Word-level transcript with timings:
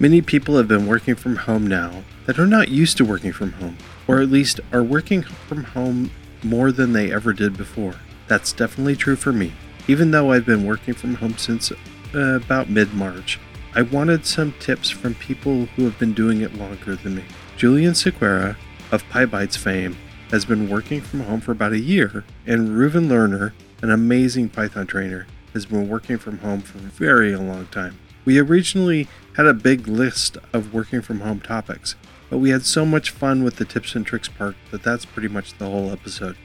Many 0.00 0.22
people 0.22 0.56
have 0.58 0.68
been 0.68 0.86
working 0.86 1.16
from 1.16 1.34
home 1.34 1.66
now 1.66 2.04
that 2.26 2.38
are 2.38 2.46
not 2.46 2.68
used 2.68 2.96
to 2.98 3.04
working 3.04 3.32
from 3.32 3.50
home, 3.54 3.76
or 4.06 4.20
at 4.20 4.30
least 4.30 4.60
are 4.72 4.82
working 4.82 5.22
from 5.22 5.64
home 5.64 6.12
more 6.44 6.70
than 6.70 6.92
they 6.92 7.12
ever 7.12 7.32
did 7.32 7.56
before. 7.56 7.96
That's 8.28 8.52
definitely 8.52 8.94
true 8.94 9.16
for 9.16 9.32
me. 9.32 9.52
Even 9.88 10.12
though 10.12 10.30
I've 10.30 10.46
been 10.46 10.64
working 10.64 10.94
from 10.94 11.16
home 11.16 11.36
since 11.36 11.72
uh, 11.72 11.76
about 12.14 12.70
mid 12.70 12.94
March, 12.94 13.40
I 13.74 13.82
wanted 13.82 14.24
some 14.24 14.54
tips 14.60 14.88
from 14.88 15.16
people 15.16 15.66
who 15.66 15.82
have 15.86 15.98
been 15.98 16.12
doing 16.12 16.42
it 16.42 16.54
longer 16.54 16.94
than 16.94 17.16
me. 17.16 17.24
Julian 17.56 17.94
Sequeira 17.94 18.54
of 18.92 19.02
PyBites 19.08 19.58
fame 19.58 19.96
has 20.30 20.44
been 20.44 20.68
working 20.68 21.00
from 21.00 21.20
home 21.20 21.40
for 21.40 21.50
about 21.50 21.72
a 21.72 21.80
year, 21.80 22.24
and 22.46 22.68
Reuven 22.68 23.08
Lerner, 23.08 23.52
an 23.82 23.90
amazing 23.90 24.50
Python 24.50 24.86
trainer, 24.86 25.26
has 25.54 25.66
been 25.66 25.88
working 25.88 26.18
from 26.18 26.38
home 26.38 26.60
for 26.60 26.78
a 26.78 26.82
very 26.82 27.34
long 27.34 27.66
time. 27.66 27.98
We 28.28 28.38
originally 28.38 29.08
had 29.36 29.46
a 29.46 29.54
big 29.54 29.88
list 29.88 30.36
of 30.52 30.74
working 30.74 31.00
from 31.00 31.20
home 31.20 31.40
topics, 31.40 31.96
but 32.28 32.36
we 32.36 32.50
had 32.50 32.66
so 32.66 32.84
much 32.84 33.08
fun 33.08 33.42
with 33.42 33.56
the 33.56 33.64
tips 33.64 33.94
and 33.94 34.04
tricks 34.04 34.28
part 34.28 34.54
that 34.70 34.82
that's 34.82 35.06
pretty 35.06 35.28
much 35.28 35.56
the 35.56 35.64
whole 35.64 35.90
episode. 35.90 36.36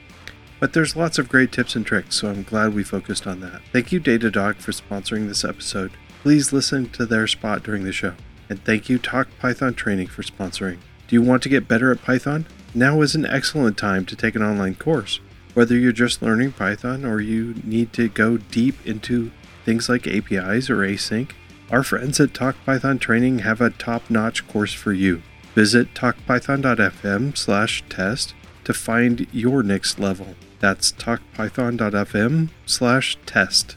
But 0.58 0.72
there's 0.72 0.96
lots 0.96 1.18
of 1.18 1.28
great 1.28 1.52
tips 1.52 1.76
and 1.76 1.84
tricks, 1.84 2.16
so 2.16 2.30
I'm 2.30 2.42
glad 2.42 2.72
we 2.72 2.84
focused 2.84 3.26
on 3.26 3.40
that. 3.40 3.60
Thank 3.70 3.92
you, 3.92 4.00
Datadog, 4.00 4.62
for 4.62 4.72
sponsoring 4.72 5.28
this 5.28 5.44
episode. 5.44 5.92
Please 6.22 6.54
listen 6.54 6.88
to 6.88 7.04
their 7.04 7.26
spot 7.26 7.62
during 7.62 7.84
the 7.84 7.92
show. 7.92 8.14
And 8.48 8.64
thank 8.64 8.88
you, 8.88 8.96
Talk 8.98 9.28
Python 9.38 9.74
Training, 9.74 10.06
for 10.06 10.22
sponsoring. 10.22 10.78
Do 11.06 11.16
you 11.16 11.20
want 11.20 11.42
to 11.42 11.50
get 11.50 11.68
better 11.68 11.92
at 11.92 12.00
Python? 12.00 12.46
Now 12.74 13.02
is 13.02 13.14
an 13.14 13.26
excellent 13.26 13.76
time 13.76 14.06
to 14.06 14.16
take 14.16 14.34
an 14.34 14.42
online 14.42 14.76
course. 14.76 15.20
Whether 15.52 15.76
you're 15.76 15.92
just 15.92 16.22
learning 16.22 16.52
Python 16.52 17.04
or 17.04 17.20
you 17.20 17.56
need 17.62 17.92
to 17.92 18.08
go 18.08 18.38
deep 18.38 18.76
into 18.86 19.32
things 19.66 19.90
like 19.90 20.06
APIs 20.06 20.70
or 20.70 20.76
async, 20.76 21.32
our 21.74 21.82
friends 21.82 22.20
at 22.20 22.32
Talk 22.32 22.54
Python 22.64 23.00
Training 23.00 23.40
have 23.40 23.60
a 23.60 23.68
top-notch 23.68 24.46
course 24.46 24.72
for 24.72 24.92
you. 24.92 25.22
Visit 25.56 25.92
talkpython.fm 25.92 27.36
slash 27.36 27.82
test 27.88 28.32
to 28.62 28.72
find 28.72 29.26
your 29.32 29.64
next 29.64 29.98
level. 29.98 30.36
That's 30.60 30.92
talkpython.fm 30.92 32.50
slash 32.64 33.18
test. 33.26 33.76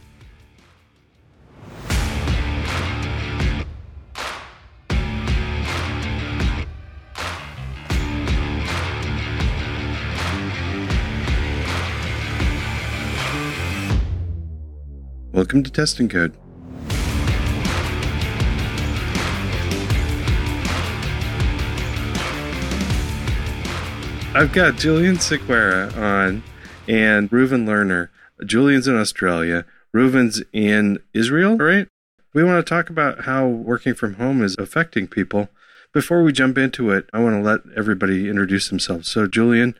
Welcome 15.31 15.63
to 15.63 15.71
Test 15.71 15.99
and 15.99 16.11
Code. 16.11 16.37
I've 24.37 24.53
got 24.53 24.75
Julian 24.75 25.15
Sequeira 25.15 25.97
on 25.97 26.43
and 26.87 27.27
Reuven 27.31 27.65
Lerner. 27.65 28.09
Julian's 28.45 28.87
in 28.87 28.95
Australia. 28.95 29.65
Reuven's 29.95 30.43
in 30.53 30.99
Israel, 31.11 31.57
right? 31.57 31.87
We 32.35 32.43
want 32.43 32.63
to 32.63 32.69
talk 32.69 32.91
about 32.91 33.21
how 33.21 33.47
working 33.47 33.95
from 33.95 34.13
home 34.13 34.43
is 34.43 34.55
affecting 34.59 35.07
people. 35.07 35.49
Before 35.91 36.21
we 36.21 36.33
jump 36.33 36.55
into 36.59 36.91
it, 36.91 37.09
I 37.11 37.19
want 37.19 37.35
to 37.35 37.41
let 37.41 37.61
everybody 37.75 38.29
introduce 38.29 38.69
themselves. 38.69 39.09
So, 39.09 39.25
Julian, 39.25 39.73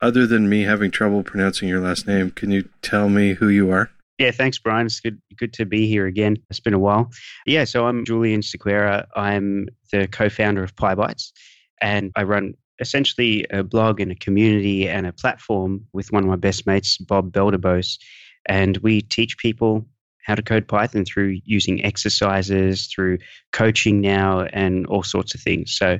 other 0.00 0.28
than 0.28 0.48
me 0.48 0.62
having 0.62 0.92
trouble 0.92 1.24
pronouncing 1.24 1.68
your 1.68 1.80
last 1.80 2.06
name, 2.06 2.30
can 2.30 2.52
you 2.52 2.68
tell 2.82 3.08
me 3.08 3.34
who 3.34 3.48
you 3.48 3.72
are? 3.72 3.90
Yeah, 4.18 4.30
thanks, 4.30 4.60
Brian. 4.60 4.86
It's 4.86 5.00
good 5.00 5.20
good 5.36 5.52
to 5.54 5.66
be 5.66 5.88
here 5.88 6.06
again. 6.06 6.36
It's 6.50 6.60
been 6.60 6.72
a 6.72 6.78
while. 6.78 7.10
Yeah, 7.46 7.64
so 7.64 7.88
I'm 7.88 8.04
Julian 8.04 8.42
Sequeira. 8.42 9.06
I'm 9.16 9.66
the 9.90 10.06
co-founder 10.06 10.62
of 10.62 10.76
PyBites, 10.76 11.32
and 11.80 12.12
I 12.14 12.22
run 12.22 12.54
essentially 12.80 13.46
a 13.50 13.62
blog 13.62 14.00
and 14.00 14.12
a 14.12 14.16
community 14.16 14.88
and 14.88 15.06
a 15.06 15.12
platform 15.12 15.86
with 15.92 16.12
one 16.12 16.22
of 16.22 16.28
my 16.28 16.36
best 16.36 16.66
mates, 16.66 16.98
Bob 16.98 17.32
Belderbos. 17.32 17.98
And 18.46 18.76
we 18.78 19.00
teach 19.00 19.38
people 19.38 19.86
how 20.24 20.34
to 20.34 20.42
code 20.42 20.66
Python 20.66 21.04
through 21.04 21.38
using 21.44 21.84
exercises, 21.84 22.86
through 22.86 23.18
coaching 23.52 24.00
now, 24.00 24.40
and 24.40 24.86
all 24.86 25.02
sorts 25.02 25.34
of 25.34 25.40
things. 25.40 25.76
So 25.76 25.98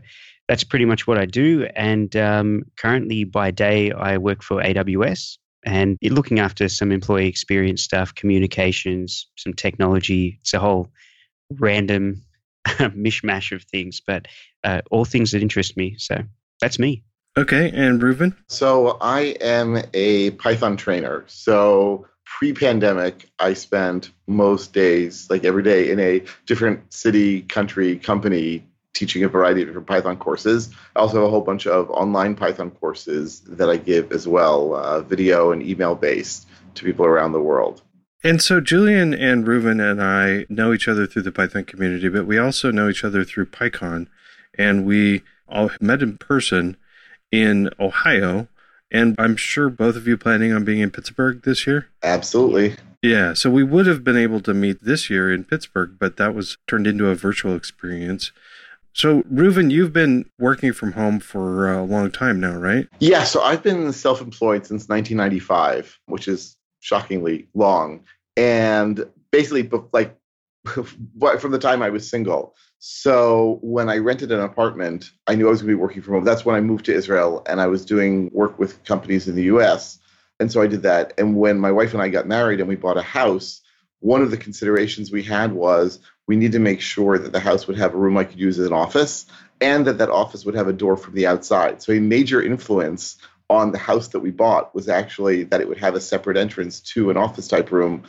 that's 0.49 0.65
pretty 0.65 0.84
much 0.84 1.06
what 1.06 1.19
I 1.19 1.26
do. 1.26 1.69
And 1.76 2.15
um, 2.16 2.65
currently, 2.76 3.25
by 3.25 3.50
day, 3.50 3.93
I 3.93 4.19
work 4.19 4.43
for 4.43 4.62
AWS 4.62 5.38
and 5.65 5.97
looking 6.03 6.41
after 6.41 6.69
some 6.69 6.93
employee 6.93 7.28
experience 7.28 7.82
stuff, 7.82 8.15
communications, 8.15 9.26
some 9.37 9.54
technology. 9.54 10.38
It's 10.41 10.54
a 10.54 10.59
whole 10.59 10.91
random 11.50 12.22
mishmash 12.66 13.53
of 13.53 13.62
things, 13.65 14.00
but 14.06 14.26
uh, 14.62 14.82
all 14.91 15.04
things 15.04 15.32
that 15.32 15.43
interest 15.43 15.76
me. 15.76 15.97
So 15.99 16.22
that's 16.60 16.78
me. 16.78 17.03
Okay, 17.37 17.70
and 17.75 18.00
Reuven? 18.00 18.37
So 18.48 18.97
I 19.00 19.37
am 19.41 19.82
a 19.92 20.31
Python 20.32 20.76
trainer. 20.76 21.25
So 21.26 22.06
pre-pandemic, 22.25 23.28
I 23.38 23.54
spent 23.54 24.10
most 24.26 24.72
days, 24.72 25.28
like 25.31 25.44
every 25.44 25.62
day, 25.62 25.91
in 25.91 25.98
a 25.98 26.22
different 26.47 26.93
city, 26.93 27.43
country, 27.43 27.97
company 27.97 28.64
teaching 28.93 29.25
a 29.25 29.28
variety 29.28 29.62
of 29.62 29.69
different 29.69 29.88
Python 29.88 30.16
courses. 30.16 30.70
I 30.94 31.00
also 31.00 31.16
have 31.16 31.25
a 31.25 31.31
whole 31.31 31.41
bunch 31.41 31.66
of 31.66 31.91
online 31.91 32.37
Python 32.37 32.70
courses 32.70 33.41
that 33.41 33.69
I 33.69 33.76
give 33.76 34.12
as 34.12 34.28
well, 34.28 34.75
uh, 34.75 35.00
video 35.00 35.50
and 35.50 35.62
email 35.62 35.97
based 35.97 36.47
to 36.76 36.84
people 36.84 37.04
around 37.04 37.32
the 37.32 37.43
world. 37.43 37.82
And 38.22 38.41
so 38.41 38.60
Julian 38.60 39.12
and 39.12 39.44
Reuven 39.44 39.82
and 39.82 40.03
I 40.03 40.47
know 40.48 40.72
each 40.72 40.88
other 40.88 41.06
through 41.06 41.22
the 41.22 41.32
Python 41.32 41.64
community, 41.64 42.09
but 42.09 42.26
we 42.26 42.38
also 42.38 42.70
know 42.70 42.88
each 42.88 43.04
other 43.04 43.25
through 43.25 43.47
PyCon. 43.47 44.06
And 44.56 44.87
we 44.87 45.22
all 45.49 45.71
met 45.81 46.03
in 46.03 46.19
person 46.19 46.77
in 47.31 47.71
Ohio. 47.78 48.49
And 48.91 49.16
I'm 49.19 49.37
sure 49.37 49.71
both 49.71 49.97
of 49.97 50.06
you 50.06 50.16
planning 50.16 50.53
on 50.53 50.65
being 50.65 50.81
in 50.81 50.91
Pittsburgh 50.91 51.43
this 51.43 51.66
year? 51.66 51.88
Absolutely. 52.03 52.77
Yeah, 53.03 53.34
so 53.34 53.50
we 53.50 53.65
would 53.65 53.87
have 53.87 54.03
been 54.03 54.16
able 54.16 54.41
to 54.41 54.55
meet 54.55 54.82
this 54.82 55.10
year 55.10 55.32
in 55.32 55.44
Pittsburgh, 55.44 55.97
but 55.99 56.16
that 56.16 56.34
was 56.34 56.56
turned 56.66 56.87
into 56.87 57.09
a 57.09 57.15
virtual 57.15 57.55
experience. 57.55 58.32
So, 58.94 59.22
Reuven, 59.22 59.71
you've 59.71 59.93
been 59.93 60.31
working 60.38 60.72
from 60.72 60.93
home 60.93 61.19
for 61.19 61.71
a 61.71 61.82
long 61.82 62.12
time 62.12 62.41
now, 62.41 62.56
right? 62.56 62.87
Yeah, 63.00 63.25
so 63.25 63.43
I've 63.43 63.62
been 63.62 63.93
self 63.93 64.21
employed 64.21 64.65
since 64.65 64.88
1995, 64.88 65.99
which 66.06 66.28
is 66.28 66.56
shockingly 66.81 67.49
long. 67.55 68.05
And 68.37 69.05
basically, 69.32 69.69
like 69.93 70.16
from 70.65 71.50
the 71.50 71.59
time 71.59 71.82
I 71.82 71.91
was 71.91 72.09
single. 72.09 72.55
So 72.87 73.61
when 73.62 73.89
I 73.89 73.97
rented 73.97 74.31
an 74.31 74.41
apartment, 74.41 75.11
I 75.27 75.37
knew 75.37 75.47
I 75.47 75.50
was 75.50 75.62
going 75.62 75.71
to 75.71 75.75
be 75.75 75.81
working 75.81 76.03
from 76.03 76.17
home. 76.17 76.25
That's 76.25 76.45
when 76.45 76.55
I 76.55 76.61
moved 76.61 76.84
to 76.84 76.93
Israel 76.93 77.43
and 77.47 77.59
I 77.59 77.67
was 77.67 77.87
doing 77.87 78.28
work 78.31 78.59
with 78.59 78.84
companies 78.84 79.27
in 79.27 79.37
the 79.37 79.45
US. 79.45 79.99
And 80.39 80.53
so 80.53 80.61
I 80.61 80.67
did 80.67 80.83
that. 80.83 81.15
And 81.17 81.34
when 81.34 81.59
my 81.59 81.73
wife 81.73 81.94
and 81.94 82.03
I 82.03 82.11
got 82.11 82.27
married 82.27 82.61
and 82.61 82.69
we 82.69 82.77
bought 82.77 82.99
a 82.99 83.03
house, 83.03 83.62
one 84.00 84.21
of 84.21 84.31
the 84.31 84.37
considerations 84.37 85.11
we 85.11 85.23
had 85.23 85.55
was 85.55 85.99
we 86.27 86.37
need 86.37 86.53
to 86.53 86.59
make 86.59 86.83
sure 86.83 87.19
that 87.19 87.33
the 87.33 87.41
house 87.41 87.67
would 87.67 87.78
have 87.78 87.94
a 87.94 87.97
room 87.97 88.19
I 88.19 88.25
could 88.25 88.39
use 88.39 88.59
as 88.59 88.67
an 88.67 88.75
office 88.75 89.25
and 89.62 89.87
that 89.87 89.97
that 89.97 90.11
office 90.11 90.44
would 90.44 90.55
have 90.55 90.69
a 90.69 90.75
door 90.75 90.99
from 90.99 91.15
the 91.15 91.27
outside. 91.27 91.81
So 91.81 91.94
a 91.94 92.00
major 92.00 92.43
influence 92.43 93.17
on 93.49 93.73
the 93.73 93.78
house 93.78 94.09
that 94.09 94.21
we 94.21 94.31
bought 94.31 94.75
was 94.75 94.91
actually 94.91 95.44
that 95.44 95.62
it 95.62 95.69
would 95.71 95.78
have 95.78 95.94
a 95.94 96.03
separate 96.03 96.37
entrance 96.37 96.81
to 96.81 97.09
an 97.09 97.17
office 97.17 97.49
type 97.49 97.73
room, 97.73 98.03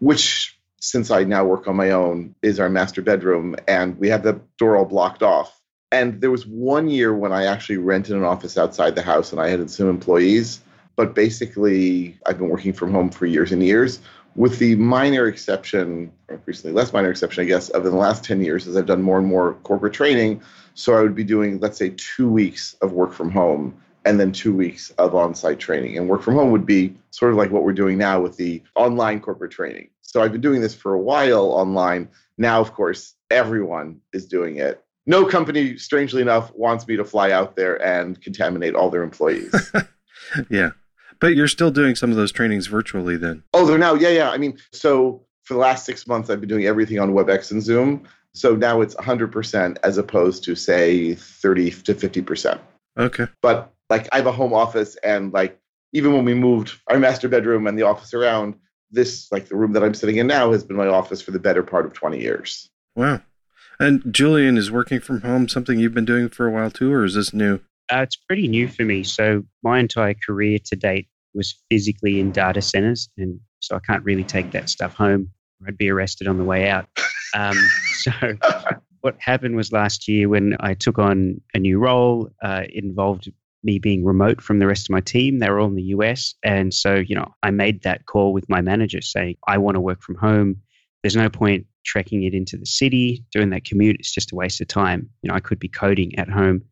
which 0.00 0.57
since 0.80 1.10
I 1.10 1.24
now 1.24 1.44
work 1.44 1.66
on 1.66 1.76
my 1.76 1.90
own, 1.90 2.34
is 2.42 2.60
our 2.60 2.68
master 2.68 3.02
bedroom, 3.02 3.56
and 3.66 3.98
we 3.98 4.08
have 4.08 4.22
the 4.22 4.40
door 4.58 4.76
all 4.76 4.84
blocked 4.84 5.22
off. 5.22 5.60
And 5.90 6.20
there 6.20 6.30
was 6.30 6.46
one 6.46 6.88
year 6.88 7.14
when 7.14 7.32
I 7.32 7.46
actually 7.46 7.78
rented 7.78 8.14
an 8.14 8.24
office 8.24 8.58
outside 8.58 8.94
the 8.94 9.02
house 9.02 9.32
and 9.32 9.40
I 9.40 9.48
had 9.48 9.70
some 9.70 9.88
employees. 9.88 10.60
But 10.96 11.14
basically, 11.14 12.18
I've 12.26 12.38
been 12.38 12.48
working 12.48 12.72
from 12.72 12.92
home 12.92 13.10
for 13.10 13.24
years 13.24 13.52
and 13.52 13.62
years, 13.62 14.00
with 14.34 14.58
the 14.58 14.74
minor 14.74 15.26
exception, 15.26 16.12
or 16.28 16.34
increasingly 16.34 16.74
less 16.74 16.92
minor 16.92 17.10
exception, 17.10 17.42
I 17.42 17.46
guess, 17.46 17.68
of 17.70 17.86
in 17.86 17.92
the 17.92 17.96
last 17.96 18.24
10 18.24 18.42
years 18.42 18.66
as 18.66 18.76
I've 18.76 18.86
done 18.86 19.02
more 19.02 19.18
and 19.18 19.26
more 19.26 19.54
corporate 19.62 19.92
training. 19.92 20.42
So 20.74 20.94
I 20.94 21.02
would 21.02 21.14
be 21.14 21.24
doing, 21.24 21.58
let's 21.60 21.78
say, 21.78 21.94
two 21.96 22.28
weeks 22.28 22.74
of 22.82 22.92
work 22.92 23.12
from 23.12 23.30
home 23.30 23.80
and 24.04 24.18
then 24.18 24.32
two 24.32 24.54
weeks 24.54 24.90
of 24.98 25.14
on 25.14 25.34
site 25.34 25.58
training. 25.58 25.96
And 25.96 26.08
work 26.08 26.22
from 26.22 26.34
home 26.34 26.50
would 26.50 26.66
be 26.66 26.96
sort 27.10 27.32
of 27.32 27.38
like 27.38 27.50
what 27.50 27.62
we're 27.62 27.72
doing 27.72 27.98
now 27.98 28.20
with 28.20 28.36
the 28.36 28.62
online 28.74 29.20
corporate 29.20 29.52
training. 29.52 29.88
So 30.08 30.22
I've 30.22 30.32
been 30.32 30.40
doing 30.40 30.62
this 30.62 30.74
for 30.74 30.94
a 30.94 30.98
while 30.98 31.50
online. 31.50 32.08
Now, 32.38 32.62
of 32.62 32.72
course, 32.72 33.14
everyone 33.30 34.00
is 34.14 34.26
doing 34.26 34.56
it. 34.56 34.82
No 35.04 35.26
company, 35.26 35.76
strangely 35.76 36.22
enough, 36.22 36.50
wants 36.54 36.88
me 36.88 36.96
to 36.96 37.04
fly 37.04 37.30
out 37.30 37.56
there 37.56 37.76
and 37.84 38.18
contaminate 38.22 38.74
all 38.74 38.88
their 38.88 39.02
employees. 39.02 39.54
yeah. 40.50 40.70
But 41.20 41.36
you're 41.36 41.46
still 41.46 41.70
doing 41.70 41.94
some 41.94 42.10
of 42.10 42.16
those 42.16 42.32
trainings 42.32 42.68
virtually 42.68 43.18
then. 43.18 43.42
Oh, 43.52 43.66
they're 43.66 43.76
now, 43.76 43.92
yeah, 43.92 44.08
yeah. 44.08 44.30
I 44.30 44.38
mean, 44.38 44.56
so 44.72 45.26
for 45.42 45.52
the 45.52 45.60
last 45.60 45.84
six 45.84 46.06
months, 46.06 46.30
I've 46.30 46.40
been 46.40 46.48
doing 46.48 46.64
everything 46.64 46.98
on 46.98 47.12
WebEx 47.12 47.50
and 47.50 47.62
Zoom. 47.62 48.04
So 48.32 48.56
now 48.56 48.80
it's 48.80 48.94
100% 48.94 49.76
as 49.82 49.98
opposed 49.98 50.42
to, 50.44 50.54
say, 50.54 51.16
30 51.16 51.70
to 51.70 51.94
50%. 51.94 52.58
Okay. 52.96 53.26
But 53.42 53.74
like, 53.90 54.08
I 54.12 54.16
have 54.16 54.26
a 54.26 54.32
home 54.32 54.54
office, 54.54 54.96
and 55.04 55.34
like, 55.34 55.60
even 55.92 56.14
when 56.14 56.24
we 56.24 56.32
moved 56.32 56.80
our 56.86 56.98
master 56.98 57.28
bedroom 57.28 57.66
and 57.66 57.78
the 57.78 57.82
office 57.82 58.14
around, 58.14 58.54
this 58.90 59.30
like 59.30 59.48
the 59.48 59.56
room 59.56 59.72
that 59.72 59.82
I'm 59.82 59.94
sitting 59.94 60.16
in 60.16 60.26
now 60.26 60.52
has 60.52 60.64
been 60.64 60.76
my 60.76 60.86
office 60.86 61.20
for 61.20 61.30
the 61.30 61.38
better 61.38 61.62
part 61.62 61.86
of 61.86 61.92
20 61.92 62.20
years. 62.20 62.70
Wow. 62.96 63.20
And 63.80 64.02
Julian 64.12 64.56
is 64.56 64.70
working 64.70 65.00
from 65.00 65.20
home 65.20 65.48
something 65.48 65.78
you've 65.78 65.94
been 65.94 66.04
doing 66.04 66.28
for 66.28 66.46
a 66.46 66.50
while 66.50 66.70
too, 66.70 66.92
or 66.92 67.04
is 67.04 67.14
this 67.14 67.32
new? 67.32 67.60
Uh, 67.92 67.98
it's 67.98 68.16
pretty 68.16 68.48
new 68.48 68.68
for 68.68 68.84
me. 68.84 69.04
So 69.04 69.44
my 69.62 69.78
entire 69.78 70.14
career 70.14 70.58
to 70.66 70.76
date 70.76 71.08
was 71.34 71.54
physically 71.70 72.18
in 72.18 72.32
data 72.32 72.60
centers, 72.60 73.08
and 73.16 73.38
so 73.60 73.76
I 73.76 73.80
can't 73.80 74.04
really 74.04 74.24
take 74.24 74.50
that 74.50 74.68
stuff 74.68 74.94
home. 74.94 75.30
I'd 75.66 75.78
be 75.78 75.90
arrested 75.90 76.26
on 76.28 76.38
the 76.38 76.44
way 76.44 76.68
out. 76.68 76.86
Um, 77.34 77.56
so 78.00 78.10
what 79.00 79.16
happened 79.20 79.56
was 79.56 79.72
last 79.72 80.08
year 80.08 80.28
when 80.28 80.56
I 80.60 80.74
took 80.74 80.98
on 80.98 81.40
a 81.54 81.58
new 81.58 81.78
role, 81.78 82.30
uh, 82.42 82.64
it 82.68 82.84
involved 82.84 83.30
me 83.62 83.78
being 83.78 84.04
remote 84.04 84.40
from 84.40 84.58
the 84.58 84.66
rest 84.66 84.86
of 84.86 84.90
my 84.90 85.00
team. 85.00 85.38
They 85.38 85.50
were 85.50 85.58
all 85.58 85.68
in 85.68 85.74
the 85.74 85.82
US. 85.94 86.34
And 86.44 86.72
so, 86.72 86.96
you 86.96 87.14
know, 87.14 87.34
I 87.42 87.50
made 87.50 87.82
that 87.82 88.06
call 88.06 88.32
with 88.32 88.48
my 88.48 88.60
manager 88.60 89.00
saying, 89.00 89.36
I 89.46 89.58
want 89.58 89.74
to 89.74 89.80
work 89.80 90.02
from 90.02 90.16
home. 90.16 90.56
There's 91.02 91.16
no 91.16 91.28
point 91.28 91.66
trekking 91.84 92.24
it 92.24 92.34
into 92.34 92.56
the 92.56 92.66
city, 92.66 93.24
doing 93.32 93.50
that 93.50 93.64
commute. 93.64 93.96
It's 93.98 94.12
just 94.12 94.32
a 94.32 94.36
waste 94.36 94.60
of 94.60 94.68
time. 94.68 95.08
You 95.22 95.28
know, 95.28 95.34
I 95.34 95.40
could 95.40 95.58
be 95.58 95.68
coding 95.68 96.18
at 96.18 96.28
home. 96.28 96.62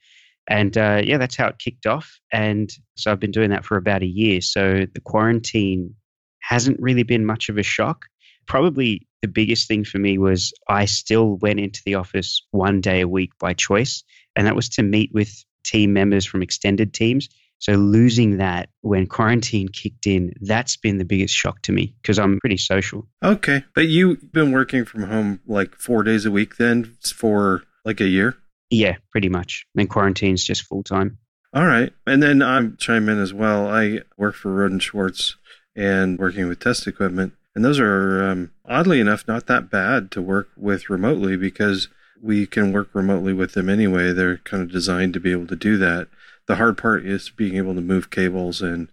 And 0.49 0.77
uh, 0.79 1.03
yeah, 1.05 1.19
that's 1.19 1.37
how 1.37 1.49
it 1.49 1.59
kicked 1.59 1.87
off. 1.87 2.19
And 2.33 2.71
so 2.97 3.11
I've 3.11 3.21
been 3.21 3.32
doing 3.32 3.50
that 3.50 3.65
for 3.65 3.77
about 3.77 4.03
a 4.03 4.06
year. 4.06 4.41
So 4.41 4.87
the 4.93 5.00
quarantine 5.00 5.94
hasn't 6.41 6.81
really 6.81 7.03
been 7.03 7.27
much 7.27 7.49
of 7.49 7.59
a 7.59 7.62
shock. 7.62 8.05
Probably 8.47 9.06
the 9.23 9.29
biggest 9.29 9.67
thing 9.67 9.85
for 9.85 9.99
me 9.99 10.19
was 10.19 10.53
I 10.69 10.85
still 10.85 11.37
went 11.39 11.59
into 11.59 11.81
the 11.85 11.97
office 11.97 12.47
one 12.53 12.81
day 12.81 13.00
a 13.00 13.09
week 13.09 13.32
by 13.41 13.55
choice. 13.55 14.05
And 14.37 14.47
that 14.47 14.55
was 14.55 14.69
to 14.71 14.82
meet 14.82 15.11
with 15.12 15.44
team 15.67 15.93
members 15.93 16.25
from 16.25 16.43
extended 16.43 16.95
teams. 16.95 17.29
So 17.59 17.73
losing 17.73 18.37
that 18.37 18.69
when 18.83 19.07
quarantine 19.07 19.69
kicked 19.69 20.07
in, 20.07 20.35
that's 20.41 20.77
been 20.77 20.99
the 20.99 21.05
biggest 21.05 21.35
shock 21.35 21.63
to 21.63 21.73
me 21.73 21.95
because 22.03 22.19
I'm 22.19 22.39
pretty 22.41 22.59
social. 22.59 23.07
Okay. 23.23 23.65
But 23.75 23.89
you've 23.89 24.31
been 24.33 24.53
working 24.53 24.85
from 24.85 25.05
home 25.05 25.41
like 25.47 25.75
four 25.77 26.03
days 26.03 26.27
a 26.27 26.31
week 26.31 26.57
then 26.57 26.97
for 27.03 27.63
like 27.85 28.01
a 28.01 28.07
year? 28.07 28.37
Yeah, 28.71 28.97
pretty 29.11 29.29
much. 29.29 29.67
Then 29.75 29.87
quarantine's 29.87 30.45
just 30.45 30.65
full 30.65 30.83
time. 30.83 31.19
All 31.55 31.67
right. 31.67 31.93
And 32.07 32.23
then 32.23 32.43
I'm 32.43 32.77
chime 32.77 33.09
in 33.09 33.19
as 33.19 33.33
well. 33.33 33.69
I 33.69 34.01
work 34.19 34.35
for 34.35 34.51
Rohde 34.51 34.81
& 34.81 34.83
Schwarz 34.83 35.37
and 35.75 36.19
working 36.19 36.49
with 36.49 36.61
test 36.61 36.87
equipment. 36.87 37.33
And 37.55 37.65
those 37.65 37.81
are, 37.81 38.23
um, 38.23 38.51
oddly 38.67 39.01
enough, 39.01 39.27
not 39.27 39.47
that 39.47 39.71
bad 39.71 40.11
to 40.11 40.21
work 40.21 40.51
with 40.59 40.91
remotely 40.91 41.37
because 41.39 41.89
we 42.23 42.47
can 42.47 42.73
work 42.73 42.89
remotely 42.93 43.33
with 43.33 43.53
them 43.53 43.69
anyway. 43.69 44.13
They're 44.13 44.39
kind 44.39 44.63
of 44.63 44.71
designed 44.71 45.15
to 45.15 45.21
be 45.21 45.33
able 45.33 45.47
to 45.49 45.57
do 45.57 45.77
that. 45.79 46.09
The 46.47 46.57
hard 46.57 46.79
part 46.79 47.05
is 47.05 47.31
being 47.31 47.57
able 47.57 47.75
to 47.75 47.81
move 47.81 48.11
cables 48.11 48.63
and 48.63 48.89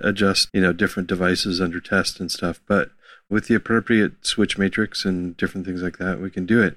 adjust, 0.00 0.48
you 0.52 0.60
know, 0.60 0.72
different 0.72 1.08
devices 1.08 1.60
under 1.60 1.80
test 1.80 2.20
and 2.20 2.30
stuff. 2.30 2.60
But 2.66 2.90
with 3.28 3.48
the 3.48 3.54
appropriate 3.54 4.26
switch 4.26 4.58
matrix 4.58 5.04
and 5.04 5.36
different 5.36 5.66
things 5.66 5.82
like 5.82 5.98
that, 5.98 6.20
we 6.20 6.30
can 6.30 6.46
do 6.46 6.62
it. 6.62 6.76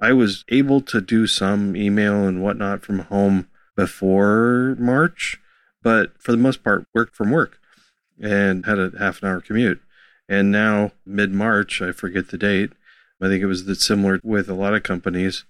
I 0.00 0.12
was 0.12 0.44
able 0.48 0.80
to 0.82 1.00
do 1.00 1.26
some 1.26 1.76
email 1.76 2.26
and 2.26 2.42
whatnot 2.42 2.84
from 2.84 3.00
home 3.00 3.48
before 3.76 4.76
March, 4.78 5.40
but 5.82 6.20
for 6.20 6.32
the 6.32 6.38
most 6.38 6.64
part, 6.64 6.86
worked 6.94 7.16
from 7.16 7.30
work 7.30 7.58
and 8.20 8.66
had 8.66 8.78
a 8.78 8.92
half 8.98 9.22
an 9.22 9.28
hour 9.28 9.40
commute. 9.40 9.80
And 10.28 10.50
now, 10.50 10.92
mid 11.04 11.32
March, 11.32 11.82
I 11.82 11.92
forget 11.92 12.28
the 12.28 12.38
date, 12.38 12.72
I 13.22 13.28
think 13.28 13.42
it 13.42 13.46
was 13.46 13.64
that 13.66 13.80
similar 13.80 14.20
with 14.22 14.48
a 14.48 14.54
lot 14.54 14.74
of 14.74 14.82
companies. 14.82 15.44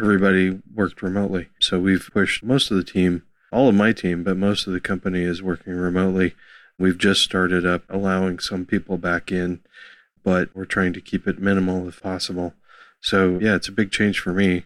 Everybody 0.00 0.58
worked 0.74 1.02
remotely. 1.02 1.48
So 1.60 1.78
we've 1.78 2.08
pushed 2.12 2.42
most 2.42 2.70
of 2.70 2.78
the 2.78 2.84
team, 2.84 3.24
all 3.52 3.68
of 3.68 3.74
my 3.74 3.92
team, 3.92 4.24
but 4.24 4.38
most 4.38 4.66
of 4.66 4.72
the 4.72 4.80
company 4.80 5.22
is 5.22 5.42
working 5.42 5.74
remotely. 5.74 6.34
We've 6.78 6.96
just 6.96 7.22
started 7.22 7.66
up 7.66 7.82
allowing 7.90 8.38
some 8.38 8.64
people 8.64 8.96
back 8.96 9.30
in, 9.30 9.60
but 10.24 10.48
we're 10.54 10.64
trying 10.64 10.94
to 10.94 11.00
keep 11.00 11.26
it 11.26 11.38
minimal 11.38 11.86
if 11.86 12.02
possible. 12.02 12.54
So 13.02 13.38
yeah, 13.38 13.56
it's 13.56 13.68
a 13.68 13.72
big 13.72 13.90
change 13.90 14.18
for 14.18 14.32
me. 14.32 14.64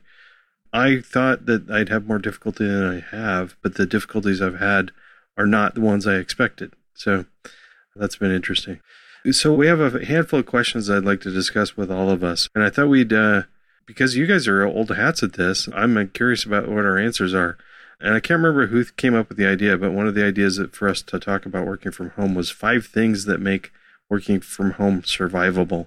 I 0.73 1.01
thought 1.01 1.47
that 1.47 1.69
I'd 1.71 1.89
have 1.89 2.07
more 2.07 2.19
difficulty 2.19 2.67
than 2.67 2.85
I 2.85 3.17
have, 3.17 3.57
but 3.63 3.75
the 3.75 3.87
difficulties 3.87 4.41
I've 4.41 4.61
had 4.61 4.93
are 5.37 5.47
not 5.47 5.75
the 5.75 5.81
ones 5.81 6.07
I 6.07 6.17
expected. 6.17 6.75
So 6.95 7.27
that's 7.97 8.17
been 8.17 8.33
interesting. 8.33 8.81
So 9.33 9.55
we 9.55 9.67
have 9.69 9.81
a 9.81 10.05
handful 10.05 10.41
of 10.41 10.47
questions 10.47 10.91
I'd 10.91 11.05
like 11.05 11.23
to 11.23 11.31
discuss 11.31 11.77
with 11.77 11.91
all 11.91 12.11
of 12.11 12.23
us, 12.23 12.49
and 12.55 12.63
I 12.63 12.69
thought 12.69 12.89
we'd 12.89 13.13
uh, 13.13 13.43
because 13.87 14.17
you 14.17 14.27
guys 14.27 14.47
are 14.47 14.65
old 14.65 14.91
hats 14.91 15.23
at 15.23 15.33
this. 15.35 15.69
I'm 15.75 15.97
uh, 15.97 16.05
curious 16.13 16.45
about 16.45 16.69
what 16.69 16.85
our 16.85 16.99
answers 16.99 17.33
are, 17.33 17.57
and 18.01 18.15
I 18.15 18.21
can't 18.21 18.43
remember 18.43 18.67
who 18.67 18.85
came 18.85 19.15
up 19.15 19.31
with 19.31 19.39
the 19.39 19.47
idea, 19.47 19.79
but 19.79 19.93
one 19.93 20.07
of 20.07 20.15
the 20.15 20.25
ideas 20.25 20.57
that 20.57 20.77
for 20.77 20.89
us 20.89 21.01
to 21.03 21.19
talk 21.19 21.47
about 21.47 21.67
working 21.67 21.91
from 21.91 22.11
home 22.11 22.35
was 22.35 22.51
five 22.51 22.87
things 22.87 23.25
that 23.25 23.41
make 23.41 23.73
working 24.11 24.41
from 24.41 24.73
home 24.73 25.01
survivable. 25.01 25.87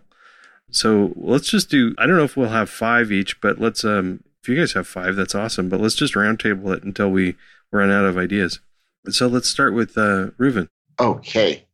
So 0.72 1.14
let's 1.16 1.50
just 1.50 1.70
do. 1.70 1.94
I 2.00 2.08
don't 2.08 2.18
know 2.18 2.24
if 2.24 2.36
we'll 2.36 2.50
have 2.50 2.70
five 2.70 3.12
each, 3.12 3.40
but 3.40 3.60
let's. 3.60 3.86
Um, 3.86 4.24
if 4.42 4.50
you 4.50 4.56
guys 4.56 4.74
have 4.74 4.88
five, 4.88 5.16
that's 5.16 5.36
awesome. 5.36 5.70
But 5.70 5.80
let's 5.80 5.96
just 5.96 6.16
roundtable 6.16 6.76
it 6.76 6.84
until 6.84 7.10
we 7.10 7.36
run 7.72 7.92
out 7.92 8.06
of 8.06 8.18
ideas. 8.18 8.62
So 9.10 9.28
let's 9.28 9.50
start 9.50 9.74
with 9.74 9.98
uh, 9.98 10.32
Reuven. 10.40 10.70
Okay. 11.00 11.67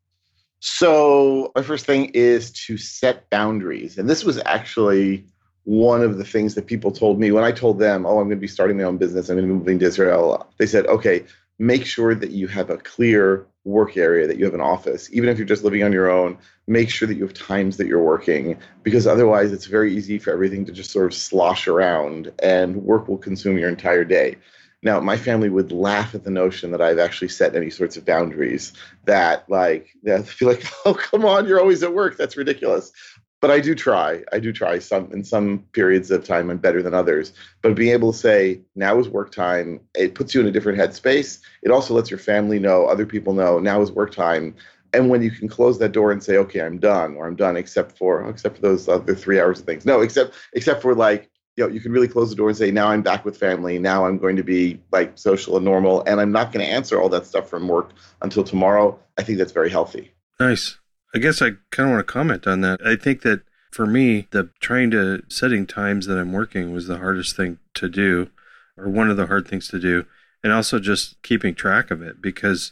So, 0.65 1.51
my 1.57 1.61
first 1.61 1.85
thing 1.85 2.05
is 2.13 2.49
to 2.67 2.77
set 2.77 3.29
boundaries. 3.29 3.97
And 3.97 4.09
this 4.09 4.23
was 4.23 4.39
actually 4.45 5.25
one 5.65 6.01
of 6.01 6.17
the 6.17 6.23
things 6.23 6.55
that 6.55 6.67
people 6.67 6.89
told 6.89 7.19
me 7.19 7.31
when 7.31 7.43
I 7.43 7.51
told 7.51 7.79
them, 7.79 8.05
oh, 8.05 8.11
I'm 8.19 8.27
going 8.27 8.29
to 8.29 8.35
be 8.37 8.47
starting 8.47 8.77
my 8.77 8.83
own 8.83 8.95
business, 8.95 9.27
I'm 9.27 9.35
going 9.35 9.45
to 9.45 9.53
be 9.53 9.59
moving 9.59 9.79
to 9.79 9.85
Israel. 9.85 10.47
They 10.59 10.65
said, 10.65 10.85
okay, 10.85 11.25
make 11.59 11.85
sure 11.85 12.15
that 12.15 12.31
you 12.31 12.47
have 12.47 12.69
a 12.69 12.77
clear 12.77 13.45
work 13.65 13.97
area, 13.97 14.25
that 14.25 14.37
you 14.37 14.45
have 14.45 14.53
an 14.53 14.61
office. 14.61 15.09
Even 15.11 15.27
if 15.27 15.37
you're 15.37 15.45
just 15.45 15.65
living 15.65 15.83
on 15.83 15.91
your 15.91 16.09
own, 16.09 16.37
make 16.65 16.89
sure 16.89 17.09
that 17.09 17.15
you 17.15 17.23
have 17.23 17.33
times 17.33 17.75
that 17.75 17.87
you're 17.87 18.01
working, 18.01 18.57
because 18.83 19.05
otherwise 19.05 19.51
it's 19.51 19.65
very 19.65 19.93
easy 19.93 20.17
for 20.17 20.31
everything 20.31 20.63
to 20.63 20.71
just 20.71 20.91
sort 20.91 21.07
of 21.07 21.13
slosh 21.13 21.67
around 21.67 22.31
and 22.41 22.77
work 22.77 23.09
will 23.09 23.17
consume 23.17 23.57
your 23.57 23.67
entire 23.67 24.05
day. 24.05 24.37
Now, 24.83 24.99
my 24.99 25.17
family 25.17 25.49
would 25.49 25.71
laugh 25.71 26.13
at 26.13 26.25
the 26.25 26.29
notion 26.29 26.71
that 26.71 26.81
I've 26.81 26.99
actually 26.99 27.29
set 27.29 27.55
any 27.55 27.69
sorts 27.69 27.95
of 27.95 28.05
boundaries 28.05 28.73
that, 29.05 29.49
like, 29.49 29.89
they 30.03 30.21
feel 30.23 30.49
like, 30.49 30.63
oh, 30.85 30.93
come 30.93 31.25
on, 31.25 31.47
you're 31.47 31.59
always 31.59 31.83
at 31.83 31.93
work. 31.93 32.17
That's 32.17 32.37
ridiculous. 32.37 32.91
But 33.39 33.51
I 33.51 33.59
do 33.59 33.75
try. 33.75 34.23
I 34.31 34.39
do 34.39 34.53
try. 34.53 34.79
Some 34.79 35.11
in 35.11 35.23
some 35.25 35.65
periods 35.73 36.11
of 36.11 36.23
time, 36.23 36.49
I'm 36.49 36.59
better 36.59 36.81
than 36.81 36.93
others. 36.93 37.33
But 37.61 37.75
being 37.75 37.91
able 37.91 38.13
to 38.13 38.17
say 38.17 38.61
now 38.73 38.97
is 38.99 39.09
work 39.09 39.33
time, 39.33 39.81
it 39.95 40.15
puts 40.15 40.33
you 40.33 40.39
in 40.39 40.47
a 40.47 40.51
different 40.51 40.79
headspace. 40.79 41.39
It 41.61 41.69
also 41.69 41.93
lets 41.93 42.09
your 42.09 42.19
family 42.19 42.57
know, 42.57 42.85
other 42.85 43.05
people 43.05 43.33
know 43.33 43.59
now 43.59 43.81
is 43.81 43.91
work 43.91 44.13
time. 44.13 44.55
And 44.93 45.09
when 45.09 45.21
you 45.21 45.29
can 45.29 45.49
close 45.49 45.77
that 45.79 45.91
door 45.91 46.13
and 46.13 46.23
say, 46.23 46.37
okay, 46.37 46.61
I'm 46.61 46.77
done, 46.77 47.15
or 47.15 47.27
I'm 47.27 47.35
done, 47.35 47.57
except 47.57 47.97
for 47.97 48.29
except 48.29 48.55
for 48.55 48.61
those 48.61 48.87
other 48.87 49.13
three 49.13 49.41
hours 49.41 49.59
of 49.59 49.65
things. 49.65 49.85
No, 49.85 49.99
except 49.99 50.35
except 50.53 50.81
for 50.81 50.95
like 50.95 51.29
you 51.55 51.63
know, 51.63 51.69
you 51.71 51.79
can 51.79 51.91
really 51.91 52.07
close 52.07 52.29
the 52.29 52.35
door 52.35 52.49
and 52.49 52.57
say, 52.57 52.71
now 52.71 52.87
I'm 52.87 53.01
back 53.01 53.25
with 53.25 53.37
family. 53.37 53.77
Now 53.77 54.05
I'm 54.05 54.17
going 54.17 54.35
to 54.37 54.43
be 54.43 54.79
like 54.91 55.17
social 55.17 55.55
and 55.55 55.65
normal, 55.65 56.03
and 56.07 56.19
I'm 56.19 56.31
not 56.31 56.51
going 56.51 56.65
to 56.65 56.71
answer 56.71 56.99
all 56.99 57.09
that 57.09 57.25
stuff 57.25 57.49
from 57.49 57.67
work 57.67 57.91
until 58.21 58.43
tomorrow. 58.43 58.99
I 59.17 59.23
think 59.23 59.37
that's 59.37 59.51
very 59.51 59.69
healthy. 59.69 60.11
Nice. 60.39 60.77
I 61.13 61.19
guess 61.19 61.41
I 61.41 61.51
kind 61.69 61.89
of 61.89 61.95
want 61.95 62.07
to 62.07 62.11
comment 62.11 62.47
on 62.47 62.61
that. 62.61 62.79
I 62.85 62.95
think 62.95 63.21
that 63.21 63.41
for 63.71 63.85
me, 63.85 64.27
the 64.31 64.49
trying 64.59 64.89
to 64.91 65.23
setting 65.27 65.67
times 65.67 66.07
that 66.07 66.17
I'm 66.17 66.31
working 66.31 66.73
was 66.73 66.87
the 66.87 66.97
hardest 66.97 67.35
thing 67.35 67.59
to 67.75 67.87
do, 67.87 68.29
or 68.75 68.89
one 68.89 69.11
of 69.11 69.17
the 69.17 69.27
hard 69.27 69.47
things 69.47 69.67
to 69.67 69.79
do, 69.79 70.05
and 70.43 70.51
also 70.51 70.79
just 70.79 71.21
keeping 71.21 71.53
track 71.53 71.91
of 71.91 72.01
it 72.01 72.21
because 72.21 72.71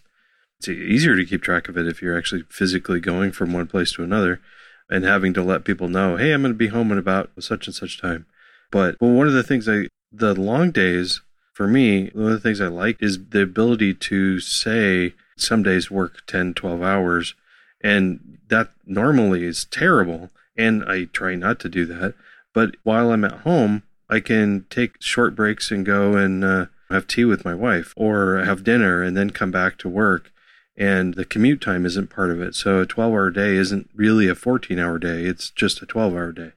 it's 0.58 0.68
easier 0.68 1.16
to 1.16 1.26
keep 1.26 1.42
track 1.44 1.70
of 1.70 1.78
it 1.78 1.88
if 1.88 2.02
you're 2.02 2.18
actually 2.18 2.44
physically 2.50 3.00
going 3.00 3.32
from 3.32 3.54
one 3.54 3.68
place 3.68 3.92
to 3.94 4.04
another 4.04 4.42
and 4.90 5.04
having 5.04 5.34
to 5.34 5.42
let 5.42 5.64
people 5.64 5.88
know, 5.88 6.18
hey, 6.18 6.34
I'm 6.34 6.42
going 6.42 6.54
to 6.54 6.58
be 6.58 6.68
home 6.68 6.92
in 6.92 6.98
about 6.98 7.32
such 7.40 7.66
and 7.66 7.76
such 7.76 8.00
time. 8.00 8.26
But 8.72 8.96
well, 9.00 9.12
one 9.12 9.28
of 9.28 9.34
the 9.34 9.44
things 9.44 9.68
I, 9.70 9.88
the 10.12 10.34
long 10.34 10.72
days 10.72 11.22
for 11.54 11.68
me, 11.68 12.10
one 12.14 12.28
of 12.28 12.32
the 12.32 12.40
things 12.40 12.62
I 12.62 12.68
like 12.68 12.98
is 13.02 13.20
the 13.30 13.42
ability 13.42 13.94
to 13.94 14.40
say 14.40 15.14
some 15.38 15.64
days 15.64 15.92
work 15.92 16.26
10, 16.28 16.54
12 16.54 16.82
hours. 16.82 17.36
And 17.84 18.40
that 18.48 18.70
normally 18.86 19.44
is 19.44 19.66
terrible. 19.66 20.30
And 20.58 20.84
I 20.86 21.06
try 21.06 21.36
not 21.36 21.60
to 21.60 21.70
do 21.70 21.86
that. 21.86 22.16
But 22.54 22.76
while 22.84 23.12
I'm 23.12 23.26
at 23.26 23.42
home, 23.42 23.84
I 24.10 24.20
can 24.20 24.66
take 24.70 25.02
short 25.02 25.36
breaks 25.36 25.72
and 25.72 25.86
go 25.86 26.16
and 26.16 26.44
uh, 26.44 26.66
have 26.90 27.08
tea 27.08 27.26
with 27.26 27.46
my 27.46 27.56
wife 27.56 27.94
or 27.96 28.44
have 28.44 28.64
dinner 28.64 29.02
and 29.02 29.16
then 29.16 29.30
come 29.30 29.52
back 29.52 29.78
to 29.80 29.90
work. 29.90 30.32
And 30.78 31.14
the 31.16 31.26
commute 31.26 31.62
time 31.62 31.86
isn't 31.86 32.10
part 32.10 32.32
of 32.32 32.42
it. 32.42 32.56
So 32.56 32.80
a 32.80 32.86
12 32.86 33.14
hour 33.14 33.30
day 33.30 33.56
isn't 33.56 33.90
really 33.94 34.28
a 34.28 34.36
14 34.36 34.80
hour 34.80 34.98
day. 34.98 35.26
It's 35.26 35.50
just 35.50 35.82
a 35.82 35.86
12 35.86 36.14
hour 36.14 36.32
day. 36.32 36.52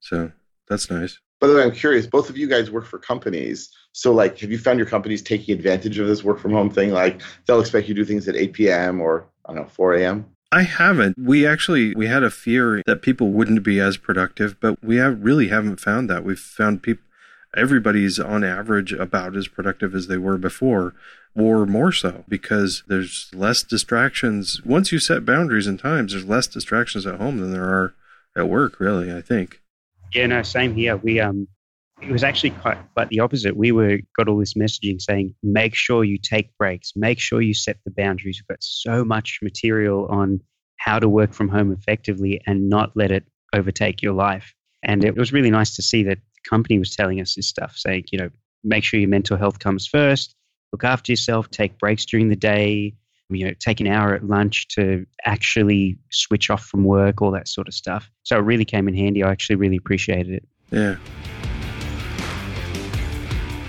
So 0.00 0.32
that's 0.68 0.90
nice. 0.90 1.18
By 1.40 1.46
the 1.46 1.54
way, 1.54 1.62
I'm 1.62 1.72
curious, 1.72 2.06
both 2.06 2.28
of 2.28 2.36
you 2.36 2.48
guys 2.48 2.70
work 2.70 2.84
for 2.84 2.98
companies. 2.98 3.70
So, 3.92 4.12
like, 4.12 4.38
have 4.40 4.50
you 4.50 4.58
found 4.58 4.78
your 4.78 4.88
companies 4.88 5.22
taking 5.22 5.54
advantage 5.54 5.98
of 5.98 6.06
this 6.08 6.24
work 6.24 6.38
from 6.40 6.52
home 6.52 6.70
thing? 6.70 6.90
Like, 6.92 7.22
they'll 7.46 7.60
expect 7.60 7.88
you 7.88 7.94
to 7.94 8.00
do 8.00 8.04
things 8.04 8.26
at 8.28 8.36
8 8.36 8.52
p.m. 8.52 9.00
or, 9.00 9.26
I 9.46 9.54
don't 9.54 9.62
know, 9.62 9.68
4 9.68 9.94
a.m.? 9.94 10.26
I 10.50 10.62
haven't. 10.62 11.18
We 11.18 11.46
actually 11.46 11.94
we 11.94 12.06
had 12.06 12.22
a 12.22 12.30
fear 12.30 12.82
that 12.86 13.02
people 13.02 13.30
wouldn't 13.32 13.62
be 13.62 13.80
as 13.80 13.98
productive, 13.98 14.58
but 14.60 14.82
we 14.82 14.96
have 14.96 15.22
really 15.22 15.48
haven't 15.48 15.78
found 15.78 16.08
that. 16.08 16.24
We've 16.24 16.38
found 16.38 16.82
people 16.82 17.04
everybody's 17.56 18.18
on 18.18 18.44
average 18.44 18.92
about 18.92 19.36
as 19.36 19.48
productive 19.48 19.94
as 19.94 20.06
they 20.06 20.18
were 20.18 20.38
before 20.38 20.94
or 21.34 21.66
more 21.66 21.92
so 21.92 22.24
because 22.28 22.82
there's 22.88 23.30
less 23.32 23.62
distractions. 23.62 24.62
Once 24.64 24.92
you 24.92 24.98
set 24.98 25.24
boundaries 25.24 25.66
and 25.66 25.78
times, 25.78 26.12
there's 26.12 26.26
less 26.26 26.46
distractions 26.46 27.06
at 27.06 27.20
home 27.20 27.38
than 27.38 27.52
there 27.52 27.64
are 27.64 27.94
at 28.36 28.48
work, 28.48 28.80
really, 28.80 29.12
I 29.12 29.20
think. 29.20 29.60
Yeah, 30.14 30.26
no, 30.26 30.42
same 30.42 30.74
here. 30.74 30.96
We 30.96 31.20
um 31.20 31.48
it 32.00 32.10
was 32.12 32.22
actually 32.22 32.50
quite, 32.50 32.78
quite 32.94 33.08
the 33.08 33.20
opposite. 33.20 33.56
We 33.56 33.72
were 33.72 33.98
got 34.16 34.28
all 34.28 34.38
this 34.38 34.54
messaging 34.54 35.00
saying, 35.00 35.34
make 35.42 35.74
sure 35.74 36.04
you 36.04 36.18
take 36.18 36.56
breaks, 36.56 36.92
make 36.94 37.18
sure 37.18 37.40
you 37.40 37.54
set 37.54 37.78
the 37.84 37.90
boundaries. 37.90 38.40
We've 38.40 38.54
got 38.54 38.62
so 38.62 39.04
much 39.04 39.40
material 39.42 40.06
on 40.06 40.40
how 40.78 41.00
to 41.00 41.08
work 41.08 41.32
from 41.32 41.48
home 41.48 41.72
effectively 41.72 42.40
and 42.46 42.68
not 42.68 42.92
let 42.94 43.10
it 43.10 43.24
overtake 43.52 44.00
your 44.00 44.12
life. 44.12 44.54
And 44.82 45.04
it 45.04 45.16
was 45.16 45.32
really 45.32 45.50
nice 45.50 45.74
to 45.76 45.82
see 45.82 46.04
that 46.04 46.18
the 46.18 46.48
company 46.48 46.78
was 46.78 46.94
telling 46.94 47.20
us 47.20 47.34
this 47.34 47.48
stuff, 47.48 47.74
saying, 47.76 48.04
you 48.12 48.18
know, 48.18 48.30
make 48.62 48.84
sure 48.84 49.00
your 49.00 49.08
mental 49.08 49.36
health 49.36 49.58
comes 49.58 49.86
first, 49.86 50.36
look 50.72 50.84
after 50.84 51.10
yourself, 51.10 51.50
take 51.50 51.78
breaks 51.78 52.06
during 52.06 52.28
the 52.28 52.36
day, 52.36 52.94
you 53.30 53.46
know, 53.46 53.54
take 53.60 53.80
an 53.80 53.86
hour 53.86 54.14
at 54.14 54.24
lunch 54.24 54.68
to 54.68 55.06
actually 55.24 55.98
switch 56.10 56.50
off 56.50 56.64
from 56.64 56.84
work, 56.84 57.20
all 57.20 57.30
that 57.32 57.48
sort 57.48 57.68
of 57.68 57.74
stuff. 57.74 58.10
So 58.22 58.36
it 58.36 58.42
really 58.42 58.64
came 58.64 58.88
in 58.88 58.94
handy. 58.94 59.22
I 59.22 59.30
actually 59.30 59.56
really 59.56 59.76
appreciated 59.76 60.32
it. 60.32 60.48
Yeah. 60.70 60.96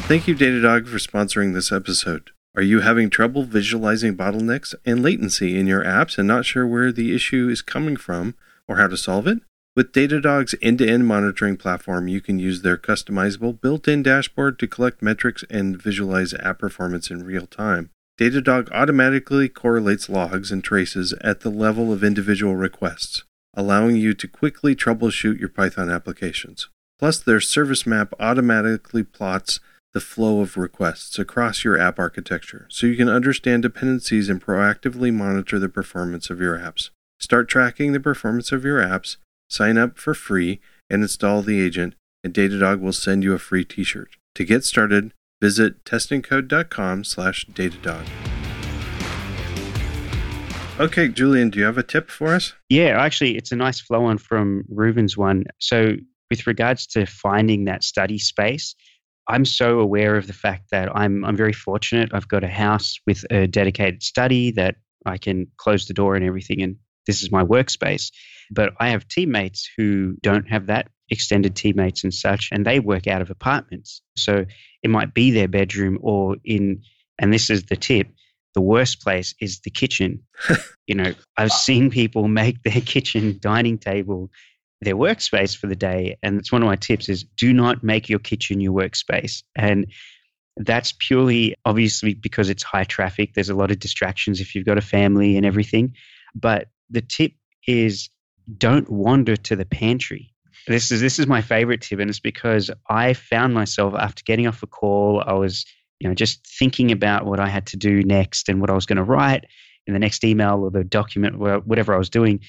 Thank 0.08 0.28
you, 0.28 0.36
Datadog, 0.36 0.88
for 0.88 0.98
sponsoring 0.98 1.54
this 1.54 1.72
episode. 1.72 2.32
Are 2.56 2.64
you 2.64 2.80
having 2.80 3.10
trouble 3.10 3.44
visualizing 3.44 4.18
bottlenecks 4.18 4.74
and 4.86 5.04
latency 5.04 5.60
in 5.60 5.68
your 5.68 5.84
apps 5.84 6.18
and 6.18 6.28
not 6.28 6.46
sure 6.46 6.66
where 6.66 6.92
the 6.92 7.14
issue 7.14 7.48
is 7.48 7.62
coming 7.62 7.96
from 7.96 8.36
or 8.68 8.78
how 8.78 8.88
to 8.88 8.98
solve 8.98 9.28
it? 9.28 9.40
With 9.76 9.94
Datadog's 9.94 10.56
end 10.62 10.80
to 10.80 10.90
end 10.90 11.06
monitoring 11.06 11.58
platform, 11.58 12.08
you 12.08 12.22
can 12.22 12.40
use 12.40 12.64
their 12.64 12.76
customizable 12.76 13.62
built 13.62 13.88
in 13.88 14.02
dashboard 14.02 14.58
to 14.60 14.68
collect 14.68 15.02
metrics 15.02 15.44
and 15.50 15.80
visualize 15.80 16.34
app 16.34 16.60
performance 16.60 17.12
in 17.12 17.24
real 17.24 17.46
time. 17.46 17.92
Datadog 18.20 18.70
automatically 18.74 19.48
correlates 19.48 20.10
logs 20.10 20.52
and 20.52 20.62
traces 20.62 21.14
at 21.22 21.40
the 21.40 21.50
level 21.50 21.94
of 21.94 22.04
individual 22.04 22.54
requests, 22.54 23.24
allowing 23.54 23.96
you 23.96 24.14
to 24.14 24.28
quickly 24.28 24.76
troubleshoot 24.76 25.40
your 25.40 25.48
Python 25.48 25.90
applications. 25.90 26.68
Plus, 27.00 27.20
their 27.20 27.40
service 27.40 27.88
map 27.88 28.14
automatically 28.20 29.04
plots 29.04 29.62
the 29.94 30.02
flow 30.02 30.42
of 30.42 30.58
requests 30.58 31.18
across 31.18 31.64
your 31.64 31.80
app 31.80 31.98
architecture 31.98 32.68
so 32.70 32.86
you 32.86 32.98
can 32.98 33.08
understand 33.08 33.64
dependencies 33.64 34.28
and 34.28 34.44
proactively 34.44 35.14
monitor 35.14 35.58
the 35.58 35.70
performance 35.70 36.30
of 36.30 36.42
your 36.42 36.58
apps. 36.58 36.90
Start 37.22 37.48
tracking 37.48 37.94
the 37.94 38.02
performance 38.02 38.52
of 38.52 38.66
your 38.66 38.82
apps, 38.82 39.16
sign 39.50 39.78
up 39.78 39.98
for 39.98 40.14
free, 40.14 40.60
and 40.90 41.04
install 41.04 41.42
the 41.42 41.62
agent, 41.62 41.96
and 42.22 42.34
Datadog 42.34 42.82
will 42.82 42.92
send 42.92 43.24
you 43.24 43.32
a 43.32 43.40
free 43.40 43.64
t-shirt. 43.64 44.10
To 44.36 44.44
get 44.44 44.66
started, 44.66 45.14
visit 45.42 45.84
testandcode.com 45.86 47.04
slash 47.04 47.46
Datadog. 47.48 48.06
Okay, 50.80 51.10
Julian, 51.10 51.50
do 51.50 51.60
you 51.60 51.66
have 51.66 51.78
a 51.78 51.84
tip 51.84 52.10
for 52.10 52.34
us? 52.34 52.54
Yeah, 52.70 53.02
actually, 53.02 53.36
it's 53.36 53.52
a 53.52 53.56
nice 53.58 53.82
flow 53.82 54.06
on 54.06 54.18
from 54.18 54.64
Reuven's 54.70 55.18
one. 55.18 55.44
So, 55.60 55.96
with 56.30 56.48
regards 56.48 56.88
to 56.88 57.06
finding 57.06 57.66
that 57.66 57.84
study 57.84 58.18
space, 58.18 58.76
I'm 59.28 59.46
so 59.46 59.80
aware 59.80 60.16
of 60.16 60.28
the 60.28 60.34
fact 60.34 60.72
that 60.72 60.90
I'm 60.96 61.26
I'm 61.26 61.36
very 61.36 61.54
fortunate. 61.54 62.12
I've 62.14 62.28
got 62.28 62.44
a 62.44 62.48
house 62.48 62.98
with 63.06 63.26
a 63.30 63.46
dedicated 63.46 64.04
study 64.04 64.52
that 64.52 64.76
I 65.06 65.18
can 65.18 65.48
close 65.58 65.86
the 65.86 65.94
door 65.94 66.16
and 66.16 66.24
everything, 66.24 66.62
and 66.62 66.78
this 67.08 67.24
is 67.24 67.32
my 67.32 67.44
workspace. 67.44 68.12
But 68.50 68.74
I 68.80 68.90
have 68.90 69.08
teammates 69.08 69.70
who 69.76 70.16
don't 70.22 70.50
have 70.50 70.68
that 70.68 70.88
extended 71.10 71.56
teammates 71.56 72.04
and 72.04 72.14
such, 72.14 72.50
and 72.52 72.66
they 72.66 72.80
work 72.80 73.08
out 73.08 73.22
of 73.22 73.30
apartments. 73.30 74.02
So 74.16 74.46
it 74.84 74.90
might 74.90 75.14
be 75.14 75.32
their 75.32 75.48
bedroom 75.48 75.98
or 76.02 76.38
in, 76.44 76.82
and 77.20 77.34
this 77.34 77.50
is 77.50 77.64
the 77.64 77.78
tip. 77.78 78.08
The 78.56 78.62
worst 78.62 79.02
place 79.02 79.36
is 79.40 79.60
the 79.60 79.70
kitchen. 79.70 80.24
you 80.88 80.96
know, 80.96 81.14
I've 81.38 81.52
seen 81.52 81.90
people 81.90 82.28
make 82.28 82.64
their 82.64 82.82
kitchen 82.82 83.38
dining 83.42 83.78
table 83.78 84.30
their 84.82 84.96
workspace 84.96 85.56
for 85.58 85.68
the 85.68 85.76
day. 85.76 86.18
And 86.24 86.40
it's 86.40 86.52
one 86.52 86.62
of 86.62 86.68
my 86.68 86.76
tips 86.76 87.10
is 87.10 87.24
do 87.24 87.54
not 87.54 87.84
make 87.84 88.10
your 88.10 88.20
kitchen 88.20 88.62
your 88.62 88.74
workspace. 88.74 89.44
And 89.56 89.88
that's 90.58 90.94
purely 91.00 91.56
obviously 91.66 92.14
because 92.14 92.50
it's 92.50 92.64
high 92.64 92.84
traffic. 92.84 93.34
There's 93.34 93.50
a 93.50 93.56
lot 93.56 93.72
of 93.72 93.80
distractions 93.80 94.42
if 94.42 94.56
you've 94.56 94.66
got 94.66 94.78
a 94.78 94.82
family 94.82 95.38
and 95.38 95.46
everything. 95.46 95.94
But 96.36 96.68
the 96.90 97.02
tip 97.02 97.34
is 97.68 98.10
don't 98.58 98.90
wander 98.90 99.36
to 99.36 99.56
the 99.56 99.66
pantry. 99.66 100.34
This 100.70 100.92
is 100.92 101.02
this 101.02 101.18
is 101.18 101.26
my 101.26 101.42
favorite 101.42 101.82
tip, 101.82 102.00
and 102.00 102.10
it's 102.10 102.20
because 102.20 102.70
I 102.90 103.14
found 103.14 103.56
myself 103.56 103.96
after 103.98 104.22
getting 104.24 104.46
off 104.46 104.62
a 104.62 104.68
call, 104.68 105.24
I 105.26 105.34
was 105.34 105.66
you 106.00 106.08
know 106.08 106.14
just 106.14 106.46
thinking 106.46 106.92
about 106.92 107.26
what 107.26 107.40
I 107.40 107.50
had 107.50 107.66
to 107.68 107.78
do 107.78 108.04
next 108.04 108.50
and 108.50 108.62
what 108.62 108.70
I 108.70 108.74
was 108.74 108.86
going 108.86 108.98
to 108.98 109.04
write 109.04 109.46
in 109.88 109.94
the 109.94 110.00
next 110.00 110.24
email 110.24 110.62
or 110.64 110.70
the 110.70 110.84
document, 110.84 111.40
whatever 111.40 111.96
I 111.96 111.98
was 111.98 112.12
doing. 112.12 112.42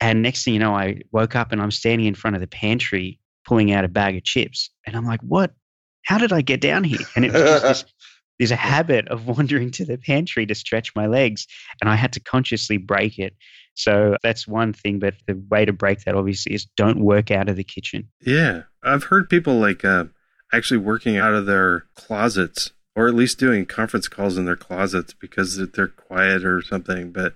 And 0.00 0.22
next 0.22 0.44
thing 0.44 0.54
you 0.54 0.60
know, 0.60 0.74
I 0.74 1.00
woke 1.10 1.34
up 1.34 1.50
and 1.50 1.60
I'm 1.60 1.72
standing 1.72 2.06
in 2.06 2.14
front 2.14 2.36
of 2.36 2.40
the 2.40 2.46
pantry 2.46 3.18
pulling 3.44 3.72
out 3.72 3.84
a 3.84 3.88
bag 3.88 4.16
of 4.16 4.22
chips. 4.22 4.70
And 4.86 4.96
I'm 4.96 5.04
like, 5.04 5.20
what? 5.20 5.52
How 6.04 6.18
did 6.18 6.32
I 6.32 6.40
get 6.42 6.60
down 6.60 6.84
here? 6.84 7.00
And 7.16 7.24
it 7.24 7.32
was 7.32 7.42
just 7.42 7.62
this, 7.62 7.84
there's 8.40 8.50
a 8.50 8.56
habit 8.56 9.06
of 9.08 9.26
wandering 9.38 9.70
to 9.72 9.84
the 9.84 9.98
pantry 9.98 10.46
to 10.46 10.54
stretch 10.54 10.96
my 10.96 11.06
legs. 11.06 11.46
And 11.80 11.90
I 11.90 11.94
had 11.94 12.12
to 12.14 12.20
consciously 12.20 12.78
break 12.78 13.18
it. 13.18 13.36
So 13.74 14.16
that's 14.22 14.48
one 14.48 14.72
thing. 14.72 14.98
But 14.98 15.14
the 15.26 15.40
way 15.50 15.66
to 15.66 15.72
break 15.72 16.04
that 16.04 16.14
obviously 16.14 16.54
is 16.54 16.64
don't 16.76 17.00
work 17.00 17.30
out 17.30 17.48
of 17.48 17.56
the 17.56 17.64
kitchen. 17.64 18.08
Yeah. 18.24 18.62
I've 18.82 19.04
heard 19.04 19.28
people 19.28 19.60
like 19.60 19.84
uh, 19.84 20.06
actually 20.52 20.78
working 20.78 21.18
out 21.18 21.34
of 21.34 21.44
their 21.44 21.84
closets 21.94 22.72
or 22.96 23.06
at 23.06 23.14
least 23.14 23.38
doing 23.38 23.66
conference 23.66 24.08
calls 24.08 24.38
in 24.38 24.46
their 24.46 24.56
closets 24.56 25.12
because 25.12 25.56
they're 25.72 25.88
quiet 25.88 26.42
or 26.44 26.62
something. 26.62 27.12
But 27.12 27.34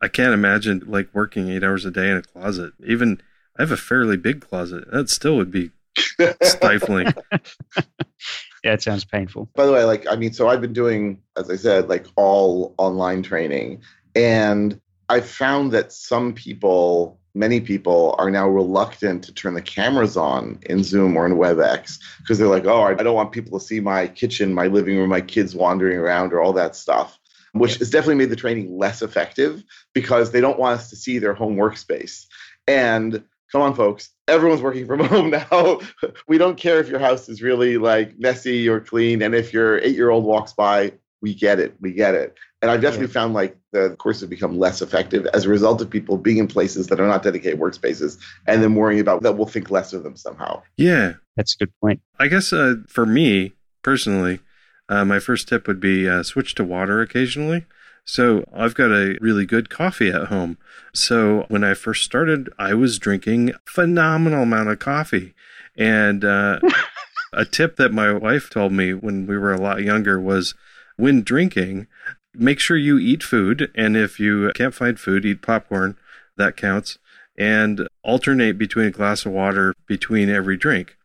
I 0.00 0.06
can't 0.06 0.34
imagine 0.34 0.84
like 0.86 1.08
working 1.12 1.48
eight 1.48 1.64
hours 1.64 1.84
a 1.84 1.90
day 1.90 2.10
in 2.10 2.16
a 2.16 2.22
closet. 2.22 2.74
Even 2.86 3.20
I 3.58 3.62
have 3.62 3.72
a 3.72 3.76
fairly 3.76 4.16
big 4.16 4.40
closet. 4.40 4.90
That 4.92 5.10
still 5.10 5.36
would 5.36 5.50
be 5.50 5.72
stifling. 6.42 7.12
yeah, 8.64 8.72
it 8.72 8.82
sounds 8.82 9.04
painful. 9.04 9.48
By 9.54 9.66
the 9.66 9.72
way, 9.72 9.84
like 9.84 10.06
I 10.10 10.16
mean, 10.16 10.32
so 10.32 10.48
I've 10.48 10.62
been 10.62 10.72
doing, 10.72 11.20
as 11.36 11.50
I 11.50 11.56
said, 11.56 11.88
like 11.88 12.06
all 12.16 12.74
online 12.78 13.22
training, 13.22 13.82
and 14.16 14.80
I 15.10 15.20
found 15.20 15.72
that 15.72 15.92
some 15.92 16.32
people, 16.32 17.20
many 17.34 17.60
people, 17.60 18.14
are 18.18 18.30
now 18.30 18.48
reluctant 18.48 19.22
to 19.24 19.34
turn 19.34 19.52
the 19.52 19.62
cameras 19.62 20.16
on 20.16 20.58
in 20.62 20.82
Zoom 20.82 21.14
or 21.14 21.26
in 21.26 21.34
WebEx 21.34 21.98
because 22.18 22.38
they're 22.38 22.48
like, 22.48 22.64
oh, 22.64 22.82
I 22.82 22.94
don't 22.94 23.14
want 23.14 23.32
people 23.32 23.58
to 23.58 23.64
see 23.64 23.80
my 23.80 24.08
kitchen, 24.08 24.54
my 24.54 24.66
living 24.66 24.96
room, 24.96 25.10
my 25.10 25.20
kids 25.20 25.54
wandering 25.54 25.98
around, 25.98 26.32
or 26.32 26.40
all 26.40 26.54
that 26.54 26.74
stuff 26.74 27.18
which 27.52 27.76
has 27.76 27.88
definitely 27.88 28.16
made 28.16 28.30
the 28.30 28.36
training 28.36 28.76
less 28.76 29.00
effective 29.00 29.62
because 29.92 30.32
they 30.32 30.40
don't 30.40 30.58
want 30.58 30.80
us 30.80 30.90
to 30.90 30.96
see 30.96 31.20
their 31.20 31.34
home 31.34 31.54
workspace. 31.54 32.26
And 32.66 33.22
come 33.54 33.62
on, 33.62 33.72
folks, 33.72 34.10
everyone's 34.26 34.60
working 34.60 34.84
from 34.84 34.98
home 35.04 35.30
now. 35.30 35.80
we 36.26 36.38
don't 36.38 36.56
care 36.56 36.80
if 36.80 36.88
your 36.88 36.98
house 36.98 37.28
is 37.28 37.40
really 37.40 37.78
like 37.78 38.18
messy 38.18 38.68
or 38.68 38.80
clean. 38.80 39.22
And 39.22 39.32
if 39.32 39.52
your 39.52 39.78
eight 39.78 39.94
year 39.94 40.10
old 40.10 40.24
walks 40.24 40.52
by, 40.52 40.92
we 41.22 41.34
get 41.34 41.60
it. 41.60 41.76
We 41.80 41.92
get 41.92 42.16
it. 42.16 42.36
And 42.60 42.70
I've 42.70 42.80
definitely 42.80 43.06
yeah. 43.06 43.12
found 43.12 43.32
like 43.34 43.56
the 43.70 43.94
courses 43.96 44.22
have 44.22 44.30
become 44.30 44.58
less 44.58 44.82
effective 44.82 45.26
as 45.26 45.44
a 45.44 45.48
result 45.48 45.80
of 45.80 45.88
people 45.88 46.18
being 46.18 46.38
in 46.38 46.48
places 46.48 46.88
that 46.88 46.98
are 46.98 47.06
not 47.06 47.22
dedicated 47.22 47.60
workspaces 47.60 48.18
and 48.48 48.60
then 48.60 48.74
worrying 48.74 49.00
about 49.00 49.22
that 49.22 49.36
we'll 49.36 49.46
think 49.46 49.70
less 49.70 49.92
of 49.92 50.02
them 50.02 50.16
somehow. 50.16 50.60
Yeah. 50.76 51.14
That's 51.36 51.54
a 51.54 51.58
good 51.58 51.72
point. 51.80 52.00
I 52.18 52.26
guess 52.26 52.52
uh, 52.52 52.76
for 52.88 53.06
me 53.06 53.52
personally, 53.82 54.40
uh, 54.88 55.04
my 55.04 55.20
first 55.20 55.48
tip 55.48 55.68
would 55.68 55.78
be 55.78 56.08
uh, 56.08 56.24
switch 56.24 56.56
to 56.56 56.64
water 56.64 57.00
occasionally. 57.00 57.66
So 58.04 58.44
I've 58.52 58.74
got 58.74 58.90
a 58.90 59.16
really 59.20 59.46
good 59.46 59.70
coffee 59.70 60.10
at 60.10 60.26
home. 60.28 60.58
So 60.92 61.46
when 61.48 61.64
I 61.64 61.74
first 61.74 62.04
started, 62.04 62.50
I 62.58 62.74
was 62.74 62.98
drinking 62.98 63.52
phenomenal 63.66 64.42
amount 64.42 64.68
of 64.68 64.78
coffee. 64.78 65.34
And 65.76 66.24
uh, 66.24 66.60
a 67.32 67.44
tip 67.44 67.76
that 67.76 67.92
my 67.92 68.12
wife 68.12 68.50
told 68.50 68.72
me 68.72 68.92
when 68.92 69.26
we 69.26 69.38
were 69.38 69.52
a 69.52 69.60
lot 69.60 69.82
younger 69.82 70.20
was 70.20 70.54
when 70.96 71.22
drinking, 71.22 71.86
make 72.34 72.60
sure 72.60 72.76
you 72.76 72.98
eat 72.98 73.22
food. 73.22 73.70
And 73.74 73.96
if 73.96 74.20
you 74.20 74.52
can't 74.54 74.74
find 74.74 75.00
food, 75.00 75.24
eat 75.24 75.42
popcorn. 75.42 75.96
That 76.36 76.56
counts. 76.56 76.98
And 77.38 77.88
alternate 78.02 78.58
between 78.58 78.86
a 78.86 78.92
glass 78.92 79.24
of 79.24 79.32
water 79.32 79.74
between 79.86 80.28
every 80.28 80.56
drink. 80.56 80.96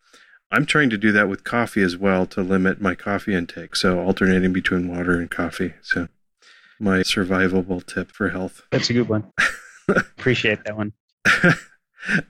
I'm 0.52 0.66
trying 0.66 0.90
to 0.90 0.98
do 0.98 1.12
that 1.12 1.30
with 1.30 1.44
coffee 1.44 1.82
as 1.82 1.96
well 1.96 2.26
to 2.28 2.42
limit 2.42 2.82
my 2.82 2.96
coffee 2.96 3.36
intake. 3.36 3.76
So 3.76 4.00
alternating 4.00 4.52
between 4.52 4.88
water 4.88 5.14
and 5.14 5.30
coffee. 5.30 5.76
So 5.82 6.08
my 6.80 7.00
survivable 7.00 7.86
tip 7.86 8.12
for 8.12 8.30
health. 8.30 8.62
That's 8.72 8.90
a 8.90 8.94
good 8.94 9.10
one. 9.10 9.32
Appreciate 9.90 10.64
that 10.66 10.78
one. 10.78 10.94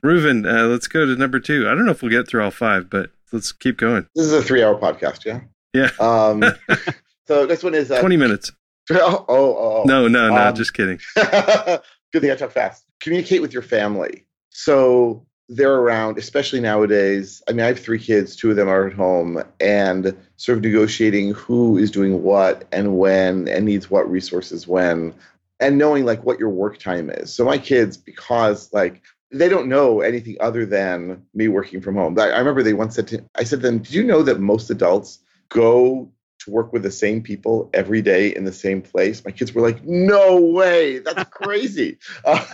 Reuven, 0.03 0.51
uh, 0.51 0.67
let's 0.67 0.87
go 0.87 1.05
to 1.05 1.15
number 1.15 1.39
two. 1.39 1.67
I 1.67 1.75
don't 1.75 1.85
know 1.85 1.91
if 1.91 2.01
we'll 2.01 2.11
get 2.11 2.27
through 2.27 2.43
all 2.43 2.51
five, 2.51 2.89
but 2.89 3.11
let's 3.31 3.51
keep 3.51 3.77
going. 3.77 4.07
This 4.15 4.25
is 4.25 4.33
a 4.33 4.41
three-hour 4.41 4.79
podcast, 4.79 5.25
yeah. 5.25 5.41
Yeah. 5.73 5.91
Um, 5.99 6.43
so 7.27 7.45
this 7.45 7.63
one 7.63 7.75
is 7.75 7.91
uh, 7.91 7.99
twenty 7.99 8.17
minutes. 8.17 8.51
Oh, 8.91 9.25
oh, 9.27 9.55
oh. 9.55 9.83
no, 9.85 10.07
no, 10.07 10.29
no, 10.29 10.47
um, 10.47 10.55
just 10.55 10.73
kidding. 10.73 10.99
good 11.15 12.21
thing 12.21 12.31
I 12.31 12.35
talk 12.35 12.51
fast. 12.51 12.85
Communicate 12.99 13.41
with 13.41 13.53
your 13.53 13.61
family. 13.61 14.25
So 14.49 15.27
they're 15.49 15.75
around, 15.75 16.19
especially 16.19 16.61
nowadays. 16.61 17.41
I 17.47 17.51
mean, 17.51 17.61
I 17.61 17.67
have 17.67 17.79
three 17.79 17.99
kids, 17.99 18.35
two 18.35 18.51
of 18.51 18.55
them 18.55 18.69
are 18.69 18.87
at 18.87 18.93
home, 18.93 19.43
and 19.59 20.15
sort 20.37 20.59
of 20.59 20.63
negotiating 20.63 21.33
who 21.33 21.77
is 21.77 21.89
doing 21.89 22.21
what 22.21 22.67
and 22.71 22.97
when 22.97 23.47
and 23.47 23.65
needs 23.65 23.89
what 23.89 24.09
resources 24.09 24.67
when, 24.67 25.13
and 25.59 25.79
knowing 25.79 26.05
like 26.05 26.23
what 26.23 26.39
your 26.39 26.49
work 26.49 26.77
time 26.77 27.09
is. 27.09 27.33
So 27.33 27.43
my 27.45 27.57
kids, 27.57 27.97
because 27.97 28.71
like 28.71 29.01
they 29.31 29.49
don't 29.49 29.67
know 29.67 30.01
anything 30.01 30.37
other 30.39 30.67
than 30.67 31.25
me 31.33 31.47
working 31.47 31.81
from 31.81 31.95
home. 31.95 32.17
I, 32.19 32.37
remember 32.37 32.61
they 32.61 32.73
once 32.73 32.95
said 32.95 33.07
to 33.07 33.25
I 33.35 33.43
said 33.43 33.61
to 33.61 33.67
them, 33.67 33.79
"Did 33.79 33.93
you 33.93 34.03
know 34.03 34.21
that 34.21 34.39
most 34.39 34.69
adults 34.69 35.19
go 35.49 36.11
to 36.39 36.51
work 36.51 36.71
with 36.71 36.83
the 36.83 36.91
same 36.91 37.23
people 37.23 37.71
every 37.73 38.03
day 38.03 38.35
in 38.35 38.43
the 38.43 38.53
same 38.53 38.83
place?" 38.83 39.25
My 39.25 39.31
kids 39.31 39.51
were 39.53 39.63
like, 39.63 39.83
"No 39.83 40.39
way, 40.39 40.99
that's 40.99 41.27
crazy." 41.31 41.97
Uh, 42.23 42.45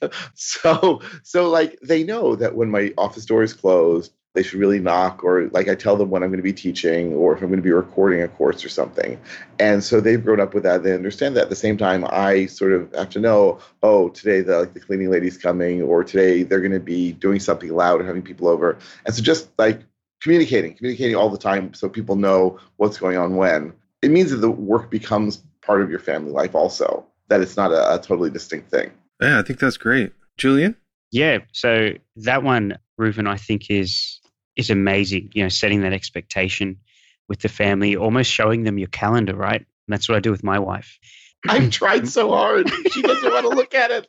so 0.34 1.00
so 1.22 1.48
like 1.48 1.78
they 1.82 2.02
know 2.02 2.36
that 2.36 2.54
when 2.54 2.70
my 2.70 2.92
office 2.96 3.24
door 3.24 3.42
is 3.42 3.54
closed 3.54 4.12
they 4.34 4.42
should 4.42 4.60
really 4.60 4.78
knock 4.78 5.24
or 5.24 5.48
like 5.48 5.68
i 5.68 5.74
tell 5.74 5.96
them 5.96 6.10
when 6.10 6.22
i'm 6.22 6.28
going 6.28 6.38
to 6.38 6.42
be 6.44 6.52
teaching 6.52 7.12
or 7.14 7.34
if 7.34 7.42
i'm 7.42 7.48
going 7.48 7.58
to 7.58 7.62
be 7.62 7.72
recording 7.72 8.22
a 8.22 8.28
course 8.28 8.64
or 8.64 8.68
something. 8.68 9.18
And 9.58 9.82
so 9.82 10.00
they've 10.00 10.22
grown 10.22 10.38
up 10.38 10.54
with 10.54 10.62
that. 10.62 10.84
They 10.84 10.94
understand 10.94 11.34
that. 11.36 11.44
At 11.44 11.48
the 11.50 11.56
same 11.56 11.76
time 11.76 12.06
i 12.10 12.46
sort 12.46 12.72
of 12.72 12.94
have 12.94 13.10
to 13.10 13.20
know 13.20 13.58
oh 13.82 14.10
today 14.10 14.40
the 14.40 14.60
like 14.60 14.74
the 14.74 14.80
cleaning 14.80 15.10
lady's 15.10 15.38
coming 15.38 15.82
or 15.82 16.04
today 16.04 16.44
they're 16.44 16.60
going 16.60 16.72
to 16.72 16.80
be 16.80 17.12
doing 17.12 17.40
something 17.40 17.74
loud 17.74 18.00
or 18.00 18.04
having 18.04 18.22
people 18.22 18.48
over. 18.48 18.78
And 19.06 19.14
so 19.14 19.22
just 19.22 19.48
like 19.58 19.80
communicating 20.20 20.74
communicating 20.74 21.16
all 21.16 21.30
the 21.30 21.38
time 21.38 21.74
so 21.74 21.88
people 21.88 22.16
know 22.16 22.58
what's 22.76 22.98
going 22.98 23.18
on 23.18 23.36
when. 23.36 23.72
It 24.02 24.12
means 24.12 24.30
that 24.30 24.36
the 24.36 24.50
work 24.50 24.90
becomes 24.90 25.42
part 25.62 25.82
of 25.82 25.90
your 25.90 25.98
family 25.98 26.30
life 26.30 26.54
also 26.54 27.04
that 27.26 27.40
it's 27.40 27.56
not 27.56 27.72
a, 27.72 27.94
a 27.94 27.98
totally 27.98 28.30
distinct 28.30 28.70
thing 28.70 28.92
Yeah, 29.20 29.38
I 29.38 29.42
think 29.42 29.58
that's 29.58 29.76
great. 29.76 30.12
Julian? 30.36 30.76
Yeah. 31.10 31.38
So 31.52 31.90
that 32.16 32.42
one, 32.42 32.78
Reuven, 33.00 33.28
I 33.28 33.36
think 33.36 33.70
is 33.70 34.20
is 34.56 34.70
amazing. 34.70 35.30
You 35.34 35.44
know, 35.44 35.48
setting 35.48 35.82
that 35.82 35.92
expectation 35.92 36.78
with 37.28 37.40
the 37.40 37.48
family, 37.48 37.96
almost 37.96 38.30
showing 38.30 38.64
them 38.64 38.78
your 38.78 38.88
calendar, 38.88 39.34
right? 39.34 39.60
And 39.60 39.66
that's 39.88 40.08
what 40.08 40.16
I 40.16 40.20
do 40.20 40.30
with 40.30 40.44
my 40.44 40.58
wife. 40.58 40.98
i've 41.48 41.70
tried 41.80 42.08
so 42.08 42.30
hard 42.32 42.68
she 42.90 43.00
doesn't 43.00 43.30
want 43.32 43.44
to 43.48 43.56
look 43.56 43.72
at 43.72 43.92
it 43.92 44.08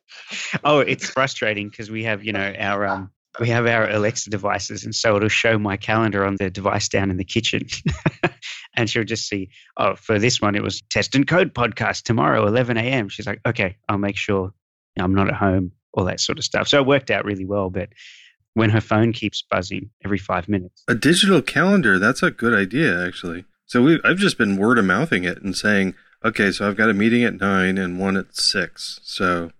Oh, 0.63 0.80
it's 0.80 1.08
frustrating 1.08 1.70
because 1.70 1.92
we 1.92 2.04
have, 2.06 2.24
you 2.24 2.34
know, 2.34 2.54
our 2.58 2.88
um 2.88 3.12
we 3.39 3.50
have 3.50 3.68
our 3.68 3.88
Alexa 3.89 4.32
devices, 4.32 4.84
and 4.84 4.94
so 4.94 5.16
it'll 5.16 5.30
show 5.30 5.58
my 5.60 5.78
calendar 5.78 6.25
on 6.25 6.36
the 6.38 6.50
device 6.50 6.89
down 6.89 7.12
in 7.12 7.18
the 7.18 7.24
kitchen, 7.24 7.68
and 8.75 8.89
she'll 8.89 9.04
just 9.04 9.28
see, 9.30 9.50
oh, 9.78 9.96
for 9.96 10.18
this 10.20 10.42
one 10.42 10.56
it 10.56 10.63
was 10.63 10.82
test 10.89 11.16
and 11.16 11.28
code 11.28 11.54
podcast 11.54 12.04
tomorrow, 12.04 12.46
11 12.48 12.78
a.m. 12.78 13.08
She's 13.10 13.28
like, 13.28 13.39
okay, 13.46 13.78
I'll 13.88 13.98
make 14.00 14.18
sure 14.18 14.51
I'm 15.00 15.13
not 15.13 15.27
at 15.27 15.36
home, 15.36 15.72
all 15.94 16.06
that 16.06 16.20
sort 16.20 16.38
of 16.38 16.44
stuff. 16.44 16.68
So 16.68 16.79
it 16.79 16.88
worked 16.88 17.12
out 17.12 17.25
really 17.25 17.46
well, 17.46 17.70
but 17.70 17.89
when 18.53 18.70
her 18.70 18.82
phone 18.82 19.13
keeps 19.13 19.41
buzzing 19.41 19.89
every 20.03 20.18
five 20.18 20.50
minutes, 20.50 20.84
A 20.88 20.96
digital 20.96 21.41
calendar, 21.41 22.00
that's 22.00 22.24
a 22.24 22.32
good 22.32 22.53
idea, 22.53 23.06
actually. 23.06 23.46
So 23.65 23.84
we, 23.84 24.00
I've 24.03 24.18
just 24.18 24.38
been 24.38 24.58
word 24.58 24.79
of 24.79 24.86
mouthing 24.86 25.24
it 25.24 25.41
and 25.41 25.56
saying, 25.56 25.94
okay, 26.25 26.51
so 26.51 26.68
I've 26.68 26.75
got 26.75 26.89
a 26.89 26.94
meeting 26.94 27.24
at 27.24 27.39
nine 27.39 27.77
and 27.77 28.00
one 28.00 28.18
at 28.18 28.36
six. 28.36 29.00
So 29.03 29.51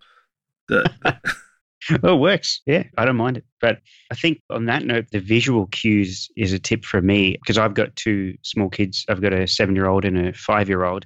the, 0.68 0.92
oh, 2.04 2.16
it 2.16 2.20
works. 2.20 2.62
Yeah, 2.66 2.84
I 2.98 3.06
don't 3.06 3.16
mind 3.16 3.38
it. 3.38 3.46
But 3.62 3.80
I 4.12 4.16
think 4.16 4.42
on 4.50 4.66
that 4.66 4.84
note, 4.84 5.08
the 5.12 5.20
visual 5.20 5.68
cues 5.68 6.30
is 6.36 6.54
a 6.54 6.60
tip 6.60 6.86
for 6.86 7.02
me 7.02 7.38
because 7.42 7.58
I've 7.58 7.74
got 7.74 7.96
two 7.96 8.36
small 8.44 8.70
kids. 8.70 9.06
I've 9.10 9.22
got 9.22 9.34
a 9.34 9.48
seven 9.48 9.76
year 9.76 9.88
old 9.88 10.06
and 10.06 10.18
a 10.28 10.34
five 10.34 10.70
year 10.70 10.84
old. 10.84 11.06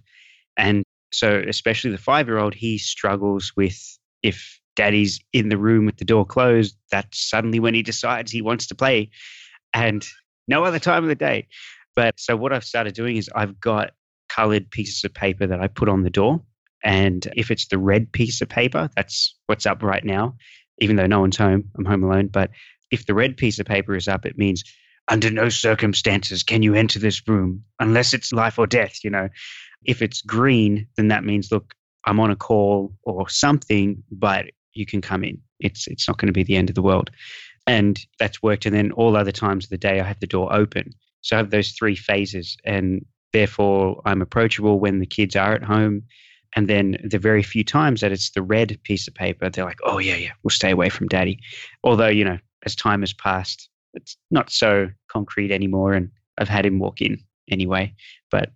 And 0.58 0.84
so, 1.12 1.44
especially 1.48 1.92
the 1.92 1.98
five 1.98 2.28
year 2.28 2.38
old, 2.38 2.54
he 2.54 2.78
struggles 2.78 3.52
with 3.56 4.00
if 4.24 4.60
daddy's 4.76 5.20
in 5.34 5.50
the 5.50 5.58
room 5.58 5.86
with 5.86 5.98
the 5.98 6.06
door 6.06 6.26
closed, 6.26 6.76
that's 6.90 7.30
suddenly 7.30 7.60
when 7.60 7.76
he 7.76 7.84
decides 7.84 8.32
he 8.32 8.42
wants 8.42 8.68
to 8.68 8.76
play 8.76 9.12
and 9.74 10.06
no 10.48 10.64
other 10.64 10.80
time 10.80 11.04
of 11.04 11.10
the 11.10 11.16
day. 11.16 11.48
But 11.96 12.20
so, 12.20 12.36
what 12.36 12.54
I've 12.54 12.64
started 12.64 12.96
doing 12.96 13.18
is 13.18 13.30
I've 13.36 13.60
got 13.60 13.92
colored 14.30 14.72
pieces 14.72 15.04
of 15.04 15.14
paper 15.14 15.46
that 15.46 15.62
I 15.62 15.68
put 15.68 15.90
on 15.90 16.02
the 16.02 16.10
door. 16.10 16.42
And 16.84 17.26
if 17.36 17.52
it's 17.52 17.68
the 17.68 17.78
red 17.78 18.12
piece 18.12 18.42
of 18.42 18.50
paper, 18.50 18.90
that's 18.96 19.38
what's 19.46 19.66
up 19.66 19.84
right 19.84 20.04
now 20.04 20.36
even 20.80 20.96
though 20.96 21.08
no 21.08 21.20
one's 21.20 21.38
home, 21.38 21.70
I'm 21.78 21.86
home 21.86 22.04
alone. 22.04 22.28
But 22.28 22.52
if 22.92 23.06
the 23.06 23.14
red 23.14 23.38
piece 23.38 23.60
of 23.60 23.66
paper 23.66 23.96
is 23.96 24.08
up, 24.08 24.26
it 24.26 24.38
means 24.38 24.64
under 25.08 25.30
no 25.30 25.50
circumstances 25.50 26.44
can 26.44 26.62
you 26.64 26.74
enter 26.76 27.00
this 27.00 27.28
room 27.28 27.64
unless 27.80 28.14
it's 28.14 28.32
life 28.34 28.58
or 28.58 28.68
death, 28.68 29.04
you 29.04 29.10
know. 29.10 29.30
If 29.86 30.02
it's 30.02 30.22
green, 30.22 30.88
then 30.96 31.10
that 31.10 31.26
means 31.26 31.52
look, 31.52 31.74
I'm 32.06 32.20
on 32.20 32.32
a 32.32 32.36
call 32.36 32.94
or 33.04 33.30
something, 33.30 34.04
but 34.12 34.46
you 34.74 34.86
can 34.86 35.02
come 35.02 35.24
in. 35.24 35.40
It's 35.60 35.88
it's 35.88 36.08
not 36.08 36.18
going 36.18 36.28
to 36.28 36.34
be 36.34 36.44
the 36.44 36.58
end 36.58 36.70
of 36.70 36.76
the 36.76 36.82
world. 36.82 37.12
And 37.66 38.00
that's 38.20 38.44
worked. 38.44 38.66
And 38.66 38.76
then 38.76 38.92
all 38.92 39.16
other 39.16 39.32
times 39.32 39.66
of 39.66 39.70
the 39.70 39.78
day 39.78 40.00
I 40.00 40.04
have 40.04 40.20
the 40.20 40.28
door 40.28 40.54
open. 40.54 40.92
So 41.22 41.36
I 41.36 41.40
have 41.40 41.52
those 41.52 41.72
three 41.72 41.96
phases 41.96 42.58
and 42.66 43.06
therefore 43.32 44.02
I'm 44.06 44.22
approachable 44.22 44.80
when 44.80 45.00
the 45.00 45.06
kids 45.06 45.36
are 45.36 45.54
at 45.54 45.64
home. 45.64 46.04
And 46.56 46.68
then 46.68 46.98
the 47.04 47.18
very 47.18 47.42
few 47.42 47.64
times 47.64 48.02
that 48.02 48.12
it's 48.12 48.32
the 48.32 48.44
red 48.44 48.78
piece 48.84 49.08
of 49.08 49.16
paper, 49.16 49.50
they're 49.50 49.66
like, 49.66 49.80
oh, 49.84 49.98
yeah, 49.98 50.18
yeah, 50.18 50.32
we'll 50.44 50.52
stay 50.52 50.72
away 50.72 50.90
from 50.90 51.08
daddy. 51.08 51.40
Although, 51.84 52.10
you 52.10 52.24
know, 52.24 52.38
as 52.66 52.76
time 52.76 53.02
has 53.02 53.14
passed, 53.14 53.70
it's 53.94 54.18
not 54.30 54.52
so 54.52 54.90
concrete 55.08 55.52
anymore. 55.52 55.94
And 55.94 56.12
I've 56.38 56.50
had 56.50 56.66
him 56.66 56.80
walk 56.80 57.02
in 57.02 57.24
anyway, 57.50 57.96
but 58.30 58.52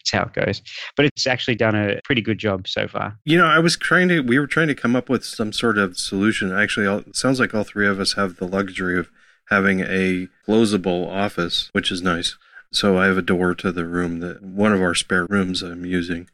it's 0.00 0.12
how 0.12 0.22
it 0.22 0.32
goes. 0.32 0.62
But 0.96 1.06
it's 1.06 1.26
actually 1.26 1.56
done 1.56 1.74
a 1.74 2.00
pretty 2.04 2.22
good 2.22 2.38
job 2.38 2.68
so 2.68 2.88
far. 2.88 3.18
you 3.24 3.36
know, 3.38 3.46
I 3.46 3.58
was 3.58 3.76
trying 3.76 4.08
to, 4.08 4.20
we 4.20 4.38
were 4.38 4.46
trying 4.46 4.68
to 4.68 4.74
come 4.74 4.96
up 4.96 5.08
with 5.08 5.24
some 5.24 5.52
sort 5.52 5.78
of 5.78 5.98
solution. 5.98 6.52
Actually, 6.52 6.86
all, 6.86 6.98
it 6.98 7.16
sounds 7.16 7.40
like 7.40 7.54
all 7.54 7.64
three 7.64 7.86
of 7.86 8.00
us 8.00 8.14
have 8.14 8.36
the 8.36 8.46
luxury 8.46 8.98
of 8.98 9.08
having 9.50 9.80
a 9.80 10.28
closable 10.46 11.08
office, 11.08 11.68
which 11.72 11.90
is 11.92 12.02
nice. 12.02 12.36
So 12.72 12.98
I 12.98 13.06
have 13.06 13.16
a 13.16 13.22
door 13.22 13.54
to 13.54 13.70
the 13.72 13.84
room 13.86 14.20
that 14.20 14.42
one 14.42 14.72
of 14.72 14.82
our 14.82 14.94
spare 14.94 15.26
rooms 15.26 15.62
I'm 15.62 15.84
using. 15.86 16.28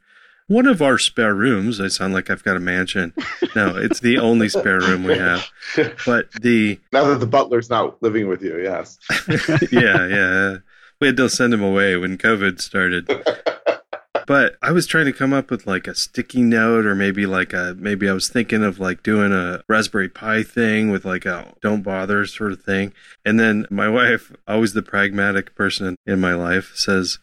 One 0.47 0.67
of 0.67 0.81
our 0.81 0.97
spare 0.97 1.33
rooms, 1.33 1.79
I 1.79 1.87
sound 1.87 2.13
like 2.13 2.29
I've 2.29 2.43
got 2.43 2.57
a 2.57 2.59
mansion. 2.59 3.13
No, 3.55 3.75
it's 3.77 3.99
the 3.99 4.17
only 4.17 4.49
spare 4.49 4.79
room 4.79 5.03
we 5.03 5.15
have. 5.15 5.47
But 6.07 6.31
the, 6.41 6.79
now 6.91 7.03
that 7.05 7.19
the 7.19 7.27
butler's 7.27 7.69
not 7.69 8.01
living 8.01 8.27
with 8.27 8.41
you, 8.41 8.59
yes. 8.59 8.97
yeah, 9.71 10.07
yeah. 10.07 10.57
We 11.03 11.07
had 11.07 11.17
to 11.17 11.27
send 11.27 11.53
him 11.53 11.61
away 11.61 11.97
when 11.97 12.17
COVID 12.17 12.61
started. 12.61 13.09
But 14.25 14.55
I 14.61 14.71
was 14.71 14.87
trying 14.87 15.07
to 15.07 15.11
come 15.11 15.33
up 15.33 15.51
with 15.51 15.67
like 15.67 15.85
a 15.85 15.95
sticky 15.95 16.43
note 16.43 16.85
or 16.85 16.95
maybe 16.95 17.25
like 17.25 17.51
a 17.51 17.75
maybe 17.77 18.09
I 18.09 18.13
was 18.13 18.29
thinking 18.29 18.63
of 18.63 18.79
like 18.79 19.03
doing 19.03 19.33
a 19.33 19.61
Raspberry 19.67 20.07
Pi 20.07 20.43
thing 20.43 20.91
with 20.91 21.03
like 21.03 21.25
a 21.25 21.53
don't 21.61 21.81
bother 21.81 22.25
sort 22.25 22.53
of 22.53 22.63
thing. 22.63 22.93
And 23.25 23.37
then 23.37 23.67
my 23.69 23.89
wife, 23.89 24.31
always 24.47 24.71
the 24.71 24.81
pragmatic 24.81 25.53
person 25.55 25.97
in 26.05 26.21
my 26.21 26.35
life, 26.35 26.71
says, 26.73 27.19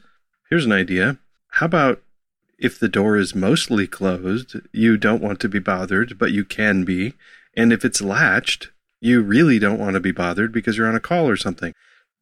"Here's 0.50 0.66
an 0.66 0.72
idea. 0.72 1.16
How 1.52 1.64
about 1.64 2.02
if 2.58 2.78
the 2.78 2.86
door 2.86 3.16
is 3.16 3.34
mostly 3.34 3.86
closed, 3.86 4.56
you 4.70 4.98
don't 4.98 5.22
want 5.22 5.40
to 5.40 5.48
be 5.48 5.58
bothered, 5.58 6.18
but 6.18 6.32
you 6.32 6.44
can 6.44 6.84
be. 6.84 7.14
And 7.56 7.72
if 7.72 7.82
it's 7.82 8.02
latched, 8.02 8.72
you 9.00 9.22
really 9.22 9.58
don't 9.58 9.80
want 9.80 9.94
to 9.94 10.00
be 10.00 10.12
bothered 10.12 10.52
because 10.52 10.76
you're 10.76 10.86
on 10.86 10.96
a 10.96 11.00
call 11.00 11.30
or 11.30 11.38
something." 11.38 11.72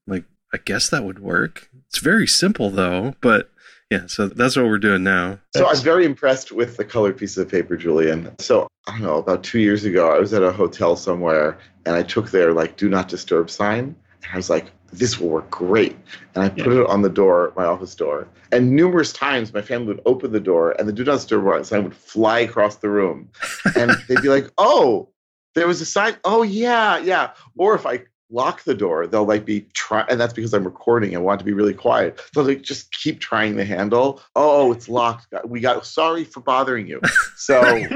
Like, 0.07 0.23
I 0.53 0.59
guess 0.59 0.89
that 0.91 1.05
would 1.05 1.19
work. 1.19 1.69
It's 1.89 1.99
very 1.99 2.27
simple 2.27 2.71
though, 2.71 3.15
but 3.21 3.51
yeah, 3.91 4.07
so 4.07 4.29
that's 4.29 4.57
what 4.57 4.67
we're 4.67 4.79
doing 4.79 5.03
now. 5.03 5.39
So 5.57 5.67
I'm 5.67 5.77
very 5.79 6.05
impressed 6.05 6.53
with 6.53 6.77
the 6.77 6.85
colored 6.85 7.17
piece 7.17 7.37
of 7.39 7.49
paper, 7.49 7.77
Julian. 7.77 8.35
So 8.39 8.69
I 8.87 8.93
don't 8.93 9.03
know, 9.03 9.17
about 9.17 9.43
two 9.43 9.61
years 9.61 9.85
ago, 9.85 10.11
I 10.11 10.19
was 10.19 10.35
at 10.35 10.43
a 10.43 10.53
hotel 10.53 10.95
somewhere 10.95 11.59
and 11.87 11.97
I 11.97 12.03
took 12.03 12.31
their 12.31 12.53
like 12.53 12.77
do 12.77 12.89
not 12.89 13.09
disturb 13.09 13.49
sign. 13.51 13.97
And 14.23 14.33
I 14.33 14.37
was 14.37 14.51
like, 14.51 14.71
this 14.93 15.19
will 15.19 15.29
work 15.29 15.51
great. 15.51 15.97
And 16.35 16.45
I 16.45 16.49
put 16.49 16.73
it 16.73 16.87
on 16.87 17.03
the 17.03 17.11
door, 17.11 17.53
my 17.57 17.65
office 17.65 17.95
door. 17.95 18.27
And 18.53 18.75
numerous 18.75 19.13
times 19.13 19.53
my 19.53 19.63
family 19.63 19.89
would 19.89 20.03
open 20.07 20.33
the 20.33 20.41
door 20.41 20.75
and 20.79 20.89
the 20.89 20.93
do 20.93 21.05
not 21.05 21.17
disturb 21.17 21.65
sign 21.67 21.85
would 21.85 21.97
fly 21.97 22.41
across 22.41 22.77
the 22.77 22.89
room. 22.89 23.29
And 23.77 23.91
they'd 24.09 24.23
be 24.23 24.29
like, 24.29 24.51
oh, 24.59 25.09
there 25.55 25.67
was 25.67 25.81
a 25.81 25.87
sign. 25.87 26.17
Oh, 26.25 26.43
yeah, 26.43 26.99
yeah. 26.99 27.31
Or 27.57 27.75
if 27.75 27.85
I 27.87 28.05
lock 28.31 28.65
the 28.65 28.75
door, 28.75 29.07
they'll 29.07 29.25
like 29.25 29.45
be 29.45 29.63
try, 29.73 30.05
and 30.09 30.21
that's 30.21 30.33
because 30.33 30.53
I'm 30.53 30.65
recording 30.65 31.15
and 31.15 31.25
want 31.25 31.39
to 31.39 31.45
be 31.45 31.53
really 31.53 31.75
quiet. 31.75 32.21
So 32.35 32.43
they 32.43 32.57
just 32.57 32.93
keep 32.93 33.21
trying 33.21 33.57
the 33.57 33.65
handle. 33.65 34.21
Oh, 34.37 34.73
it's 34.73 34.89
locked. 34.89 35.33
Uh, 35.33 35.41
we 35.45 35.61
got 35.61 35.85
sorry 35.87 36.25
for 36.25 36.41
bothering 36.41 36.87
you. 36.87 37.01
So 37.37 37.61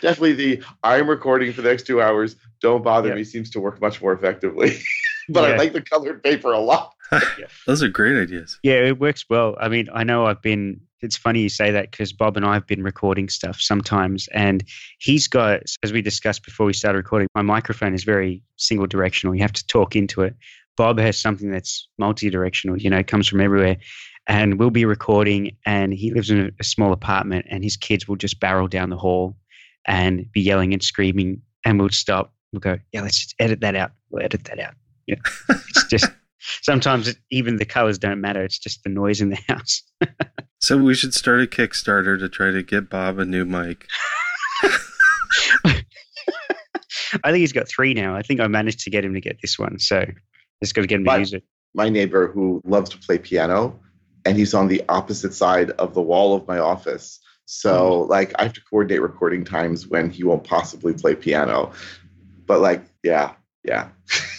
definitely 0.00 0.32
the 0.34 0.62
I'm 0.82 1.08
recording 1.08 1.52
for 1.52 1.62
the 1.62 1.68
next 1.70 1.86
two 1.86 2.02
hours. 2.02 2.36
Don't 2.60 2.82
bother 2.82 3.10
Yeah. 3.10 3.14
me 3.16 3.24
seems 3.24 3.50
to 3.50 3.60
work 3.60 3.80
much 3.80 4.00
more 4.02 4.12
effectively. 4.12 4.78
but 5.28 5.44
I 5.50 5.56
like 5.56 5.72
the 5.72 5.82
colored 5.82 6.22
paper 6.22 6.52
a 6.52 6.58
lot. 6.60 6.94
yeah. 7.12 7.46
Those 7.66 7.82
are 7.82 7.88
great 7.88 8.20
ideas. 8.20 8.58
Yeah, 8.62 8.84
it 8.84 8.98
works 8.98 9.24
well. 9.30 9.56
I 9.60 9.68
mean, 9.68 9.88
I 9.92 10.04
know 10.04 10.26
I've 10.26 10.42
been, 10.42 10.80
it's 11.00 11.16
funny 11.16 11.40
you 11.40 11.48
say 11.48 11.70
that 11.70 11.90
because 11.90 12.12
Bob 12.12 12.36
and 12.36 12.44
I 12.44 12.54
have 12.54 12.66
been 12.66 12.82
recording 12.82 13.28
stuff 13.28 13.60
sometimes. 13.60 14.28
And 14.28 14.64
he's 14.98 15.28
got, 15.28 15.60
as 15.82 15.92
we 15.92 16.02
discussed 16.02 16.44
before 16.44 16.66
we 16.66 16.72
started 16.72 16.98
recording, 16.98 17.28
my 17.34 17.42
microphone 17.42 17.94
is 17.94 18.04
very 18.04 18.42
single 18.56 18.86
directional. 18.86 19.34
You 19.34 19.42
have 19.42 19.52
to 19.52 19.66
talk 19.66 19.96
into 19.96 20.22
it. 20.22 20.34
Bob 20.76 20.98
has 20.98 21.18
something 21.20 21.50
that's 21.50 21.88
multi 21.98 22.30
directional, 22.30 22.78
you 22.78 22.88
know, 22.88 22.98
it 22.98 23.08
comes 23.08 23.28
from 23.28 23.40
everywhere. 23.40 23.76
And 24.28 24.58
we'll 24.58 24.70
be 24.70 24.84
recording, 24.84 25.56
and 25.64 25.92
he 25.92 26.12
lives 26.12 26.30
in 26.30 26.38
a, 26.38 26.50
a 26.60 26.64
small 26.64 26.92
apartment, 26.92 27.46
and 27.48 27.64
his 27.64 27.78
kids 27.78 28.06
will 28.06 28.16
just 28.16 28.40
barrel 28.40 28.68
down 28.68 28.90
the 28.90 28.96
hall 28.96 29.36
and 29.86 30.30
be 30.32 30.42
yelling 30.42 30.74
and 30.74 30.82
screaming. 30.82 31.40
And 31.64 31.80
we'll 31.80 31.88
stop. 31.88 32.34
We'll 32.52 32.60
go, 32.60 32.78
yeah, 32.92 33.00
let's 33.02 33.18
just 33.18 33.34
edit 33.38 33.60
that 33.60 33.74
out. 33.74 33.92
We'll 34.10 34.22
edit 34.22 34.44
that 34.44 34.60
out. 34.60 34.74
Yeah. 35.06 35.16
It's 35.48 35.86
just, 35.88 36.10
sometimes 36.62 37.08
it, 37.08 37.16
even 37.30 37.56
the 37.56 37.64
colors 37.64 37.98
don't 37.98 38.20
matter. 38.20 38.44
It's 38.44 38.58
just 38.58 38.82
the 38.84 38.90
noise 38.90 39.20
in 39.20 39.30
the 39.30 39.38
house. 39.48 39.82
So 40.60 40.76
we 40.76 40.94
should 40.94 41.14
start 41.14 41.40
a 41.40 41.46
Kickstarter 41.46 42.18
to 42.18 42.28
try 42.28 42.50
to 42.50 42.62
get 42.62 42.90
Bob 42.90 43.18
a 43.18 43.24
new 43.24 43.44
mic. 43.44 43.86
I 47.24 47.30
think 47.30 47.38
he's 47.38 47.52
got 47.52 47.68
three 47.68 47.94
now. 47.94 48.16
I 48.16 48.22
think 48.22 48.40
I 48.40 48.46
managed 48.48 48.80
to 48.80 48.90
get 48.90 49.04
him 49.04 49.14
to 49.14 49.20
get 49.20 49.38
this 49.40 49.58
one. 49.58 49.78
So 49.78 50.04
just 50.62 50.74
got 50.74 50.82
to 50.82 50.86
get 50.86 50.96
him 50.96 51.04
to 51.04 51.10
My- 51.10 51.16
use 51.18 51.32
it. 51.32 51.44
My 51.74 51.88
neighbor 51.88 52.28
who 52.28 52.62
loves 52.64 52.90
to 52.90 52.98
play 52.98 53.18
piano, 53.18 53.78
and 54.24 54.36
he's 54.36 54.54
on 54.54 54.68
the 54.68 54.82
opposite 54.88 55.34
side 55.34 55.70
of 55.72 55.94
the 55.94 56.00
wall 56.00 56.34
of 56.34 56.48
my 56.48 56.58
office. 56.58 57.20
So 57.44 58.04
hmm. 58.04 58.10
like 58.10 58.32
I 58.38 58.44
have 58.44 58.54
to 58.54 58.60
coordinate 58.62 59.02
recording 59.02 59.44
times 59.44 59.86
when 59.86 60.10
he 60.10 60.24
won't 60.24 60.44
possibly 60.44 60.94
play 60.94 61.14
piano. 61.14 61.72
But 62.46 62.60
like, 62.60 62.84
yeah, 63.02 63.34
yeah. 63.64 63.88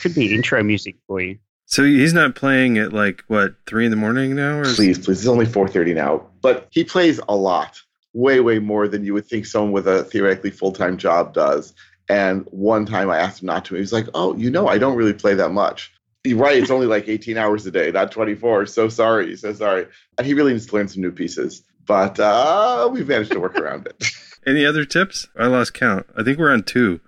Could 0.01 0.15
be 0.15 0.33
intro 0.33 0.63
music 0.63 0.97
for 1.07 1.21
you. 1.21 1.37
So 1.69 1.83
he's 1.83 2.15
not 2.15 2.33
playing 2.33 2.79
at 2.79 2.93
like 2.93 3.23
what 3.27 3.53
three 3.67 3.85
in 3.85 3.91
the 3.91 3.97
morning 3.97 4.35
now, 4.35 4.57
or 4.57 4.63
Please, 4.63 4.97
please. 4.97 5.19
It's 5.19 5.27
only 5.27 5.45
4:30 5.45 5.93
now, 5.93 6.25
but 6.41 6.67
he 6.71 6.83
plays 6.83 7.19
a 7.29 7.35
lot, 7.35 7.79
way, 8.13 8.39
way 8.39 8.57
more 8.57 8.87
than 8.87 9.03
you 9.03 9.13
would 9.13 9.27
think 9.27 9.45
someone 9.45 9.71
with 9.71 9.87
a 9.87 10.03
theoretically 10.03 10.49
full-time 10.49 10.97
job 10.97 11.31
does. 11.35 11.75
And 12.09 12.47
one 12.49 12.87
time 12.87 13.11
I 13.11 13.19
asked 13.19 13.43
him 13.43 13.45
not 13.45 13.65
to. 13.65 13.75
He 13.75 13.81
was 13.81 13.93
like, 13.93 14.07
"Oh, 14.15 14.35
you 14.35 14.49
know, 14.49 14.67
I 14.67 14.79
don't 14.79 14.97
really 14.97 15.13
play 15.13 15.35
that 15.35 15.51
much." 15.51 15.93
You're 16.23 16.39
right. 16.39 16.57
It's 16.57 16.71
only 16.71 16.87
like 16.87 17.07
18 17.07 17.37
hours 17.37 17.67
a 17.67 17.71
day, 17.71 17.91
not 17.91 18.11
24. 18.11 18.65
So 18.65 18.89
sorry, 18.89 19.37
so 19.37 19.53
sorry. 19.53 19.85
And 20.17 20.25
he 20.25 20.33
really 20.33 20.53
needs 20.53 20.65
to 20.65 20.75
learn 20.75 20.87
some 20.87 21.03
new 21.03 21.11
pieces, 21.11 21.61
but 21.85 22.19
uh, 22.19 22.89
we've 22.91 23.07
managed 23.07 23.31
to 23.33 23.39
work 23.39 23.55
around 23.55 23.85
it. 23.85 24.03
Any 24.47 24.65
other 24.65 24.85
tips? 24.85 25.27
I 25.37 25.45
lost 25.45 25.75
count. 25.75 26.07
I 26.17 26.23
think 26.23 26.39
we're 26.39 26.51
on 26.51 26.63
two. 26.63 26.99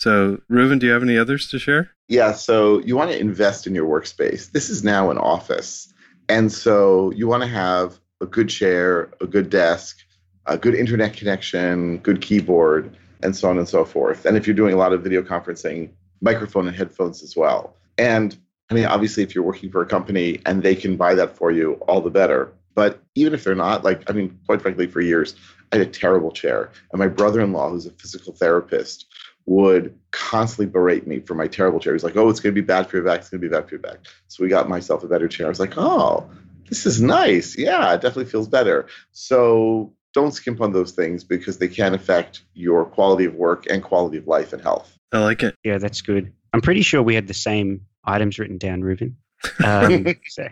So, 0.00 0.40
Reuven, 0.50 0.78
do 0.80 0.86
you 0.86 0.92
have 0.92 1.02
any 1.02 1.18
others 1.18 1.50
to 1.50 1.58
share? 1.58 1.90
Yeah, 2.08 2.32
so 2.32 2.78
you 2.78 2.96
want 2.96 3.10
to 3.10 3.20
invest 3.20 3.66
in 3.66 3.74
your 3.74 3.86
workspace. 3.86 4.50
This 4.50 4.70
is 4.70 4.82
now 4.82 5.10
an 5.10 5.18
office. 5.18 5.92
And 6.26 6.50
so 6.50 7.10
you 7.10 7.28
want 7.28 7.42
to 7.42 7.48
have 7.48 8.00
a 8.22 8.26
good 8.26 8.48
chair, 8.48 9.10
a 9.20 9.26
good 9.26 9.50
desk, 9.50 9.98
a 10.46 10.56
good 10.56 10.74
internet 10.74 11.12
connection, 11.12 11.98
good 11.98 12.22
keyboard, 12.22 12.96
and 13.22 13.36
so 13.36 13.50
on 13.50 13.58
and 13.58 13.68
so 13.68 13.84
forth. 13.84 14.24
And 14.24 14.38
if 14.38 14.46
you're 14.46 14.56
doing 14.56 14.72
a 14.72 14.78
lot 14.78 14.94
of 14.94 15.02
video 15.02 15.20
conferencing, 15.20 15.90
microphone 16.22 16.66
and 16.66 16.74
headphones 16.74 17.22
as 17.22 17.36
well. 17.36 17.76
And 17.98 18.38
I 18.70 18.74
mean, 18.74 18.86
obviously, 18.86 19.22
if 19.22 19.34
you're 19.34 19.44
working 19.44 19.70
for 19.70 19.82
a 19.82 19.86
company 19.86 20.40
and 20.46 20.62
they 20.62 20.76
can 20.76 20.96
buy 20.96 21.14
that 21.14 21.36
for 21.36 21.50
you, 21.50 21.74
all 21.88 22.00
the 22.00 22.08
better. 22.08 22.54
But 22.74 23.02
even 23.16 23.34
if 23.34 23.44
they're 23.44 23.54
not, 23.54 23.84
like, 23.84 24.08
I 24.08 24.14
mean, 24.14 24.38
quite 24.46 24.62
frankly, 24.62 24.86
for 24.86 25.02
years, 25.02 25.34
I 25.72 25.76
had 25.76 25.86
a 25.86 25.90
terrible 25.90 26.32
chair. 26.32 26.70
And 26.90 26.98
my 26.98 27.08
brother 27.08 27.42
in 27.42 27.52
law, 27.52 27.68
who's 27.68 27.84
a 27.84 27.90
physical 27.90 28.32
therapist, 28.32 29.06
would 29.50 29.98
constantly 30.12 30.66
berate 30.66 31.08
me 31.08 31.18
for 31.18 31.34
my 31.34 31.48
terrible 31.48 31.80
chair. 31.80 31.92
He's 31.92 32.04
like, 32.04 32.16
"Oh, 32.16 32.28
it's 32.28 32.38
going 32.38 32.54
to 32.54 32.60
be 32.60 32.64
bad 32.64 32.86
for 32.86 32.96
your 32.96 33.04
back. 33.04 33.18
It's 33.18 33.30
going 33.30 33.40
to 33.40 33.48
be 33.48 33.52
bad 33.52 33.68
for 33.68 33.74
your 33.74 33.82
back." 33.82 33.98
So 34.28 34.44
we 34.44 34.48
got 34.48 34.68
myself 34.68 35.02
a 35.02 35.08
better 35.08 35.26
chair. 35.26 35.46
I 35.46 35.48
was 35.48 35.58
like, 35.58 35.76
"Oh, 35.76 36.30
this 36.68 36.86
is 36.86 37.02
nice. 37.02 37.58
Yeah, 37.58 37.92
it 37.92 38.00
definitely 38.00 38.30
feels 38.30 38.46
better." 38.46 38.86
So 39.10 39.92
don't 40.14 40.30
skimp 40.30 40.60
on 40.60 40.72
those 40.72 40.92
things 40.92 41.24
because 41.24 41.58
they 41.58 41.66
can 41.66 41.94
affect 41.94 42.42
your 42.54 42.84
quality 42.84 43.24
of 43.24 43.34
work 43.34 43.66
and 43.68 43.82
quality 43.82 44.18
of 44.18 44.28
life 44.28 44.52
and 44.52 44.62
health. 44.62 44.96
I 45.10 45.18
like 45.18 45.42
it. 45.42 45.56
Yeah, 45.64 45.78
that's 45.78 46.00
good. 46.02 46.32
I'm 46.52 46.60
pretty 46.60 46.82
sure 46.82 47.02
we 47.02 47.16
had 47.16 47.26
the 47.26 47.34
same 47.34 47.86
items 48.04 48.38
written 48.38 48.56
down, 48.56 48.82
Reuben. 48.82 49.16
Um, 49.64 50.14
so, 50.28 50.46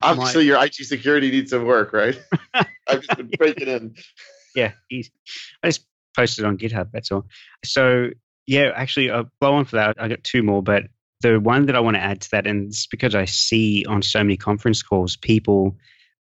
Obviously, 0.00 0.44
your 0.46 0.62
IT 0.64 0.74
security 0.74 1.30
needs 1.30 1.50
some 1.50 1.66
work, 1.66 1.92
right? 1.92 2.18
I've 2.88 3.02
just 3.02 3.16
been 3.18 3.30
breaking 3.36 3.68
in. 3.68 3.94
yeah, 4.56 4.72
easy. 4.90 5.12
I 5.62 5.68
just 5.68 5.84
posted 6.14 6.44
on 6.44 6.58
GitHub. 6.58 6.90
That's 6.92 7.10
all. 7.12 7.26
So 7.64 8.08
yeah, 8.46 8.72
actually, 8.74 9.10
I'll 9.10 9.30
blow 9.40 9.54
on 9.54 9.64
for 9.64 9.76
that. 9.76 9.96
I 9.98 10.08
got 10.08 10.22
two 10.24 10.42
more, 10.42 10.62
but 10.62 10.84
the 11.20 11.40
one 11.40 11.66
that 11.66 11.76
I 11.76 11.80
want 11.80 11.96
to 11.96 12.02
add 12.02 12.20
to 12.22 12.30
that, 12.32 12.46
and 12.46 12.68
it's 12.68 12.86
because 12.86 13.14
I 13.14 13.24
see 13.24 13.84
on 13.88 14.02
so 14.02 14.18
many 14.18 14.36
conference 14.36 14.82
calls 14.82 15.16
people 15.16 15.76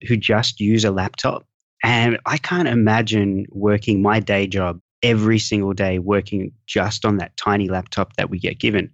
who 0.07 0.17
just 0.17 0.61
use 0.61 0.85
a 0.85 0.91
laptop, 0.91 1.47
and 1.83 2.21
I 2.25 2.39
can't 2.39 2.69
imagine 2.69 3.47
working 3.51 4.03
my 4.03 4.21
day 4.21 4.47
job 4.47 4.81
every 5.03 5.41
single 5.41 5.73
day 5.73 5.99
working 5.99 6.53
just 6.67 7.05
on 7.05 7.17
that 7.17 7.37
tiny 7.37 7.69
laptop 7.69 8.15
that 8.15 8.31
we 8.31 8.39
get 8.39 8.61
given. 8.61 8.93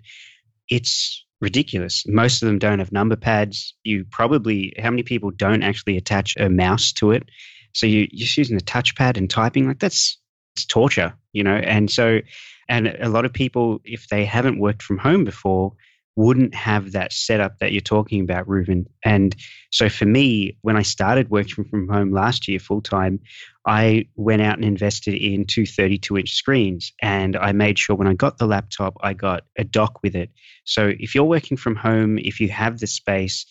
It's 0.71 1.25
ridiculous. 1.41 2.05
Most 2.07 2.43
of 2.43 2.47
them 2.47 2.59
don't 2.59 2.79
have 2.79 2.93
number 2.93 3.17
pads. 3.17 3.75
You 3.85 4.07
probably, 4.11 4.73
how 4.79 4.91
many 4.91 5.03
people 5.03 5.31
don't 5.31 5.63
actually 5.63 5.99
attach 5.99 6.37
a 6.39 6.49
mouse 6.49 6.93
to 6.95 7.13
it? 7.13 7.29
So 7.75 7.87
you, 7.87 8.09
you're 8.11 8.25
just 8.25 8.37
using 8.39 8.57
the 8.57 8.65
touchpad 8.65 9.19
and 9.19 9.29
typing 9.29 9.69
like 9.69 9.79
that's 9.79 10.19
torture, 10.65 11.15
you 11.33 11.43
know. 11.43 11.57
And 11.57 11.91
so, 11.91 12.21
and 12.69 12.89
a 13.01 13.09
lot 13.09 13.25
of 13.25 13.33
people, 13.33 13.81
if 13.85 14.09
they 14.09 14.25
haven't 14.25 14.59
worked 14.59 14.83
from 14.83 14.99
home 14.99 15.25
before, 15.25 15.73
wouldn't 16.19 16.53
have 16.53 16.91
that 16.91 17.13
setup 17.13 17.61
that 17.61 17.71
you're 17.71 17.81
talking 17.81 18.21
about, 18.21 18.45
Reuven. 18.49 18.87
And 19.05 19.37
so 19.71 19.89
for 19.89 20.05
me, 20.05 20.59
when 20.63 20.77
I 20.77 20.83
started 20.83 21.31
working 21.31 21.65
from 21.65 21.89
home 21.89 22.11
last 22.11 22.49
year 22.49 22.59
full 22.59 22.81
time, 22.83 23.21
I 23.65 24.09
went 24.17 24.43
out 24.43 24.57
and 24.57 24.65
invested 24.65 25.15
in 25.15 25.45
two 25.45 25.65
32 25.65 26.19
inch 26.19 26.33
screens. 26.33 26.93
And 27.01 27.37
I 27.37 27.53
made 27.53 27.79
sure 27.79 27.95
when 27.95 28.09
I 28.09 28.15
got 28.15 28.39
the 28.39 28.49
laptop, 28.49 28.97
I 29.01 29.15
got 29.15 29.45
a 29.57 29.63
dock 29.63 30.03
with 30.03 30.17
it. 30.17 30.31
So 30.65 30.93
if 30.99 31.15
you're 31.15 31.23
working 31.23 31.57
from 31.57 31.77
home, 31.77 32.19
if 32.19 32.41
you 32.41 32.49
have 32.49 32.81
the 32.81 32.89
space, 32.89 33.47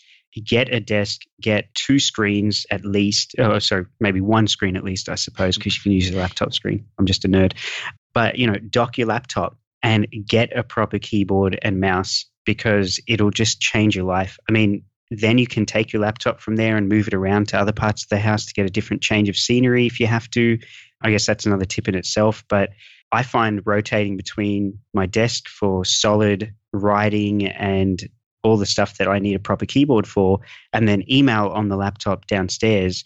get 0.46 0.74
a 0.74 0.80
desk, 0.80 1.22
get 1.42 1.74
two 1.74 2.00
screens 2.00 2.66
at 2.72 2.86
least. 2.86 3.36
Oh, 3.40 3.60
sorry, 3.60 3.86
maybe 4.00 4.22
one 4.22 4.48
screen 4.48 4.78
at 4.78 4.84
least, 4.84 5.10
I 5.10 5.16
suppose, 5.16 5.58
because 5.58 5.76
you 5.76 5.82
can 5.82 5.92
use 5.92 6.10
a 6.10 6.18
laptop 6.18 6.54
screen. 6.54 6.86
I'm 6.98 7.06
just 7.06 7.26
a 7.26 7.28
nerd. 7.28 7.54
But, 8.14 8.38
you 8.38 8.48
know, 8.48 8.56
dock 8.70 8.98
your 8.98 9.08
laptop 9.08 9.58
and 9.84 10.08
get 10.28 10.56
a 10.58 10.64
proper 10.64 11.00
keyboard 11.00 11.58
and 11.62 11.80
mouse 11.80 12.26
because 12.46 13.00
it'll 13.08 13.32
just 13.32 13.60
change 13.60 13.96
your 13.96 14.06
life. 14.06 14.38
I 14.50 14.52
mean, 14.52 14.84
then 15.12 15.38
you 15.38 15.48
can 15.48 15.66
take 15.66 15.94
your 15.94 16.02
laptop 16.02 16.42
from 16.42 16.56
there 16.56 16.78
and 16.78 16.90
move 16.90 17.08
it 17.08 17.14
around 17.14 17.48
to 17.50 17.60
other 17.60 17.72
parts 17.72 18.04
of 18.04 18.10
the 18.10 18.20
house 18.20 18.46
to 18.46 18.54
get 18.54 18.66
a 18.66 18.72
different 18.72 19.02
change 19.02 19.30
of 19.30 19.38
scenery 19.38 19.86
if 19.86 20.00
you 20.00 20.08
have 20.08 20.30
to. 20.32 20.58
I 21.02 21.12
guess 21.12 21.26
that's 21.26 21.46
another 21.46 21.66
tip 21.66 21.88
in 21.88 21.96
itself. 21.96 22.44
But 22.50 22.72
I 23.12 23.24
find 23.24 23.62
rotating 23.66 24.18
between 24.18 24.80
my 24.94 25.06
desk 25.06 25.48
for 25.48 25.86
solid 25.86 26.54
writing 26.74 27.48
and 27.48 28.02
all 28.44 28.58
the 28.58 28.66
stuff 28.66 28.98
that 28.98 29.08
I 29.08 29.20
need 29.20 29.36
a 29.36 29.40
proper 29.40 29.66
keyboard 29.66 30.08
for, 30.08 30.40
and 30.74 30.88
then 30.88 31.10
email 31.12 31.48
on 31.50 31.70
the 31.70 31.78
laptop 31.78 32.28
downstairs, 32.28 33.04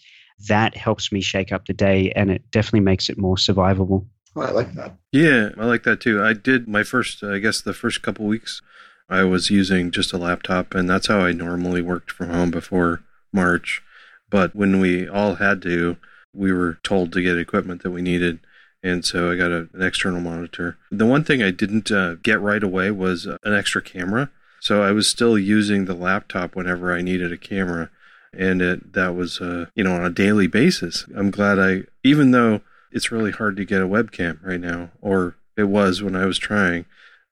that 0.48 0.76
helps 0.76 1.12
me 1.12 1.20
shake 1.20 1.52
up 1.52 1.66
the 1.66 1.72
day 1.72 2.12
and 2.16 2.30
it 2.30 2.42
definitely 2.50 2.80
makes 2.80 3.08
it 3.08 3.18
more 3.18 3.36
survivable. 3.36 4.04
Oh, 4.34 4.42
I 4.42 4.50
like 4.50 4.72
that. 4.74 4.96
Yeah, 5.12 5.50
I 5.58 5.66
like 5.66 5.82
that 5.84 6.00
too. 6.00 6.22
I 6.22 6.32
did 6.32 6.66
my 6.66 6.82
first, 6.82 7.22
I 7.22 7.38
guess, 7.38 7.60
the 7.60 7.74
first 7.74 8.02
couple 8.02 8.26
weeks, 8.26 8.62
I 9.08 9.24
was 9.24 9.50
using 9.50 9.90
just 9.90 10.12
a 10.14 10.18
laptop, 10.18 10.74
and 10.74 10.88
that's 10.88 11.08
how 11.08 11.20
I 11.20 11.32
normally 11.32 11.82
worked 11.82 12.10
from 12.10 12.30
home 12.30 12.50
before 12.50 13.02
March. 13.30 13.82
But 14.30 14.56
when 14.56 14.80
we 14.80 15.06
all 15.06 15.34
had 15.34 15.60
to, 15.62 15.98
we 16.32 16.50
were 16.50 16.78
told 16.82 17.12
to 17.12 17.22
get 17.22 17.36
equipment 17.36 17.82
that 17.82 17.90
we 17.90 18.00
needed. 18.00 18.40
And 18.82 19.04
so 19.04 19.30
I 19.30 19.36
got 19.36 19.50
a, 19.50 19.68
an 19.74 19.82
external 19.82 20.20
monitor. 20.20 20.78
The 20.90 21.04
one 21.04 21.24
thing 21.24 21.42
I 21.42 21.50
didn't 21.50 21.90
uh, 21.90 22.14
get 22.22 22.40
right 22.40 22.62
away 22.62 22.90
was 22.90 23.26
uh, 23.26 23.36
an 23.44 23.54
extra 23.54 23.82
camera. 23.82 24.30
So 24.62 24.80
I 24.80 24.92
was 24.92 25.08
still 25.08 25.36
using 25.36 25.86
the 25.86 25.94
laptop 25.94 26.54
whenever 26.54 26.92
I 26.94 27.02
needed 27.02 27.32
a 27.32 27.36
camera. 27.36 27.90
And 28.32 28.62
it, 28.62 28.92
that 28.92 29.16
was, 29.16 29.40
uh, 29.40 29.66
you 29.74 29.82
know, 29.82 29.94
on 29.96 30.04
a 30.04 30.10
daily 30.10 30.46
basis. 30.46 31.04
I'm 31.16 31.32
glad 31.32 31.58
I, 31.58 31.82
even 32.04 32.30
though 32.30 32.60
it's 32.92 33.10
really 33.10 33.32
hard 33.32 33.56
to 33.56 33.64
get 33.64 33.82
a 33.82 33.88
webcam 33.88 34.40
right 34.40 34.60
now, 34.60 34.90
or 35.00 35.34
it 35.56 35.64
was 35.64 36.00
when 36.00 36.14
I 36.14 36.26
was 36.26 36.38
trying. 36.38 36.84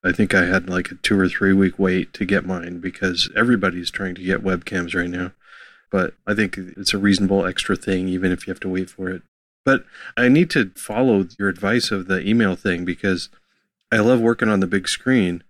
I 0.03 0.11
think 0.11 0.33
I 0.33 0.43
had 0.43 0.69
like 0.69 0.91
a 0.91 0.95
two 0.95 1.17
or 1.17 1.29
three 1.29 1.53
week 1.53 1.79
wait 1.79 2.13
to 2.15 2.25
get 2.25 2.45
mine 2.45 2.81
because 2.81 3.29
everybody's 3.33 3.91
trying 3.91 4.15
to 4.15 4.23
get 4.23 4.43
webcams 4.43 4.93
right 4.93 5.09
now. 5.09 5.31
But 5.89 6.15
I 6.27 6.33
think 6.33 6.57
it's 6.57 6.93
a 6.93 6.97
reasonable 6.97 7.45
extra 7.45 7.77
thing, 7.77 8.09
even 8.09 8.33
if 8.33 8.45
you 8.45 8.51
have 8.51 8.59
to 8.59 8.69
wait 8.69 8.89
for 8.89 9.09
it. 9.09 9.21
But 9.63 9.85
I 10.17 10.27
need 10.27 10.49
to 10.49 10.71
follow 10.75 11.25
your 11.39 11.47
advice 11.47 11.91
of 11.91 12.07
the 12.07 12.27
email 12.27 12.57
thing 12.57 12.83
because 12.83 13.29
I 13.89 13.99
love 13.99 14.19
working 14.19 14.49
on 14.49 14.59
the 14.59 14.67
big 14.67 14.89
screen. 14.89 15.45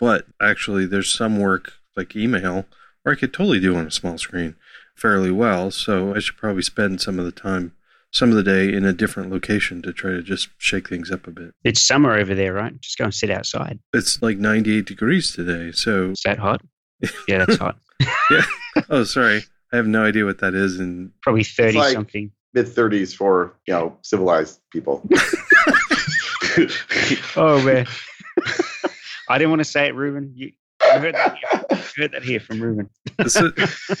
But 0.00 0.26
actually, 0.40 0.86
there's 0.86 1.12
some 1.12 1.38
work 1.38 1.74
like 1.96 2.16
email 2.16 2.66
where 3.02 3.14
I 3.14 3.18
could 3.18 3.32
totally 3.32 3.60
do 3.60 3.76
on 3.76 3.86
a 3.86 3.90
small 3.90 4.16
screen 4.18 4.56
fairly 4.96 5.30
well. 5.30 5.70
So 5.70 6.14
I 6.14 6.18
should 6.20 6.36
probably 6.36 6.62
spend 6.62 7.00
some 7.00 7.18
of 7.18 7.24
the 7.24 7.32
time 7.32 7.72
some 8.12 8.30
of 8.30 8.34
the 8.36 8.42
day 8.42 8.72
in 8.72 8.84
a 8.84 8.92
different 8.92 9.30
location 9.30 9.80
to 9.82 9.92
try 9.92 10.10
to 10.10 10.20
just 10.22 10.48
shake 10.58 10.88
things 10.88 11.12
up 11.12 11.28
a 11.28 11.30
bit. 11.30 11.54
It's 11.62 11.80
summer 11.80 12.14
over 12.16 12.34
there, 12.34 12.52
right? 12.52 12.78
Just 12.80 12.98
go 12.98 13.04
and 13.04 13.14
sit 13.14 13.30
outside. 13.30 13.78
It's 13.94 14.20
like 14.20 14.36
98 14.38 14.84
degrees 14.84 15.32
today. 15.32 15.70
So, 15.72 16.10
Is 16.10 16.22
that 16.24 16.38
hot? 16.38 16.60
Yeah, 17.28 17.44
that's 17.44 17.56
hot. 17.58 17.76
yeah. 18.30 18.42
Oh, 18.90 19.04
sorry. 19.04 19.42
I 19.72 19.76
have 19.76 19.86
no 19.86 20.04
idea 20.04 20.24
what 20.24 20.38
that 20.40 20.54
is. 20.54 20.80
And 20.80 21.12
Probably 21.22 21.44
30 21.44 21.78
like- 21.78 21.92
something. 21.92 22.32
Mid 22.52 22.66
30s 22.66 23.14
for, 23.14 23.54
you 23.68 23.74
know, 23.74 23.96
civilized 24.02 24.58
people. 24.72 25.08
Oh, 27.36 27.62
man. 27.64 27.86
I 29.30 29.38
didn't 29.38 29.50
want 29.50 29.60
to 29.60 29.64
say 29.64 29.86
it, 29.86 29.94
Ruben. 29.94 30.32
You, 30.34 30.50
you 30.82 30.98
heard 30.98 31.14
that 31.14 31.36
here. 31.36 31.64
You 31.96 32.04
heard 32.04 32.12
that 32.12 32.22
here 32.22 32.40
from 32.40 32.62
Ruben. 32.62 32.88
so 33.26 33.50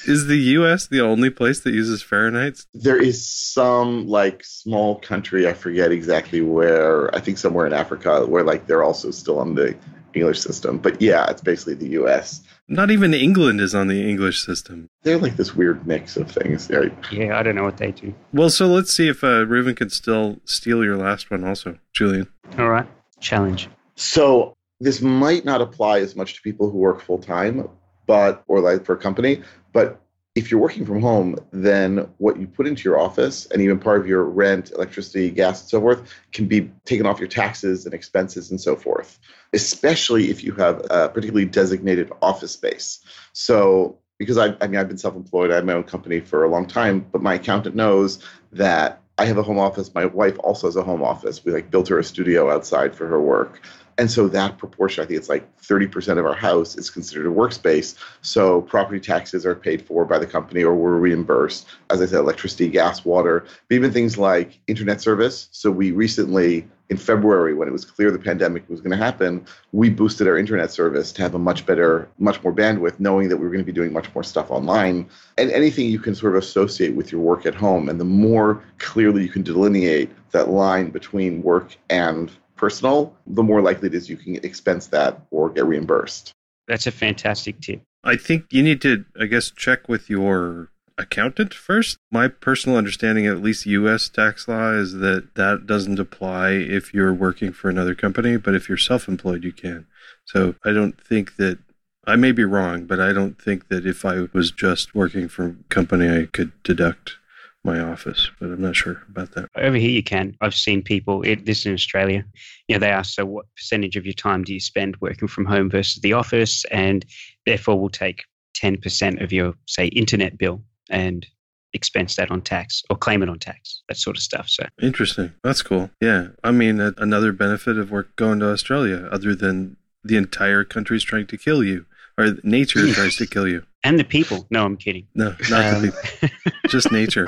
is 0.06 0.26
the 0.26 0.38
U.S. 0.54 0.86
the 0.86 1.00
only 1.00 1.28
place 1.28 1.60
that 1.60 1.74
uses 1.74 2.02
Fahrenheit? 2.02 2.64
there 2.72 2.96
is 2.96 3.28
some 3.28 4.06
like 4.06 4.44
small 4.44 5.00
country, 5.00 5.48
I 5.48 5.52
forget 5.52 5.90
exactly 5.90 6.40
where, 6.40 7.14
I 7.14 7.20
think 7.20 7.36
somewhere 7.38 7.66
in 7.66 7.72
Africa, 7.72 8.24
where 8.26 8.44
like 8.44 8.66
they're 8.66 8.84
also 8.84 9.10
still 9.10 9.40
on 9.40 9.56
the 9.56 9.76
English 10.14 10.40
system. 10.40 10.78
But 10.78 11.02
yeah, 11.02 11.28
it's 11.30 11.42
basically 11.42 11.74
the 11.74 11.88
US. 12.02 12.42
Not 12.68 12.90
even 12.90 13.12
England 13.12 13.60
is 13.60 13.74
on 13.74 13.88
the 13.88 14.08
English 14.08 14.44
system. 14.44 14.88
They're 15.02 15.18
like 15.18 15.36
this 15.36 15.54
weird 15.54 15.86
mix 15.86 16.16
of 16.16 16.30
things. 16.30 16.70
Right? 16.70 16.92
Yeah, 17.10 17.38
I 17.38 17.42
don't 17.42 17.56
know 17.56 17.64
what 17.64 17.76
they 17.76 17.90
do. 17.90 18.14
Well, 18.32 18.50
so 18.50 18.66
let's 18.66 18.92
see 18.92 19.08
if 19.08 19.24
uh, 19.24 19.44
Reuven 19.44 19.76
can 19.76 19.90
still 19.90 20.38
steal 20.44 20.84
your 20.84 20.96
last 20.96 21.30
one 21.30 21.44
also, 21.44 21.78
Julian. 21.92 22.28
All 22.58 22.68
right. 22.68 22.86
Challenge. 23.20 23.68
So 23.96 24.54
this 24.80 25.00
might 25.00 25.44
not 25.44 25.60
apply 25.60 26.00
as 26.00 26.16
much 26.16 26.34
to 26.34 26.42
people 26.42 26.70
who 26.70 26.78
work 26.78 27.00
full 27.00 27.18
time, 27.18 27.68
but 28.06 28.42
or 28.48 28.60
like 28.60 28.84
for 28.84 28.94
a 28.94 28.98
company, 28.98 29.42
but 29.72 30.00
if 30.36 30.50
you're 30.50 30.60
working 30.60 30.86
from 30.86 31.00
home, 31.00 31.36
then 31.50 32.08
what 32.18 32.38
you 32.38 32.46
put 32.46 32.66
into 32.66 32.84
your 32.84 32.98
office 32.98 33.46
and 33.46 33.60
even 33.60 33.78
part 33.78 34.00
of 34.00 34.06
your 34.06 34.24
rent, 34.24 34.70
electricity, 34.70 35.28
gas, 35.30 35.60
and 35.60 35.68
so 35.68 35.80
forth 35.80 36.14
can 36.32 36.46
be 36.46 36.70
taken 36.84 37.04
off 37.04 37.18
your 37.18 37.28
taxes 37.28 37.84
and 37.84 37.92
expenses 37.92 38.50
and 38.50 38.60
so 38.60 38.76
forth, 38.76 39.18
especially 39.52 40.30
if 40.30 40.44
you 40.44 40.52
have 40.52 40.86
a 40.90 41.08
particularly 41.08 41.46
designated 41.46 42.12
office 42.22 42.52
space. 42.52 43.00
So, 43.32 43.98
because 44.18 44.38
I, 44.38 44.54
I 44.60 44.68
mean, 44.68 44.78
I've 44.78 44.88
been 44.88 44.98
self 44.98 45.16
employed, 45.16 45.50
I 45.50 45.56
have 45.56 45.64
my 45.64 45.72
own 45.72 45.84
company 45.84 46.20
for 46.20 46.44
a 46.44 46.48
long 46.48 46.66
time, 46.66 47.06
but 47.10 47.22
my 47.22 47.34
accountant 47.34 47.74
knows 47.74 48.24
that 48.52 49.02
I 49.18 49.24
have 49.24 49.36
a 49.36 49.42
home 49.42 49.58
office. 49.58 49.94
My 49.94 50.06
wife 50.06 50.38
also 50.38 50.66
has 50.66 50.76
a 50.76 50.82
home 50.82 51.02
office. 51.02 51.44
We 51.44 51.52
like 51.52 51.70
built 51.70 51.88
her 51.88 51.98
a 51.98 52.04
studio 52.04 52.50
outside 52.50 52.94
for 52.94 53.06
her 53.08 53.20
work. 53.20 53.60
And 54.00 54.10
so 54.10 54.28
that 54.28 54.56
proportion, 54.56 55.04
I 55.04 55.06
think 55.06 55.18
it's 55.18 55.28
like 55.28 55.60
30% 55.60 56.18
of 56.18 56.24
our 56.24 56.32
house 56.32 56.74
is 56.74 56.88
considered 56.88 57.26
a 57.26 57.34
workspace. 57.34 57.96
So 58.22 58.62
property 58.62 58.98
taxes 58.98 59.44
are 59.44 59.54
paid 59.54 59.82
for 59.82 60.06
by 60.06 60.18
the 60.18 60.26
company 60.26 60.62
or 60.62 60.74
we're 60.74 60.96
reimbursed. 60.96 61.66
As 61.90 62.00
I 62.00 62.06
said, 62.06 62.20
electricity, 62.20 62.68
gas, 62.68 63.04
water, 63.04 63.44
but 63.68 63.74
even 63.74 63.92
things 63.92 64.16
like 64.16 64.58
internet 64.68 65.02
service. 65.02 65.48
So 65.50 65.70
we 65.70 65.90
recently, 65.90 66.66
in 66.88 66.96
February, 66.96 67.52
when 67.52 67.68
it 67.68 67.72
was 67.72 67.84
clear 67.84 68.10
the 68.10 68.18
pandemic 68.18 68.66
was 68.70 68.80
going 68.80 68.92
to 68.92 68.96
happen, 68.96 69.44
we 69.72 69.90
boosted 69.90 70.26
our 70.26 70.38
internet 70.38 70.70
service 70.70 71.12
to 71.12 71.20
have 71.20 71.34
a 71.34 71.38
much 71.38 71.66
better, 71.66 72.08
much 72.18 72.42
more 72.42 72.54
bandwidth, 72.54 72.98
knowing 73.00 73.28
that 73.28 73.36
we 73.36 73.44
were 73.44 73.52
going 73.52 73.60
to 73.62 73.70
be 73.70 73.70
doing 73.70 73.92
much 73.92 74.14
more 74.14 74.24
stuff 74.24 74.50
online. 74.50 75.10
And 75.36 75.50
anything 75.50 75.90
you 75.90 75.98
can 75.98 76.14
sort 76.14 76.36
of 76.36 76.42
associate 76.42 76.94
with 76.94 77.12
your 77.12 77.20
work 77.20 77.44
at 77.44 77.54
home. 77.54 77.90
And 77.90 78.00
the 78.00 78.06
more 78.06 78.64
clearly 78.78 79.24
you 79.24 79.28
can 79.28 79.42
delineate 79.42 80.08
that 80.30 80.48
line 80.48 80.88
between 80.88 81.42
work 81.42 81.76
and 81.90 82.30
personal, 82.60 83.16
the 83.26 83.42
more 83.42 83.62
likely 83.62 83.88
it 83.88 83.94
is 83.94 84.10
you 84.10 84.18
can 84.18 84.36
expense 84.44 84.86
that 84.88 85.18
or 85.30 85.48
get 85.48 85.64
reimbursed. 85.64 86.32
That's 86.68 86.86
a 86.86 86.92
fantastic 86.92 87.58
tip. 87.60 87.82
I 88.04 88.16
think 88.16 88.44
you 88.50 88.62
need 88.62 88.82
to, 88.82 89.06
I 89.18 89.24
guess, 89.24 89.50
check 89.50 89.88
with 89.88 90.10
your 90.10 90.68
accountant 90.98 91.54
first. 91.54 91.96
My 92.12 92.28
personal 92.28 92.76
understanding, 92.76 93.26
at 93.26 93.42
least 93.42 93.64
U.S. 93.64 94.10
tax 94.10 94.46
law, 94.46 94.72
is 94.72 94.92
that 94.94 95.34
that 95.36 95.66
doesn't 95.66 95.98
apply 95.98 96.50
if 96.50 96.92
you're 96.92 97.14
working 97.14 97.50
for 97.52 97.70
another 97.70 97.94
company, 97.94 98.36
but 98.36 98.54
if 98.54 98.68
you're 98.68 98.78
self-employed, 98.78 99.42
you 99.42 99.52
can. 99.52 99.86
So 100.26 100.54
I 100.62 100.72
don't 100.72 101.00
think 101.00 101.36
that 101.36 101.58
I 102.06 102.16
may 102.16 102.32
be 102.32 102.44
wrong, 102.44 102.84
but 102.84 103.00
I 103.00 103.14
don't 103.14 103.40
think 103.40 103.68
that 103.68 103.86
if 103.86 104.04
I 104.04 104.28
was 104.34 104.50
just 104.50 104.94
working 104.94 105.28
for 105.28 105.46
a 105.46 105.54
company, 105.70 106.08
I 106.08 106.26
could 106.26 106.52
deduct 106.62 107.16
my 107.64 107.80
office, 107.80 108.30
but 108.40 108.46
I'm 108.46 108.60
not 108.60 108.76
sure 108.76 109.02
about 109.08 109.32
that. 109.32 109.48
Over 109.56 109.76
here, 109.76 109.90
you 109.90 110.02
can. 110.02 110.36
I've 110.40 110.54
seen 110.54 110.82
people, 110.82 111.22
it, 111.22 111.44
this 111.44 111.60
is 111.60 111.66
in 111.66 111.74
Australia, 111.74 112.24
you 112.68 112.74
know, 112.74 112.80
they 112.80 112.90
ask, 112.90 113.14
so 113.14 113.26
what 113.26 113.46
percentage 113.54 113.96
of 113.96 114.06
your 114.06 114.14
time 114.14 114.44
do 114.44 114.54
you 114.54 114.60
spend 114.60 114.96
working 115.00 115.28
from 115.28 115.44
home 115.44 115.68
versus 115.68 116.00
the 116.00 116.14
office? 116.14 116.64
And 116.66 117.04
therefore, 117.44 117.78
we'll 117.78 117.90
take 117.90 118.24
10% 118.56 119.22
of 119.22 119.32
your, 119.32 119.54
say, 119.66 119.86
internet 119.88 120.38
bill 120.38 120.62
and 120.88 121.26
expense 121.72 122.16
that 122.16 122.30
on 122.30 122.40
tax 122.40 122.82
or 122.90 122.96
claim 122.96 123.22
it 123.22 123.28
on 123.28 123.38
tax, 123.38 123.82
that 123.88 123.96
sort 123.96 124.16
of 124.16 124.22
stuff. 124.22 124.48
So 124.48 124.66
interesting. 124.82 125.32
That's 125.44 125.62
cool. 125.62 125.90
Yeah. 126.00 126.28
I 126.42 126.50
mean, 126.50 126.80
another 126.80 127.32
benefit 127.32 127.78
of 127.78 127.90
work 127.90 128.16
going 128.16 128.40
to 128.40 128.50
Australia, 128.50 129.08
other 129.12 129.34
than 129.34 129.76
the 130.02 130.16
entire 130.16 130.64
country's 130.64 131.04
trying 131.04 131.26
to 131.26 131.36
kill 131.36 131.62
you 131.62 131.86
or 132.20 132.36
nature 132.42 132.92
tries 132.92 133.16
to 133.16 133.26
kill 133.26 133.48
you. 133.48 133.64
And 133.82 133.98
the 133.98 134.04
people. 134.04 134.46
No, 134.50 134.64
I'm 134.64 134.76
kidding. 134.76 135.06
No, 135.14 135.34
not 135.48 135.74
um, 135.74 135.82
the 135.82 135.92
people. 136.20 136.52
Just 136.68 136.92
nature. 136.92 137.26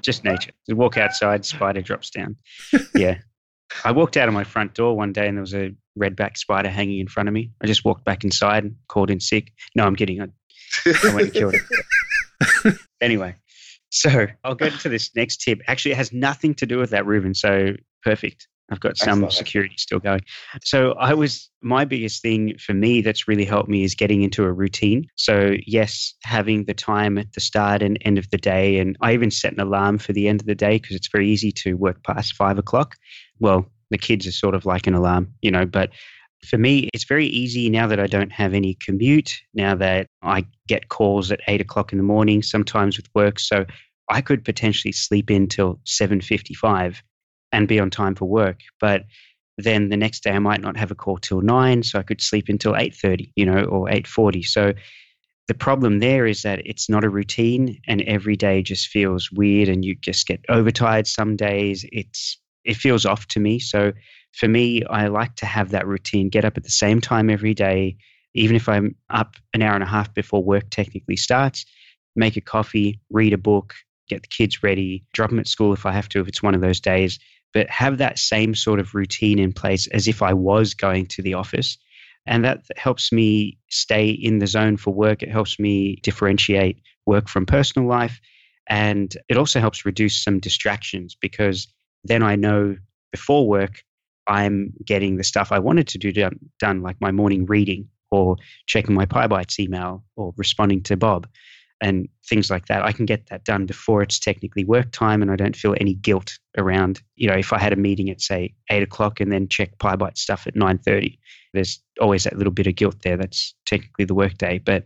Just 0.00 0.24
nature. 0.24 0.52
You 0.66 0.76
walk 0.76 0.96
outside, 0.96 1.44
spider 1.44 1.82
drops 1.82 2.10
down. 2.10 2.36
Yeah. 2.94 3.18
I 3.84 3.92
walked 3.92 4.16
out 4.16 4.28
of 4.28 4.34
my 4.34 4.44
front 4.44 4.74
door 4.74 4.96
one 4.96 5.12
day 5.12 5.26
and 5.26 5.36
there 5.36 5.42
was 5.42 5.54
a 5.54 5.74
redback 5.98 6.36
spider 6.36 6.68
hanging 6.68 7.00
in 7.00 7.08
front 7.08 7.28
of 7.28 7.32
me. 7.32 7.50
I 7.60 7.66
just 7.66 7.84
walked 7.84 8.04
back 8.04 8.24
inside 8.24 8.64
and 8.64 8.76
called 8.88 9.10
in 9.10 9.20
sick. 9.20 9.52
No, 9.74 9.84
I'm 9.84 9.96
kidding. 9.96 10.20
I, 10.20 10.26
I 10.86 11.14
went 11.14 11.22
and 11.22 11.32
killed 11.32 11.54
it. 11.54 12.74
anyway, 13.00 13.34
so 13.90 14.26
I'll 14.44 14.54
get 14.54 14.72
to 14.80 14.88
this 14.88 15.10
next 15.16 15.38
tip. 15.38 15.62
Actually, 15.66 15.92
it 15.92 15.96
has 15.98 16.12
nothing 16.12 16.54
to 16.56 16.66
do 16.66 16.78
with 16.78 16.90
that, 16.90 17.06
Reuben. 17.06 17.34
So 17.34 17.74
perfect. 18.02 18.48
I've 18.70 18.80
got 18.80 18.96
some 18.96 19.30
security 19.30 19.76
still 19.78 20.00
going. 20.00 20.22
So 20.64 20.92
I 20.92 21.14
was 21.14 21.48
my 21.62 21.84
biggest 21.84 22.20
thing 22.20 22.56
for 22.58 22.74
me 22.74 23.00
that's 23.00 23.28
really 23.28 23.44
helped 23.44 23.68
me 23.68 23.84
is 23.84 23.94
getting 23.94 24.22
into 24.22 24.42
a 24.44 24.52
routine. 24.52 25.06
So 25.14 25.54
yes, 25.66 26.14
having 26.24 26.64
the 26.64 26.74
time 26.74 27.16
at 27.16 27.32
the 27.32 27.40
start 27.40 27.82
and 27.82 27.98
end 28.00 28.18
of 28.18 28.28
the 28.30 28.38
day, 28.38 28.78
and 28.78 28.96
I 29.00 29.14
even 29.14 29.30
set 29.30 29.52
an 29.52 29.60
alarm 29.60 29.98
for 29.98 30.12
the 30.12 30.26
end 30.28 30.40
of 30.40 30.46
the 30.46 30.54
day 30.54 30.78
because 30.78 30.96
it's 30.96 31.08
very 31.08 31.28
easy 31.28 31.52
to 31.52 31.74
work 31.74 32.02
past 32.02 32.34
five 32.34 32.58
o'clock. 32.58 32.96
Well, 33.38 33.66
the 33.90 33.98
kids 33.98 34.26
are 34.26 34.32
sort 34.32 34.54
of 34.54 34.66
like 34.66 34.88
an 34.88 34.94
alarm, 34.94 35.34
you 35.42 35.52
know, 35.52 35.64
but 35.64 35.90
for 36.44 36.58
me, 36.58 36.90
it's 36.92 37.04
very 37.04 37.26
easy 37.26 37.70
now 37.70 37.86
that 37.86 38.00
I 38.00 38.06
don't 38.06 38.32
have 38.32 38.52
any 38.52 38.74
commute, 38.74 39.40
now 39.54 39.74
that 39.76 40.08
I 40.22 40.46
get 40.66 40.88
calls 40.88 41.30
at 41.30 41.40
eight 41.46 41.60
o'clock 41.60 41.92
in 41.92 41.98
the 41.98 42.04
morning, 42.04 42.42
sometimes 42.42 42.96
with 42.96 43.08
work. 43.14 43.38
So 43.38 43.64
I 44.10 44.20
could 44.20 44.44
potentially 44.44 44.92
sleep 44.92 45.30
in 45.30 45.48
till 45.48 45.80
7.55 45.86 47.00
and 47.52 47.68
be 47.68 47.80
on 47.80 47.90
time 47.90 48.14
for 48.14 48.26
work. 48.26 48.60
But 48.80 49.04
then 49.58 49.88
the 49.88 49.96
next 49.96 50.22
day 50.22 50.32
I 50.32 50.38
might 50.38 50.60
not 50.60 50.76
have 50.76 50.90
a 50.90 50.94
call 50.94 51.18
till 51.18 51.40
nine, 51.40 51.82
so 51.82 51.98
I 51.98 52.02
could 52.02 52.20
sleep 52.20 52.48
until 52.48 52.76
eight 52.76 52.94
thirty, 52.94 53.32
you 53.36 53.46
know, 53.46 53.64
or 53.64 53.90
eight 53.90 54.06
forty. 54.06 54.42
So 54.42 54.74
the 55.48 55.54
problem 55.54 56.00
there 56.00 56.26
is 56.26 56.42
that 56.42 56.60
it's 56.66 56.88
not 56.88 57.04
a 57.04 57.08
routine, 57.08 57.80
and 57.86 58.02
every 58.02 58.36
day 58.36 58.62
just 58.62 58.88
feels 58.88 59.30
weird, 59.30 59.68
and 59.68 59.84
you 59.84 59.94
just 59.94 60.26
get 60.26 60.44
overtired. 60.48 61.06
Some 61.06 61.36
days 61.36 61.86
it's 61.92 62.38
it 62.64 62.76
feels 62.76 63.06
off 63.06 63.26
to 63.28 63.40
me. 63.40 63.58
So 63.60 63.92
for 64.32 64.48
me, 64.48 64.84
I 64.84 65.06
like 65.06 65.36
to 65.36 65.46
have 65.46 65.70
that 65.70 65.86
routine. 65.86 66.28
Get 66.28 66.44
up 66.44 66.56
at 66.56 66.64
the 66.64 66.70
same 66.70 67.00
time 67.00 67.30
every 67.30 67.54
day, 67.54 67.96
even 68.34 68.56
if 68.56 68.68
I'm 68.68 68.96
up 69.08 69.36
an 69.54 69.62
hour 69.62 69.74
and 69.74 69.84
a 69.84 69.86
half 69.86 70.12
before 70.12 70.42
work 70.42 70.68
technically 70.68 71.16
starts. 71.16 71.64
Make 72.16 72.36
a 72.36 72.40
coffee, 72.40 73.00
read 73.08 73.32
a 73.32 73.38
book, 73.38 73.74
get 74.08 74.22
the 74.22 74.28
kids 74.28 74.62
ready, 74.62 75.04
drop 75.12 75.30
them 75.30 75.38
at 75.38 75.48
school 75.48 75.72
if 75.72 75.86
I 75.86 75.92
have 75.92 76.08
to, 76.10 76.20
if 76.20 76.28
it's 76.28 76.42
one 76.42 76.54
of 76.54 76.60
those 76.60 76.80
days, 76.80 77.18
but 77.56 77.70
have 77.70 77.96
that 77.96 78.18
same 78.18 78.54
sort 78.54 78.78
of 78.78 78.94
routine 78.94 79.38
in 79.38 79.50
place 79.50 79.86
as 79.86 80.08
if 80.08 80.20
I 80.20 80.34
was 80.34 80.74
going 80.74 81.06
to 81.06 81.22
the 81.22 81.32
office. 81.32 81.78
And 82.26 82.44
that 82.44 82.66
helps 82.76 83.10
me 83.12 83.56
stay 83.70 84.10
in 84.10 84.40
the 84.40 84.46
zone 84.46 84.76
for 84.76 84.92
work. 84.92 85.22
It 85.22 85.30
helps 85.30 85.58
me 85.58 85.96
differentiate 86.02 86.82
work 87.06 87.30
from 87.30 87.46
personal 87.46 87.88
life. 87.88 88.20
And 88.68 89.10
it 89.30 89.38
also 89.38 89.58
helps 89.58 89.86
reduce 89.86 90.22
some 90.22 90.38
distractions 90.38 91.16
because 91.18 91.66
then 92.04 92.22
I 92.22 92.36
know 92.36 92.76
before 93.10 93.48
work, 93.48 93.82
I'm 94.26 94.74
getting 94.84 95.16
the 95.16 95.24
stuff 95.24 95.50
I 95.50 95.60
wanted 95.60 95.88
to 95.88 95.98
do 95.98 96.12
done, 96.12 96.82
like 96.82 97.00
my 97.00 97.10
morning 97.10 97.46
reading 97.46 97.88
or 98.10 98.36
checking 98.66 98.94
my 98.94 99.06
PyBites 99.06 99.58
email 99.58 100.04
or 100.14 100.34
responding 100.36 100.82
to 100.82 100.98
Bob 100.98 101.26
and 101.80 102.08
things 102.28 102.50
like 102.50 102.66
that. 102.66 102.82
I 102.82 102.92
can 102.92 103.06
get 103.06 103.26
that 103.26 103.44
done 103.44 103.66
before 103.66 104.02
it's 104.02 104.18
technically 104.18 104.64
work 104.64 104.90
time, 104.92 105.22
and 105.22 105.30
I 105.30 105.36
don't 105.36 105.56
feel 105.56 105.74
any 105.78 105.94
guilt 105.94 106.38
around. 106.56 107.02
You 107.16 107.28
know, 107.28 107.36
if 107.36 107.52
I 107.52 107.58
had 107.58 107.72
a 107.72 107.76
meeting 107.76 108.10
at 108.10 108.20
say 108.20 108.54
eight 108.70 108.82
o'clock 108.82 109.20
and 109.20 109.30
then 109.30 109.48
check 109.48 109.78
PyBite 109.78 110.16
stuff 110.16 110.46
at 110.46 110.56
nine 110.56 110.78
thirty, 110.78 111.18
there's 111.52 111.80
always 112.00 112.24
that 112.24 112.36
little 112.36 112.52
bit 112.52 112.66
of 112.66 112.76
guilt 112.76 112.96
there. 113.02 113.16
That's 113.16 113.54
technically 113.66 114.06
the 114.06 114.14
workday. 114.14 114.58
But 114.58 114.84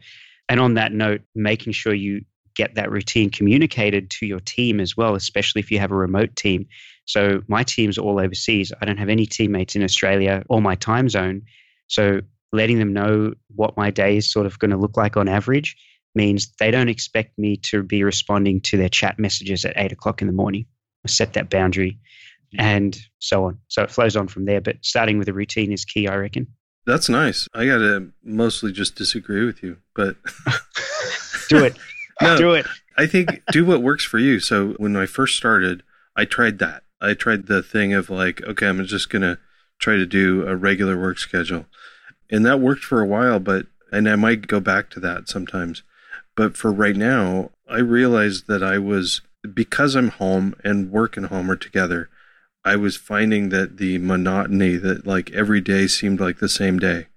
and 0.49 0.59
on 0.59 0.75
that 0.75 0.93
note, 0.93 1.23
making 1.35 1.73
sure 1.75 1.95
you 1.95 2.23
get 2.57 2.75
that 2.75 2.91
routine 2.91 3.31
communicated 3.31 4.11
to 4.11 4.27
your 4.27 4.41
team 4.41 4.81
as 4.81 4.97
well, 4.97 5.15
especially 5.15 5.61
if 5.61 5.71
you 5.71 5.79
have 5.79 5.93
a 5.93 5.97
remote 5.97 6.35
team. 6.35 6.67
So 7.05 7.43
my 7.47 7.63
team's 7.63 7.99
all 7.99 8.21
overseas. 8.21 8.73
I 8.81 8.85
don't 8.85 8.99
have 8.99 9.09
any 9.09 9.27
teammates 9.27 9.77
in 9.77 9.83
Australia 9.85 10.43
or 10.49 10.61
my 10.61 10.75
time 10.75 11.09
zone. 11.09 11.43
So 11.87 12.21
letting 12.53 12.79
them 12.79 12.93
know 12.93 13.33
what 13.55 13.77
my 13.77 13.91
day 13.91 14.17
is 14.17 14.31
sort 14.31 14.47
of 14.47 14.59
going 14.59 14.73
to 14.73 14.77
look 14.77 14.97
like 14.97 15.17
on 15.17 15.29
average 15.29 15.77
means 16.15 16.53
they 16.59 16.71
don't 16.71 16.89
expect 16.89 17.39
me 17.39 17.57
to 17.57 17.83
be 17.83 18.03
responding 18.03 18.61
to 18.63 18.77
their 18.77 18.89
chat 18.89 19.19
messages 19.19 19.65
at 19.65 19.75
eight 19.77 19.93
o'clock 19.93 20.21
in 20.21 20.27
the 20.27 20.33
morning. 20.33 20.67
I 21.05 21.09
set 21.09 21.35
that 21.35 21.51
boundary 21.51 21.99
mm. 22.55 22.61
and 22.61 22.99
so 23.19 23.45
on. 23.45 23.59
So 23.69 23.83
it 23.83 23.91
flows 23.91 24.17
on 24.17 24.29
from 24.29 24.45
there. 24.45 24.61
But 24.61 24.77
starting 24.83 25.19
with 25.19 25.29
a 25.29 25.33
routine 25.33 25.73
is 25.73 25.85
key, 25.85 26.09
I 26.09 26.17
reckon. 26.17 26.47
That's 26.87 27.09
nice. 27.09 27.47
I 27.55 27.67
got 27.67 27.79
to 27.79 28.11
mostly 28.25 28.73
just 28.73 28.97
disagree 28.97 29.45
with 29.45 29.63
you, 29.63 29.77
but 29.95 30.17
do 31.49 31.65
it. 31.65 31.77
No, 32.23 32.37
do 32.37 32.53
it. 32.53 32.67
I 32.99 33.07
think 33.07 33.41
do 33.51 33.65
what 33.65 33.81
works 33.81 34.05
for 34.05 34.19
you. 34.19 34.41
So 34.41 34.75
when 34.77 34.95
I 34.95 35.07
first 35.07 35.39
started, 35.39 35.83
I 36.15 36.27
tried 36.27 36.59
that. 36.59 36.83
I 37.01 37.15
tried 37.15 37.47
the 37.47 37.63
thing 37.63 37.95
of 37.95 38.11
like, 38.11 38.43
okay, 38.43 38.67
I'm 38.67 38.85
just 38.85 39.09
going 39.09 39.23
to 39.23 39.39
try 39.79 39.97
to 39.97 40.05
do 40.05 40.47
a 40.47 40.55
regular 40.55 41.01
work 41.01 41.19
schedule. 41.19 41.65
And 42.31 42.45
that 42.45 42.61
worked 42.61 42.85
for 42.85 43.01
a 43.01 43.07
while, 43.07 43.41
but, 43.41 43.69
and 43.91 44.07
I 44.07 44.17
might 44.17 44.49
go 44.49 44.61
back 44.61 44.91
to 44.91 45.01
that 45.01 45.31
sometimes. 45.31 45.83
But 46.41 46.57
for 46.57 46.73
right 46.73 46.97
now, 46.97 47.51
I 47.69 47.81
realized 47.81 48.47
that 48.47 48.63
I 48.63 48.79
was, 48.79 49.21
because 49.43 49.95
I'm 49.95 50.09
home 50.09 50.55
and 50.65 50.91
work 50.91 51.19
and 51.19 51.27
home 51.27 51.51
are 51.51 51.57
together, 51.57 52.09
I 52.65 52.77
was 52.77 52.97
finding 52.97 53.51
that 53.51 53.77
the 53.77 53.99
monotony 53.99 54.77
that 54.77 55.07
like 55.07 55.31
every 55.33 55.61
day 55.61 55.87
seemed 55.87 56.19
like 56.19 56.39
the 56.39 56.49
same 56.49 56.79
day 56.79 57.09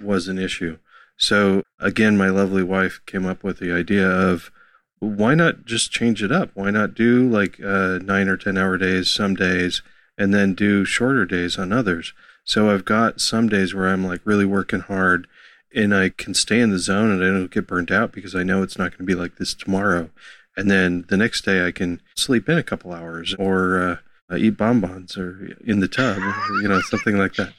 was 0.00 0.28
an 0.28 0.38
issue. 0.38 0.78
So 1.16 1.64
again, 1.80 2.16
my 2.16 2.28
lovely 2.28 2.62
wife 2.62 3.00
came 3.06 3.26
up 3.26 3.42
with 3.42 3.58
the 3.58 3.72
idea 3.72 4.08
of 4.08 4.52
why 5.00 5.34
not 5.34 5.64
just 5.64 5.90
change 5.90 6.22
it 6.22 6.30
up? 6.30 6.52
Why 6.54 6.70
not 6.70 6.94
do 6.94 7.28
like 7.28 7.58
uh, 7.60 7.98
nine 7.98 8.28
or 8.28 8.36
10 8.36 8.56
hour 8.56 8.78
days 8.78 9.10
some 9.10 9.34
days 9.34 9.82
and 10.16 10.32
then 10.32 10.54
do 10.54 10.84
shorter 10.84 11.26
days 11.26 11.58
on 11.58 11.72
others? 11.72 12.12
So 12.44 12.70
I've 12.70 12.84
got 12.84 13.20
some 13.20 13.48
days 13.48 13.74
where 13.74 13.88
I'm 13.88 14.06
like 14.06 14.20
really 14.24 14.46
working 14.46 14.82
hard 14.82 15.26
and 15.74 15.94
I 15.94 16.10
can 16.10 16.34
stay 16.34 16.60
in 16.60 16.70
the 16.70 16.78
zone 16.78 17.10
and 17.10 17.22
I 17.22 17.26
don't 17.26 17.50
get 17.50 17.66
burnt 17.66 17.90
out 17.90 18.12
because 18.12 18.34
I 18.34 18.42
know 18.42 18.62
it's 18.62 18.78
not 18.78 18.90
going 18.90 18.98
to 18.98 19.04
be 19.04 19.14
like 19.14 19.36
this 19.36 19.54
tomorrow. 19.54 20.10
And 20.56 20.70
then 20.70 21.04
the 21.08 21.16
next 21.16 21.44
day 21.44 21.66
I 21.66 21.72
can 21.72 22.00
sleep 22.16 22.48
in 22.48 22.58
a 22.58 22.62
couple 22.62 22.92
hours 22.92 23.34
or 23.38 23.98
uh, 24.30 24.36
eat 24.36 24.56
bonbons 24.56 25.16
or 25.16 25.56
in 25.64 25.80
the 25.80 25.88
tub, 25.88 26.18
you 26.62 26.68
know, 26.68 26.80
something 26.82 27.16
like 27.16 27.34
that. 27.34 27.52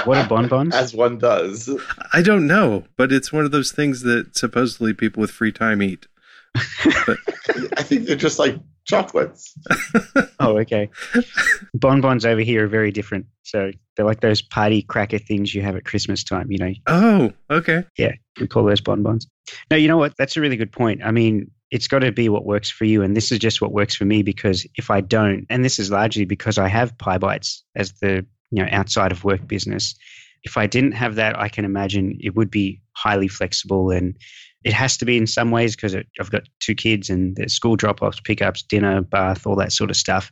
what 0.05 0.19
are 0.19 0.29
bonbons? 0.29 0.75
As 0.75 0.95
one 0.95 1.19
does. 1.19 1.69
I 2.13 2.23
don't 2.23 2.47
know, 2.47 2.85
but 2.97 3.13
it's 3.13 3.33
one 3.33 3.45
of 3.45 3.51
those 3.51 3.73
things 3.73 4.03
that 4.03 4.37
supposedly 4.37 4.95
people 4.95 5.21
with 5.21 5.31
free 5.31 5.53
time 5.53 5.83
eat. 5.83 6.07
But 6.55 7.19
I 7.79 7.83
think 7.83 8.07
they're 8.07 8.17
just 8.17 8.39
like 8.39 8.57
chocolates. 8.85 9.57
oh, 10.41 10.59
okay. 10.59 10.91
Bonbons 11.75 12.25
over 12.25 12.41
here 12.41 12.65
are 12.65 12.69
very 12.69 12.91
different. 12.91 13.27
So 13.43 13.71
they're 13.97 14.07
like 14.07 14.21
those 14.21 14.43
party 14.43 14.83
cracker 14.83 15.19
things 15.19 15.55
you 15.55 15.63
have 15.63 15.77
at 15.77 15.85
Christmas 15.85 16.25
time, 16.25 16.51
you 16.51 16.59
know. 16.59 16.73
Oh, 16.87 17.33
okay. 17.51 17.85
Yeah, 17.97 18.13
we 18.41 18.47
call 18.47 18.65
those 18.65 18.81
bonbons. 18.81 19.27
No, 19.71 19.77
you 19.77 19.89
know 19.89 19.99
what? 19.99 20.17
That's 20.17 20.37
a 20.37 20.41
really 20.41 20.57
good 20.57 20.73
point. 20.73 21.03
I 21.05 21.11
mean, 21.11 21.51
it's 21.71 21.89
got 21.89 22.01
to 22.01 22.13
be 22.13 22.29
what 22.29 22.45
works 22.45 22.71
for 22.71 22.85
you. 22.85 23.03
And 23.03 23.17
this 23.17 23.33
is 23.33 23.39
just 23.39 23.61
what 23.61 23.73
works 23.73 23.97
for 23.97 24.05
me 24.05 24.23
because 24.23 24.67
if 24.77 24.91
I 24.91 25.01
don't, 25.01 25.47
and 25.49 25.65
this 25.65 25.79
is 25.79 25.91
largely 25.91 26.25
because 26.25 26.59
I 26.59 26.69
have 26.69 26.97
PyBites 26.99 27.63
as 27.75 27.93
the 28.01 28.27
you 28.51 28.63
know 28.63 28.69
outside 28.71 29.11
of 29.11 29.25
work 29.25 29.47
business. 29.49 29.95
If 30.45 30.57
I 30.57 30.67
didn't 30.67 30.93
have 30.93 31.15
that, 31.15 31.39
I 31.39 31.49
can 31.49 31.65
imagine 31.65 32.19
it 32.21 32.35
would 32.35 32.51
be 32.51 32.83
highly 32.95 33.29
flexible 33.29 33.91
and 33.91 34.17
it 34.65 34.73
has 34.73 34.97
to 34.99 35.05
be 35.05 35.17
in 35.17 35.27
some 35.27 35.51
ways 35.51 35.77
because 35.77 35.95
I've 35.95 36.31
got 36.31 36.43
two 36.61 36.75
kids 36.75 37.11
and 37.11 37.37
there's 37.37 37.55
school 37.55 37.77
drop 37.77 38.03
offs, 38.03 38.21
pickups, 38.21 38.63
dinner, 38.63 39.01
bath, 39.01 39.47
all 39.47 39.57
that 39.57 39.73
sort 39.73 39.91
of 39.91 39.97
stuff. 39.97 40.31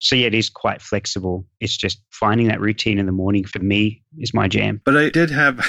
So 0.00 0.16
yeah, 0.16 0.28
it 0.28 0.34
is 0.34 0.48
quite 0.48 0.80
flexible. 0.80 1.46
It's 1.60 1.76
just 1.76 2.00
finding 2.10 2.48
that 2.48 2.60
routine 2.60 2.98
in 2.98 3.06
the 3.06 3.12
morning 3.12 3.44
for 3.44 3.58
me 3.58 4.02
is 4.18 4.32
my 4.32 4.48
jam. 4.48 4.80
But 4.84 4.96
I 4.96 5.10
did 5.10 5.30
have, 5.30 5.62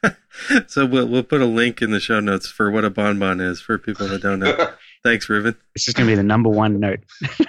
so 0.66 0.84
we'll 0.84 1.06
we'll 1.06 1.22
put 1.22 1.40
a 1.40 1.46
link 1.46 1.80
in 1.80 1.92
the 1.92 2.00
show 2.00 2.18
notes 2.18 2.48
for 2.48 2.72
what 2.72 2.84
a 2.84 2.90
bonbon 2.90 3.40
is 3.40 3.60
for 3.60 3.78
people 3.78 4.08
that 4.08 4.20
don't 4.20 4.40
know. 4.40 4.70
Thanks, 5.04 5.28
Reuven. 5.28 5.56
This 5.74 5.86
is 5.86 5.94
going 5.94 6.08
to 6.08 6.12
be 6.12 6.16
the 6.16 6.24
number 6.24 6.48
one 6.48 6.80
note. 6.80 7.00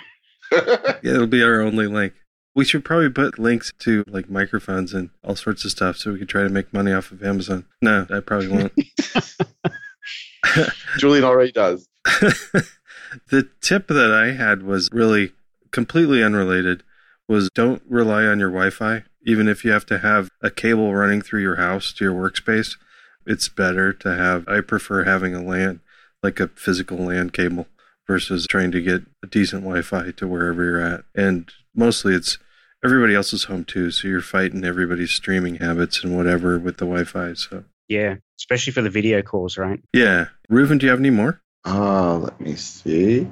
yeah, 0.51 0.97
it'll 1.03 1.27
be 1.27 1.43
our 1.43 1.61
only 1.61 1.87
link. 1.87 2.13
We 2.55 2.65
should 2.65 2.85
probably 2.85 3.09
put 3.09 3.39
links 3.39 3.71
to 3.79 4.03
like 4.07 4.29
microphones 4.29 4.93
and 4.93 5.09
all 5.23 5.35
sorts 5.35 5.65
of 5.65 5.71
stuff 5.71 5.97
so 5.97 6.11
we 6.11 6.19
could 6.19 6.29
try 6.29 6.43
to 6.43 6.49
make 6.49 6.73
money 6.73 6.93
off 6.93 7.11
of 7.11 7.23
Amazon. 7.23 7.65
No, 7.81 8.05
I 8.09 8.19
probably 8.19 8.47
won't. 8.47 8.73
Julian 10.97 11.23
already 11.23 11.51
does. 11.51 11.87
the 12.05 13.49
tip 13.61 13.87
that 13.87 14.11
I 14.11 14.33
had 14.33 14.63
was 14.63 14.89
really 14.91 15.31
completely 15.71 16.23
unrelated 16.23 16.83
was 17.27 17.49
don't 17.55 17.81
rely 17.89 18.25
on 18.25 18.39
your 18.39 18.49
Wi-Fi 18.49 19.03
even 19.25 19.47
if 19.47 19.63
you 19.63 19.71
have 19.71 19.85
to 19.87 19.99
have 19.99 20.29
a 20.41 20.51
cable 20.51 20.93
running 20.93 21.21
through 21.21 21.41
your 21.41 21.55
house 21.55 21.93
to 21.93 22.05
your 22.05 22.13
workspace. 22.13 22.77
It's 23.25 23.47
better 23.47 23.93
to 23.93 24.15
have 24.15 24.47
I 24.47 24.61
prefer 24.61 25.03
having 25.03 25.33
a 25.33 25.41
LAN 25.41 25.79
like 26.21 26.39
a 26.39 26.49
physical 26.49 26.97
LAN 26.97 27.29
cable 27.29 27.67
versus 28.07 28.45
trying 28.47 28.71
to 28.71 28.81
get 28.81 29.03
a 29.23 29.27
decent 29.27 29.63
Wi-Fi 29.63 30.11
to 30.11 30.27
wherever 30.27 30.63
you're 30.63 30.81
at. 30.81 31.03
And 31.15 31.49
mostly 31.73 32.13
it's 32.13 32.37
everybody 32.83 33.15
else 33.15 33.33
is 33.33 33.45
home 33.45 33.63
too, 33.63 33.91
so 33.91 34.07
you're 34.07 34.21
fighting 34.21 34.63
everybody's 34.63 35.11
streaming 35.11 35.55
habits 35.55 36.03
and 36.03 36.15
whatever 36.15 36.59
with 36.59 36.77
the 36.77 36.85
Wi-Fi. 36.85 37.33
So 37.33 37.63
yeah, 37.87 38.15
especially 38.39 38.73
for 38.73 38.81
the 38.81 38.89
video 38.89 39.21
calls, 39.21 39.57
right? 39.57 39.79
Yeah, 39.93 40.27
Reuven, 40.51 40.79
do 40.79 40.85
you 40.85 40.89
have 40.89 40.99
any 40.99 41.09
more? 41.09 41.41
Uh, 41.65 42.17
let 42.17 42.39
me 42.41 42.55
see. 42.55 43.27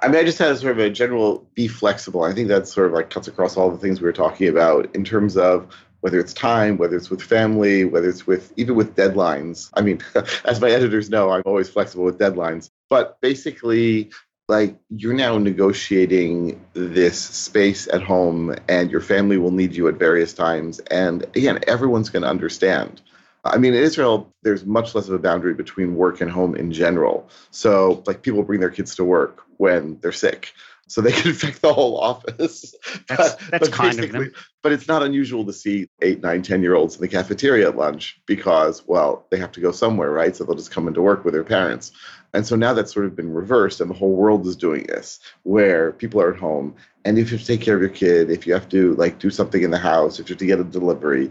I 0.00 0.08
mean, 0.08 0.16
I 0.16 0.24
just 0.24 0.38
had 0.38 0.50
a 0.52 0.56
sort 0.56 0.72
of 0.72 0.78
a 0.78 0.90
general 0.90 1.46
be 1.54 1.68
flexible. 1.68 2.24
I 2.24 2.32
think 2.32 2.48
that 2.48 2.66
sort 2.66 2.86
of 2.86 2.92
like 2.92 3.10
cuts 3.10 3.28
across 3.28 3.56
all 3.56 3.70
the 3.70 3.78
things 3.78 4.00
we 4.00 4.06
were 4.06 4.12
talking 4.12 4.48
about 4.48 4.94
in 4.94 5.04
terms 5.04 5.36
of 5.36 5.68
whether 6.00 6.18
it's 6.18 6.32
time, 6.32 6.78
whether 6.78 6.96
it's 6.96 7.10
with 7.10 7.20
family, 7.20 7.84
whether 7.84 8.08
it's 8.08 8.26
with 8.26 8.52
even 8.56 8.74
with 8.74 8.96
deadlines. 8.96 9.70
I 9.74 9.82
mean, 9.82 10.00
as 10.44 10.60
my 10.60 10.70
editors 10.70 11.10
know, 11.10 11.30
I'm 11.30 11.42
always 11.44 11.68
flexible 11.68 12.04
with 12.04 12.18
deadlines. 12.18 12.70
But 12.88 13.20
basically, 13.20 14.10
like 14.50 14.76
you're 14.90 15.14
now 15.14 15.38
negotiating 15.38 16.60
this 16.74 17.18
space 17.20 17.86
at 17.92 18.02
home 18.02 18.52
and 18.68 18.90
your 18.90 19.00
family 19.00 19.38
will 19.38 19.52
need 19.52 19.76
you 19.76 19.86
at 19.86 19.94
various 19.94 20.34
times 20.34 20.80
and 20.90 21.22
again 21.36 21.60
everyone's 21.68 22.10
going 22.10 22.24
to 22.24 22.28
understand 22.28 23.00
i 23.44 23.56
mean 23.56 23.72
in 23.72 23.82
israel 23.82 24.34
there's 24.42 24.66
much 24.66 24.92
less 24.94 25.06
of 25.06 25.14
a 25.14 25.18
boundary 25.20 25.54
between 25.54 25.94
work 25.94 26.20
and 26.20 26.32
home 26.32 26.56
in 26.56 26.72
general 26.72 27.28
so 27.52 28.02
like 28.06 28.22
people 28.22 28.42
bring 28.42 28.58
their 28.58 28.70
kids 28.70 28.96
to 28.96 29.04
work 29.04 29.44
when 29.58 29.96
they're 30.00 30.10
sick 30.10 30.52
so 30.90 31.00
they 31.00 31.12
can 31.12 31.28
infect 31.34 31.62
the 31.62 31.72
whole 31.72 31.98
office. 31.98 32.74
That's, 33.06 33.34
but, 33.36 33.50
that's 33.50 33.68
but 33.68 33.72
kind 33.72 34.00
of 34.00 34.10
them. 34.10 34.32
But 34.60 34.72
it's 34.72 34.88
not 34.88 35.04
unusual 35.04 35.46
to 35.46 35.52
see 35.52 35.88
eight, 36.02 36.20
nine, 36.20 36.42
ten 36.42 36.62
year 36.62 36.74
olds 36.74 36.96
in 36.96 37.00
the 37.00 37.08
cafeteria 37.08 37.68
at 37.68 37.76
lunch 37.76 38.20
because, 38.26 38.86
well, 38.86 39.24
they 39.30 39.38
have 39.38 39.52
to 39.52 39.60
go 39.60 39.70
somewhere, 39.70 40.10
right? 40.10 40.34
So 40.34 40.42
they'll 40.42 40.56
just 40.56 40.72
come 40.72 40.88
into 40.88 41.00
work 41.00 41.24
with 41.24 41.32
their 41.32 41.44
parents. 41.44 41.92
And 42.32 42.46
so 42.46 42.56
now 42.56 42.72
that's 42.74 42.92
sort 42.92 43.06
of 43.06 43.16
been 43.16 43.32
reversed, 43.32 43.80
and 43.80 43.90
the 43.90 43.94
whole 43.94 44.12
world 44.12 44.46
is 44.46 44.56
doing 44.56 44.84
this, 44.84 45.20
where 45.42 45.92
people 45.92 46.20
are 46.20 46.32
at 46.32 46.38
home, 46.38 46.76
and 47.04 47.18
if 47.18 47.30
you 47.30 47.38
have 47.38 47.46
to 47.46 47.52
take 47.52 47.62
care 47.62 47.74
of 47.74 47.80
your 47.80 47.90
kid, 47.90 48.30
if 48.30 48.46
you 48.46 48.52
have 48.52 48.68
to 48.68 48.94
like 48.94 49.18
do 49.18 49.30
something 49.30 49.62
in 49.62 49.70
the 49.70 49.78
house, 49.78 50.18
if 50.18 50.28
you 50.28 50.34
have 50.34 50.38
to 50.38 50.46
get 50.46 50.60
a 50.60 50.64
delivery, 50.64 51.30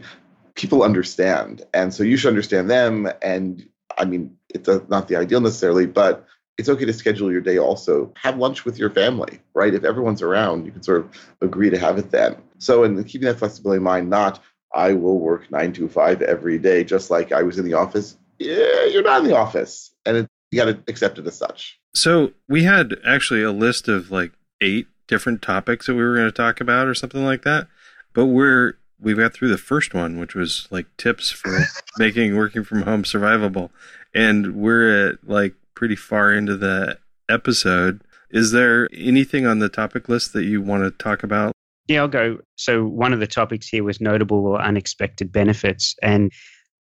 people 0.55 0.83
understand, 0.83 1.63
and 1.73 1.93
so 1.93 2.03
you 2.03 2.17
should 2.17 2.29
understand 2.29 2.69
them. 2.69 3.09
And 3.21 3.67
I 3.97 4.05
mean, 4.05 4.35
it's 4.49 4.67
not 4.89 5.07
the 5.07 5.15
ideal 5.15 5.41
necessarily, 5.41 5.85
but 5.85 6.25
it's 6.57 6.69
okay 6.69 6.85
to 6.85 6.93
schedule 6.93 7.31
your 7.31 7.41
day 7.41 7.57
also. 7.57 8.13
Have 8.17 8.37
lunch 8.37 8.65
with 8.65 8.77
your 8.77 8.89
family, 8.89 9.39
right? 9.53 9.73
If 9.73 9.85
everyone's 9.85 10.21
around, 10.21 10.65
you 10.65 10.71
can 10.71 10.83
sort 10.83 11.01
of 11.01 11.09
agree 11.41 11.69
to 11.69 11.77
have 11.77 11.97
it 11.97 12.11
then. 12.11 12.35
So, 12.57 12.83
in 12.83 13.01
keeping 13.05 13.27
that 13.27 13.39
flexibility 13.39 13.77
in 13.77 13.83
mind, 13.83 14.09
not 14.09 14.41
I 14.73 14.93
will 14.93 15.19
work 15.19 15.49
nine 15.51 15.71
to 15.73 15.87
five 15.87 16.21
every 16.21 16.57
day, 16.57 16.83
just 16.83 17.09
like 17.09 17.31
I 17.31 17.43
was 17.43 17.57
in 17.57 17.65
the 17.65 17.75
office. 17.75 18.17
Yeah, 18.37 18.85
you're 18.85 19.03
not 19.03 19.21
in 19.21 19.27
the 19.27 19.37
office, 19.37 19.91
and 20.05 20.17
it, 20.17 20.29
you 20.51 20.63
got 20.63 20.65
to 20.65 20.79
accept 20.87 21.17
it 21.19 21.27
as 21.27 21.37
such. 21.37 21.79
So, 21.93 22.31
we 22.47 22.63
had 22.63 22.95
actually 23.05 23.43
a 23.43 23.51
list 23.51 23.87
of 23.87 24.11
like 24.11 24.31
eight 24.61 24.87
different 25.07 25.41
topics 25.41 25.87
that 25.87 25.95
we 25.95 26.03
were 26.03 26.15
going 26.15 26.27
to 26.27 26.31
talk 26.31 26.61
about, 26.61 26.87
or 26.87 26.93
something 26.93 27.23
like 27.23 27.43
that. 27.43 27.67
But 28.13 28.27
we're 28.27 28.75
we 29.01 29.13
got 29.13 29.33
through 29.33 29.49
the 29.49 29.57
first 29.57 29.93
one, 29.93 30.19
which 30.19 30.35
was 30.35 30.67
like 30.71 30.85
tips 30.97 31.31
for 31.31 31.59
making 31.97 32.35
working 32.35 32.63
from 32.63 32.83
home 32.83 33.03
survivable, 33.03 33.69
and 34.13 34.55
we're 34.55 35.09
at 35.09 35.27
like 35.27 35.55
pretty 35.75 35.95
far 35.95 36.31
into 36.33 36.57
the 36.57 36.97
episode. 37.29 38.01
Is 38.29 38.51
there 38.51 38.87
anything 38.93 39.47
on 39.47 39.59
the 39.59 39.69
topic 39.69 40.09
list 40.09 40.33
that 40.33 40.43
you 40.43 40.61
want 40.61 40.83
to 40.83 40.91
talk 40.91 41.23
about? 41.23 41.53
Yeah, 41.87 42.01
I'll 42.01 42.07
go. 42.07 42.39
So, 42.55 42.85
one 42.85 43.13
of 43.13 43.19
the 43.19 43.27
topics 43.27 43.67
here 43.67 43.83
was 43.83 43.99
notable 43.99 44.45
or 44.45 44.61
unexpected 44.61 45.31
benefits. 45.31 45.95
And 46.03 46.31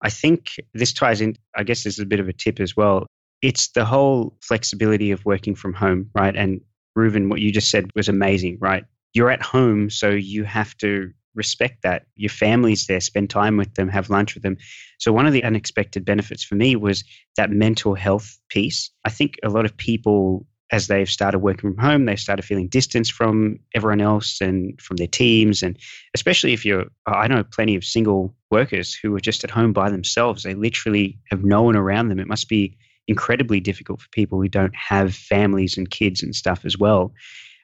I 0.03 0.09
think 0.09 0.55
this 0.73 0.93
ties 0.93 1.19
in, 1.19 1.35
I 1.55 1.63
guess, 1.63 1.83
this 1.83 1.95
is 1.95 1.99
a 1.99 2.05
bit 2.05 2.19
of 2.19 2.27
a 2.27 2.33
tip 2.33 2.59
as 2.59 2.77
well. 2.77 3.07
It's 3.41 3.69
the 3.69 3.85
whole 3.85 4.37
flexibility 4.41 5.11
of 5.11 5.25
working 5.25 5.55
from 5.55 5.73
home, 5.73 6.09
right? 6.13 6.35
And 6.35 6.61
Reuven, 6.97 7.29
what 7.29 7.39
you 7.39 7.51
just 7.51 7.71
said 7.71 7.89
was 7.95 8.09
amazing, 8.09 8.57
right? 8.59 8.83
You're 9.13 9.31
at 9.31 9.41
home, 9.41 9.89
so 9.89 10.09
you 10.09 10.43
have 10.43 10.75
to 10.77 11.11
respect 11.35 11.83
that. 11.83 12.05
Your 12.15 12.29
family's 12.29 12.85
there, 12.87 12.99
spend 12.99 13.29
time 13.29 13.57
with 13.57 13.73
them, 13.75 13.89
have 13.89 14.09
lunch 14.09 14.33
with 14.35 14.43
them. 14.43 14.57
So, 14.99 15.11
one 15.11 15.25
of 15.25 15.33
the 15.33 15.43
unexpected 15.43 16.05
benefits 16.05 16.43
for 16.43 16.55
me 16.55 16.75
was 16.75 17.03
that 17.37 17.49
mental 17.49 17.95
health 17.95 18.37
piece. 18.49 18.91
I 19.05 19.09
think 19.09 19.37
a 19.43 19.49
lot 19.49 19.65
of 19.65 19.75
people, 19.77 20.45
as 20.71 20.87
they've 20.87 21.09
started 21.09 21.39
working 21.39 21.73
from 21.73 21.83
home, 21.83 22.05
they've 22.05 22.19
started 22.19 22.43
feeling 22.43 22.67
distance 22.67 23.09
from 23.09 23.59
everyone 23.73 24.01
else 24.01 24.41
and 24.41 24.79
from 24.81 24.97
their 24.97 25.07
teams. 25.07 25.63
And 25.63 25.77
especially 26.13 26.53
if 26.53 26.65
you're, 26.65 26.85
I 27.07 27.27
know 27.27 27.43
plenty 27.43 27.75
of 27.75 27.83
single 27.83 28.35
workers 28.51 28.93
who 28.93 29.15
are 29.15 29.21
just 29.21 29.43
at 29.43 29.51
home 29.51 29.73
by 29.73 29.89
themselves. 29.89 30.43
They 30.43 30.53
literally 30.53 31.19
have 31.31 31.43
no 31.43 31.63
one 31.63 31.75
around 31.75 32.09
them. 32.09 32.19
It 32.19 32.27
must 32.27 32.49
be 32.49 32.77
incredibly 33.09 33.59
difficult 33.59 33.99
for 34.01 34.07
people 34.11 34.41
who 34.41 34.47
don't 34.47 34.75
have 34.75 35.13
families 35.13 35.77
and 35.77 35.89
kids 35.89 36.23
and 36.23 36.33
stuff 36.33 36.63
as 36.63 36.77
well. 36.77 37.11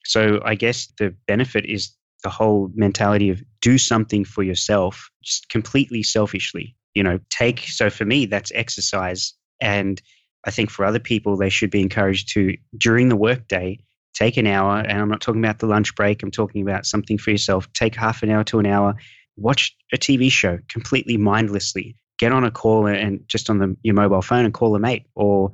So 0.03 0.41
I 0.43 0.55
guess 0.55 0.87
the 0.99 1.15
benefit 1.27 1.65
is 1.65 1.95
the 2.23 2.29
whole 2.29 2.71
mentality 2.73 3.29
of 3.29 3.41
do 3.61 3.77
something 3.77 4.25
for 4.25 4.41
yourself 4.41 5.09
just 5.23 5.47
completely 5.49 6.01
selfishly 6.01 6.75
you 6.95 7.03
know 7.03 7.19
take 7.29 7.59
so 7.59 7.89
for 7.91 8.03
me 8.03 8.25
that's 8.25 8.51
exercise 8.55 9.33
and 9.61 10.01
i 10.43 10.49
think 10.49 10.71
for 10.71 10.85
other 10.85 10.99
people 10.99 11.37
they 11.37 11.49
should 11.49 11.69
be 11.69 11.81
encouraged 11.81 12.29
to 12.33 12.57
during 12.75 13.09
the 13.09 13.15
workday 13.15 13.77
take 14.15 14.37
an 14.37 14.47
hour 14.47 14.79
and 14.79 14.99
i'm 14.99 15.09
not 15.09 15.21
talking 15.21 15.43
about 15.43 15.59
the 15.59 15.67
lunch 15.67 15.93
break 15.93 16.23
i'm 16.23 16.31
talking 16.31 16.63
about 16.63 16.87
something 16.87 17.19
for 17.19 17.29
yourself 17.29 17.71
take 17.73 17.95
half 17.95 18.23
an 18.23 18.31
hour 18.31 18.43
to 18.43 18.57
an 18.57 18.65
hour 18.65 18.95
watch 19.37 19.75
a 19.93 19.97
tv 19.97 20.31
show 20.31 20.57
completely 20.67 21.17
mindlessly 21.17 21.95
get 22.17 22.31
on 22.31 22.43
a 22.43 22.51
call 22.51 22.87
and 22.87 23.27
just 23.27 23.49
on 23.49 23.59
the, 23.59 23.75
your 23.83 23.95
mobile 23.95 24.21
phone 24.21 24.45
and 24.45 24.53
call 24.53 24.75
a 24.75 24.79
mate 24.79 25.05
or 25.15 25.51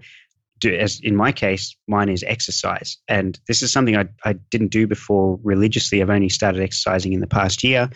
do, 0.60 0.74
as 0.74 1.00
in 1.02 1.16
my 1.16 1.32
case, 1.32 1.76
mine 1.88 2.10
is 2.10 2.24
exercise. 2.24 2.98
And 3.08 3.40
this 3.48 3.62
is 3.62 3.72
something 3.72 3.98
I, 3.98 4.08
I 4.24 4.34
didn't 4.34 4.70
do 4.70 4.88
before 4.88 5.40
religiously. 5.44 6.02
I've 6.02 6.10
only 6.10 6.30
started 6.30 6.62
exercising 6.62 7.14
in 7.14 7.20
the 7.20 7.28
past 7.28 7.64
year. 7.64 7.90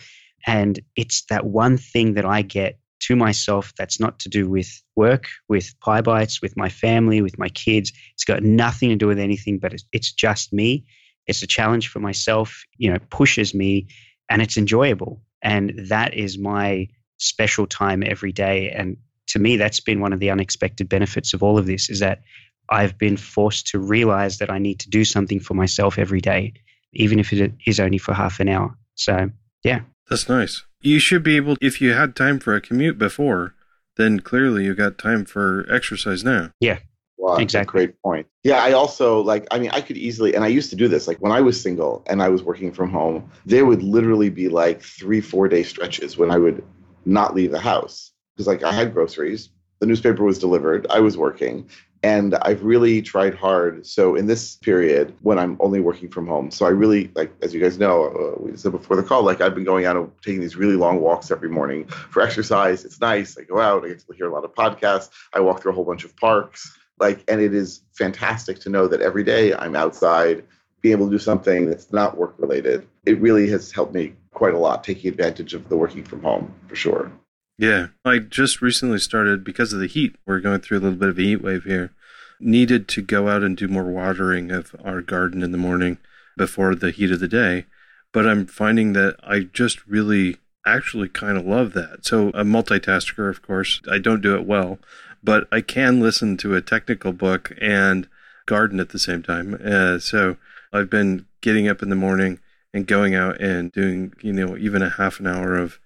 And 0.46 0.78
it's 0.96 1.24
that 1.30 1.46
one 1.46 1.76
thing 1.78 2.14
that 2.14 2.24
I 2.26 2.42
get 2.42 2.78
to 2.98 3.16
myself 3.16 3.72
that's 3.76 4.00
not 4.00 4.18
to 4.20 4.28
do 4.28 4.48
with 4.48 4.82
work, 4.96 5.26
with 5.48 5.78
PyBites, 5.80 6.42
with 6.42 6.56
my 6.56 6.68
family, 6.68 7.22
with 7.22 7.38
my 7.38 7.48
kids. 7.48 7.92
It's 8.14 8.24
got 8.24 8.42
nothing 8.42 8.90
to 8.90 8.96
do 8.96 9.06
with 9.06 9.18
anything, 9.18 9.58
but 9.58 9.72
it's, 9.72 9.84
it's 9.92 10.12
just 10.12 10.52
me. 10.52 10.86
It's 11.26 11.42
a 11.42 11.46
challenge 11.46 11.88
for 11.88 12.00
myself, 12.00 12.64
you 12.78 12.92
know, 12.92 12.98
pushes 13.10 13.54
me 13.54 13.88
and 14.28 14.40
it's 14.42 14.56
enjoyable. 14.56 15.22
And 15.42 15.72
that 15.88 16.14
is 16.14 16.38
my 16.38 16.88
special 17.18 17.66
time 17.66 18.02
every 18.04 18.32
day. 18.32 18.70
And 18.70 18.96
to 19.28 19.38
me, 19.38 19.56
that's 19.56 19.80
been 19.80 20.00
one 20.00 20.12
of 20.12 20.20
the 20.20 20.30
unexpected 20.30 20.88
benefits 20.88 21.34
of 21.34 21.42
all 21.42 21.58
of 21.58 21.66
this 21.66 21.90
is 21.90 22.00
that 22.00 22.22
I've 22.68 22.98
been 22.98 23.16
forced 23.16 23.68
to 23.68 23.78
realize 23.78 24.38
that 24.38 24.50
I 24.50 24.58
need 24.58 24.80
to 24.80 24.90
do 24.90 25.04
something 25.04 25.40
for 25.40 25.54
myself 25.54 25.98
every 25.98 26.20
day, 26.20 26.54
even 26.92 27.18
if 27.18 27.32
it 27.32 27.52
is 27.66 27.80
only 27.80 27.98
for 27.98 28.14
half 28.14 28.40
an 28.40 28.48
hour. 28.48 28.76
So, 28.94 29.30
yeah. 29.62 29.80
That's 30.08 30.28
nice. 30.28 30.64
You 30.80 30.98
should 30.98 31.22
be 31.22 31.36
able, 31.36 31.56
if 31.60 31.80
you 31.80 31.92
had 31.92 32.14
time 32.14 32.38
for 32.38 32.54
a 32.54 32.60
commute 32.60 32.98
before, 32.98 33.54
then 33.96 34.20
clearly 34.20 34.64
you 34.64 34.74
got 34.74 34.98
time 34.98 35.24
for 35.24 35.66
exercise 35.72 36.22
now. 36.22 36.52
Yeah. 36.60 36.78
Wow, 37.18 37.36
exactly. 37.36 37.86
great 37.86 38.02
point. 38.02 38.26
Yeah, 38.44 38.62
I 38.62 38.72
also 38.72 39.20
like, 39.20 39.46
I 39.50 39.58
mean, 39.58 39.70
I 39.70 39.80
could 39.80 39.96
easily, 39.96 40.34
and 40.34 40.44
I 40.44 40.48
used 40.48 40.70
to 40.70 40.76
do 40.76 40.86
this, 40.86 41.08
like 41.08 41.18
when 41.18 41.32
I 41.32 41.40
was 41.40 41.60
single 41.60 42.04
and 42.06 42.22
I 42.22 42.28
was 42.28 42.42
working 42.42 42.72
from 42.72 42.90
home, 42.90 43.28
there 43.46 43.64
would 43.64 43.82
literally 43.82 44.28
be 44.28 44.48
like 44.48 44.82
three, 44.82 45.20
four 45.20 45.48
day 45.48 45.62
stretches 45.62 46.16
when 46.18 46.30
I 46.30 46.36
would 46.36 46.62
not 47.06 47.34
leave 47.34 47.52
the 47.52 47.60
house 47.60 48.12
because 48.34 48.46
like 48.46 48.62
I 48.62 48.72
had 48.72 48.92
groceries, 48.92 49.48
the 49.80 49.86
newspaper 49.86 50.24
was 50.24 50.38
delivered, 50.38 50.86
I 50.90 51.00
was 51.00 51.16
working, 51.16 51.68
and 52.02 52.34
I've 52.36 52.62
really 52.62 53.00
tried 53.00 53.34
hard. 53.34 53.86
So 53.86 54.14
in 54.14 54.26
this 54.26 54.56
period 54.56 55.14
when 55.22 55.38
I'm 55.38 55.56
only 55.60 55.80
working 55.80 56.08
from 56.08 56.26
home, 56.26 56.50
so 56.50 56.66
I 56.66 56.70
really 56.70 57.10
like, 57.14 57.32
as 57.42 57.54
you 57.54 57.60
guys 57.60 57.78
know, 57.78 58.06
uh, 58.06 58.42
we 58.42 58.56
said 58.56 58.72
before 58.72 58.96
the 58.96 59.02
call, 59.02 59.22
like 59.22 59.40
I've 59.40 59.54
been 59.54 59.64
going 59.64 59.86
out 59.86 59.96
and 59.96 60.10
taking 60.22 60.40
these 60.40 60.56
really 60.56 60.76
long 60.76 61.00
walks 61.00 61.30
every 61.30 61.48
morning 61.48 61.86
for 61.86 62.22
exercise. 62.22 62.84
It's 62.84 63.00
nice. 63.00 63.38
I 63.38 63.42
go 63.42 63.60
out, 63.60 63.84
I 63.84 63.88
get 63.88 64.00
to 64.00 64.14
hear 64.14 64.26
a 64.26 64.32
lot 64.32 64.44
of 64.44 64.54
podcasts. 64.54 65.10
I 65.32 65.40
walk 65.40 65.62
through 65.62 65.72
a 65.72 65.74
whole 65.74 65.84
bunch 65.84 66.04
of 66.04 66.14
parks, 66.16 66.76
like, 66.98 67.22
and 67.28 67.40
it 67.40 67.54
is 67.54 67.82
fantastic 67.92 68.58
to 68.60 68.70
know 68.70 68.88
that 68.88 69.00
every 69.00 69.24
day 69.24 69.54
I'm 69.54 69.76
outside, 69.76 70.44
being 70.86 70.96
able 70.96 71.06
to 71.06 71.16
do 71.16 71.18
something 71.18 71.68
that's 71.68 71.92
not 71.92 72.16
work 72.16 72.32
related. 72.38 72.86
It 73.04 73.20
really 73.20 73.50
has 73.50 73.72
helped 73.72 73.92
me 73.92 74.12
quite 74.32 74.54
a 74.54 74.58
lot, 74.58 74.84
taking 74.84 75.10
advantage 75.10 75.52
of 75.52 75.68
the 75.68 75.76
working 75.76 76.04
from 76.04 76.22
home 76.22 76.54
for 76.68 76.76
sure. 76.76 77.10
Yeah, 77.58 77.88
I 78.04 78.18
just 78.20 78.62
recently 78.62 79.00
started 79.00 79.42
because 79.42 79.72
of 79.72 79.80
the 79.80 79.88
heat. 79.88 80.14
We're 80.24 80.38
going 80.38 80.60
through 80.60 80.78
a 80.78 80.82
little 80.82 80.96
bit 80.96 81.08
of 81.08 81.18
a 81.18 81.22
heat 81.22 81.42
wave 81.42 81.64
here. 81.64 81.90
Needed 82.38 82.86
to 82.86 83.02
go 83.02 83.26
out 83.26 83.42
and 83.42 83.56
do 83.56 83.66
more 83.66 83.90
watering 83.90 84.52
of 84.52 84.76
our 84.84 85.02
garden 85.02 85.42
in 85.42 85.50
the 85.50 85.58
morning 85.58 85.98
before 86.36 86.76
the 86.76 86.92
heat 86.92 87.10
of 87.10 87.18
the 87.18 87.26
day. 87.26 87.66
But 88.12 88.28
I'm 88.28 88.46
finding 88.46 88.92
that 88.92 89.16
I 89.24 89.40
just 89.40 89.84
really 89.88 90.36
actually 90.64 91.08
kind 91.08 91.36
of 91.36 91.44
love 91.44 91.72
that. 91.72 92.06
So, 92.06 92.28
a 92.28 92.44
multitasker, 92.44 93.28
of 93.28 93.42
course, 93.42 93.80
I 93.90 93.98
don't 93.98 94.22
do 94.22 94.36
it 94.36 94.46
well, 94.46 94.78
but 95.20 95.48
I 95.50 95.62
can 95.62 95.98
listen 95.98 96.36
to 96.36 96.54
a 96.54 96.62
technical 96.62 97.12
book 97.12 97.52
and 97.60 98.06
garden 98.46 98.78
at 98.78 98.90
the 98.90 99.00
same 99.00 99.24
time. 99.24 99.58
Uh, 99.64 99.98
so, 99.98 100.36
I've 100.76 100.90
been 100.90 101.26
getting 101.40 101.68
up 101.68 101.82
in 101.82 101.90
the 101.90 101.96
morning 101.96 102.38
and 102.72 102.86
going 102.86 103.14
out 103.14 103.40
and 103.40 103.72
doing, 103.72 104.12
you 104.20 104.32
know, 104.32 104.56
even 104.56 104.82
a 104.82 104.90
half 104.90 105.20
an 105.20 105.26
hour 105.26 105.56
of 105.56 105.78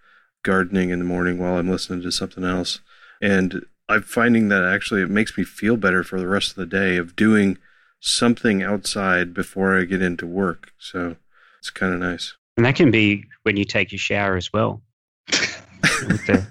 gardening 0.43 0.91
in 0.91 0.99
the 0.99 1.05
morning 1.05 1.39
while 1.39 1.57
I'm 1.57 1.71
listening 1.71 2.03
to 2.03 2.13
something 2.13 2.45
else. 2.45 2.81
And 3.21 3.65
I'm 3.89 4.03
finding 4.03 4.49
that 4.49 4.65
actually 4.65 5.03
it 5.03 5.11
makes 5.11 5.37
me 5.37 5.45
feel 5.45 5.77
better 5.77 6.03
for 6.03 6.19
the 6.19 6.29
rest 6.29 6.51
of 6.51 6.57
the 6.57 6.67
day 6.67 6.97
of 6.97 7.17
doing 7.17 7.59
something 8.01 8.63
outside 8.63 9.35
before 9.35 9.79
I 9.79 9.85
get 9.85 10.03
into 10.03 10.27
work. 10.27 10.73
So 10.79 11.17
it's 11.59 11.71
kind 11.71 11.93
of 11.93 12.01
nice. 12.01 12.37
And 12.57 12.67
that 12.67 12.77
can 12.77 12.91
be 12.91 13.25
when 13.43 13.57
you 13.57 13.65
take 13.65 13.93
your 13.93 13.99
shower 13.99 14.37
as 14.37 14.53
well. 14.53 14.83
the, 15.27 16.47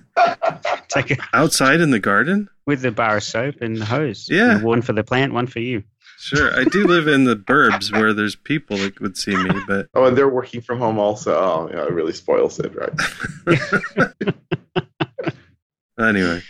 take 0.90 1.12
a, 1.12 1.18
outside 1.34 1.82
in 1.82 1.92
the 1.92 2.00
garden 2.00 2.50
with 2.66 2.82
the 2.82 2.92
bar 2.92 3.18
of 3.18 3.24
soap 3.24 3.56
and 3.62 3.78
the 3.78 3.86
hose. 3.86 4.28
Yeah, 4.30 4.62
one 4.62 4.82
for 4.82 4.94
the 4.94 5.04
plant, 5.04 5.34
one 5.34 5.48
for 5.48 5.60
you. 5.60 5.84
Sure, 6.22 6.54
I 6.54 6.66
do 6.66 6.86
live 6.86 7.08
in 7.08 7.24
the 7.24 7.38
burbs 7.38 7.94
where 7.94 8.14
there's 8.14 8.36
people 8.36 8.76
that 8.78 9.00
would 9.00 9.16
see 9.16 9.34
me, 9.38 9.52
but 9.66 9.88
oh, 9.94 10.04
and 10.04 10.18
they're 10.18 10.28
working 10.28 10.60
from 10.60 10.78
home 10.78 11.00
also. 11.00 11.34
Oh, 11.34 11.70
yeah, 11.72 11.86
it 11.86 11.94
really 11.94 12.12
spoils 12.12 12.60
it, 12.60 12.74
right? 12.76 14.34
anyway, 16.00 16.42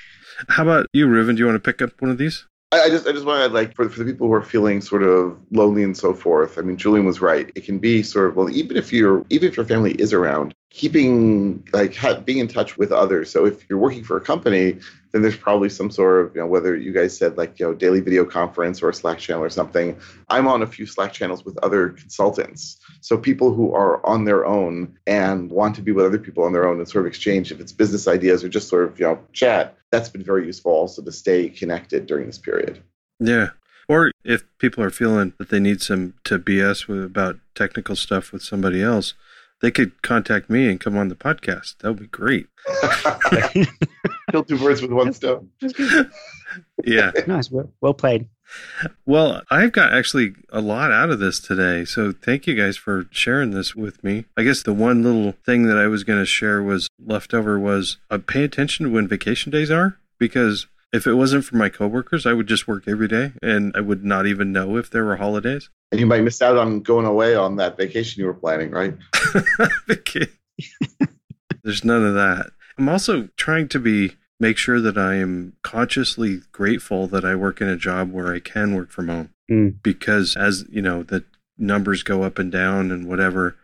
how 0.47 0.63
about 0.63 0.87
you, 0.91 1.05
Reuven? 1.05 1.35
Do 1.35 1.39
you 1.39 1.45
want 1.45 1.63
to 1.63 1.71
pick 1.71 1.83
up 1.83 2.01
one 2.01 2.09
of 2.09 2.17
these? 2.17 2.47
I, 2.71 2.81
I 2.81 2.89
just, 2.89 3.07
I 3.07 3.11
just 3.11 3.25
want 3.25 3.47
to 3.47 3.53
like 3.53 3.75
for 3.75 3.87
for 3.89 3.99
the 4.03 4.11
people 4.11 4.25
who 4.27 4.33
are 4.33 4.41
feeling 4.41 4.81
sort 4.81 5.03
of 5.03 5.37
lonely 5.51 5.83
and 5.83 5.95
so 5.95 6.15
forth. 6.15 6.57
I 6.57 6.61
mean, 6.61 6.75
Julian 6.77 7.05
was 7.05 7.21
right. 7.21 7.51
It 7.53 7.63
can 7.63 7.77
be 7.77 8.01
sort 8.01 8.29
of 8.29 8.35
well, 8.35 8.49
even 8.49 8.75
if 8.75 8.91
you're, 8.91 9.23
even 9.29 9.49
if 9.49 9.55
your 9.55 9.67
family 9.67 9.91
is 9.93 10.13
around, 10.13 10.55
keeping 10.71 11.67
like 11.73 11.95
being 12.25 12.39
in 12.39 12.47
touch 12.47 12.75
with 12.75 12.91
others. 12.91 13.31
So 13.31 13.45
if 13.45 13.69
you're 13.69 13.79
working 13.79 14.03
for 14.03 14.17
a 14.17 14.21
company, 14.21 14.79
then 15.11 15.21
there's 15.21 15.37
probably 15.37 15.69
some 15.69 15.89
sort 15.89 16.25
of 16.25 16.35
you 16.35 16.41
know 16.41 16.47
whether 16.47 16.75
you 16.75 16.91
guys 16.91 17.17
said 17.17 17.37
like 17.37 17.59
you 17.59 17.65
know 17.65 17.73
daily 17.73 17.99
video 17.99 18.25
conference 18.25 18.81
or 18.81 18.89
a 18.89 18.93
Slack 18.93 19.17
channel 19.19 19.43
or 19.43 19.49
something. 19.49 19.97
I'm 20.29 20.47
on 20.47 20.61
a 20.61 20.67
few 20.67 20.85
Slack 20.85 21.13
channels 21.13 21.43
with 21.43 21.57
other 21.59 21.89
consultants. 21.89 22.77
So 23.01 23.17
people 23.17 23.53
who 23.53 23.73
are 23.73 24.05
on 24.05 24.25
their 24.25 24.45
own 24.45 24.97
and 25.07 25.49
want 25.49 25.75
to 25.75 25.81
be 25.81 25.91
with 25.91 26.05
other 26.05 26.19
people 26.19 26.43
on 26.43 26.53
their 26.53 26.67
own 26.67 26.77
and 26.77 26.87
sort 26.87 27.05
of 27.05 27.09
exchange 27.09 27.51
if 27.51 27.59
it's 27.59 27.71
business 27.71 28.07
ideas 28.07 28.43
or 28.43 28.49
just 28.49 28.69
sort 28.69 28.83
of 28.83 28.99
you 28.99 29.05
know 29.05 29.19
chat. 29.33 29.75
That's 29.91 30.09
been 30.09 30.23
very 30.23 30.45
useful 30.45 30.71
also 30.71 31.01
to 31.01 31.11
stay 31.11 31.49
connected 31.49 32.05
during 32.05 32.27
this 32.27 32.37
period. 32.37 32.83
Yeah. 33.19 33.49
Or 33.87 34.11
if 34.23 34.43
people 34.59 34.83
are 34.83 34.91
feeling 34.91 35.33
that 35.39 35.49
they 35.49 35.59
need 35.59 35.81
some 35.81 36.13
to 36.25 36.37
BS 36.37 36.87
with 36.87 37.03
about 37.03 37.39
technical 37.55 37.95
stuff 37.95 38.31
with 38.31 38.43
somebody 38.43 38.83
else, 38.83 39.15
they 39.61 39.71
could 39.71 40.01
contact 40.01 40.49
me 40.49 40.69
and 40.69 40.79
come 40.79 40.97
on 40.97 41.09
the 41.09 41.15
podcast. 41.15 41.77
That 41.79 41.89
would 41.89 41.99
be 41.99 42.07
great. 42.07 42.47
Kill 44.31 44.43
two 44.43 44.57
birds 44.57 44.81
with 44.81 44.91
one 44.91 45.13
stone. 45.13 45.49
yeah. 46.85 47.11
Nice. 47.27 47.51
Well, 47.51 47.71
well 47.81 47.93
played. 47.93 48.27
Well, 49.05 49.43
I've 49.51 49.71
got 49.71 49.93
actually 49.93 50.33
a 50.51 50.61
lot 50.61 50.91
out 50.91 51.11
of 51.11 51.19
this 51.19 51.39
today. 51.39 51.85
So 51.85 52.11
thank 52.11 52.47
you 52.47 52.55
guys 52.55 52.77
for 52.77 53.05
sharing 53.11 53.51
this 53.51 53.75
with 53.75 54.03
me. 54.03 54.25
I 54.35 54.43
guess 54.43 54.63
the 54.63 54.73
one 54.73 55.03
little 55.03 55.33
thing 55.45 55.63
that 55.67 55.77
I 55.77 55.87
was 55.87 56.03
going 56.03 56.19
to 56.19 56.25
share 56.25 56.63
was 56.63 56.87
leftover 57.03 57.59
was 57.59 57.97
uh, 58.09 58.17
pay 58.25 58.43
attention 58.43 58.85
to 58.85 58.91
when 58.91 59.07
vacation 59.07 59.51
days 59.51 59.69
are 59.69 59.97
because 60.17 60.67
if 60.91 61.05
it 61.05 61.13
wasn't 61.13 61.45
for 61.45 61.55
my 61.55 61.69
coworkers, 61.69 62.25
I 62.25 62.33
would 62.33 62.47
just 62.47 62.67
work 62.67 62.87
every 62.87 63.07
day 63.07 63.33
and 63.41 63.73
I 63.75 63.81
would 63.81 64.03
not 64.03 64.25
even 64.25 64.51
know 64.51 64.75
if 64.77 64.89
there 64.89 65.05
were 65.05 65.17
holidays. 65.17 65.69
And 65.91 65.99
you 65.99 66.07
might 66.07 66.23
miss 66.23 66.41
out 66.41 66.57
on 66.57 66.81
going 66.81 67.05
away 67.05 67.35
on 67.35 67.57
that 67.57 67.77
vacation 67.77 68.21
you 68.21 68.25
were 68.25 68.33
planning, 68.33 68.71
right? 68.71 68.95
There's 71.63 71.83
none 71.83 72.05
of 72.05 72.15
that. 72.15 72.51
I'm 72.77 72.89
also 72.89 73.29
trying 73.35 73.67
to 73.69 73.79
be 73.79 74.15
make 74.39 74.57
sure 74.57 74.79
that 74.79 74.97
I 74.97 75.15
am 75.15 75.53
consciously 75.63 76.41
grateful 76.51 77.07
that 77.07 77.25
I 77.25 77.35
work 77.35 77.61
in 77.61 77.67
a 77.67 77.75
job 77.75 78.11
where 78.11 78.33
I 78.33 78.39
can 78.39 78.73
work 78.73 78.89
from 78.89 79.09
home. 79.09 79.33
Mm. 79.51 79.81
Because 79.83 80.35
as, 80.35 80.65
you 80.69 80.81
know, 80.81 81.03
the 81.03 81.25
numbers 81.57 82.03
go 82.03 82.23
up 82.23 82.39
and 82.39 82.51
down 82.51 82.91
and 82.91 83.07
whatever, 83.07 83.57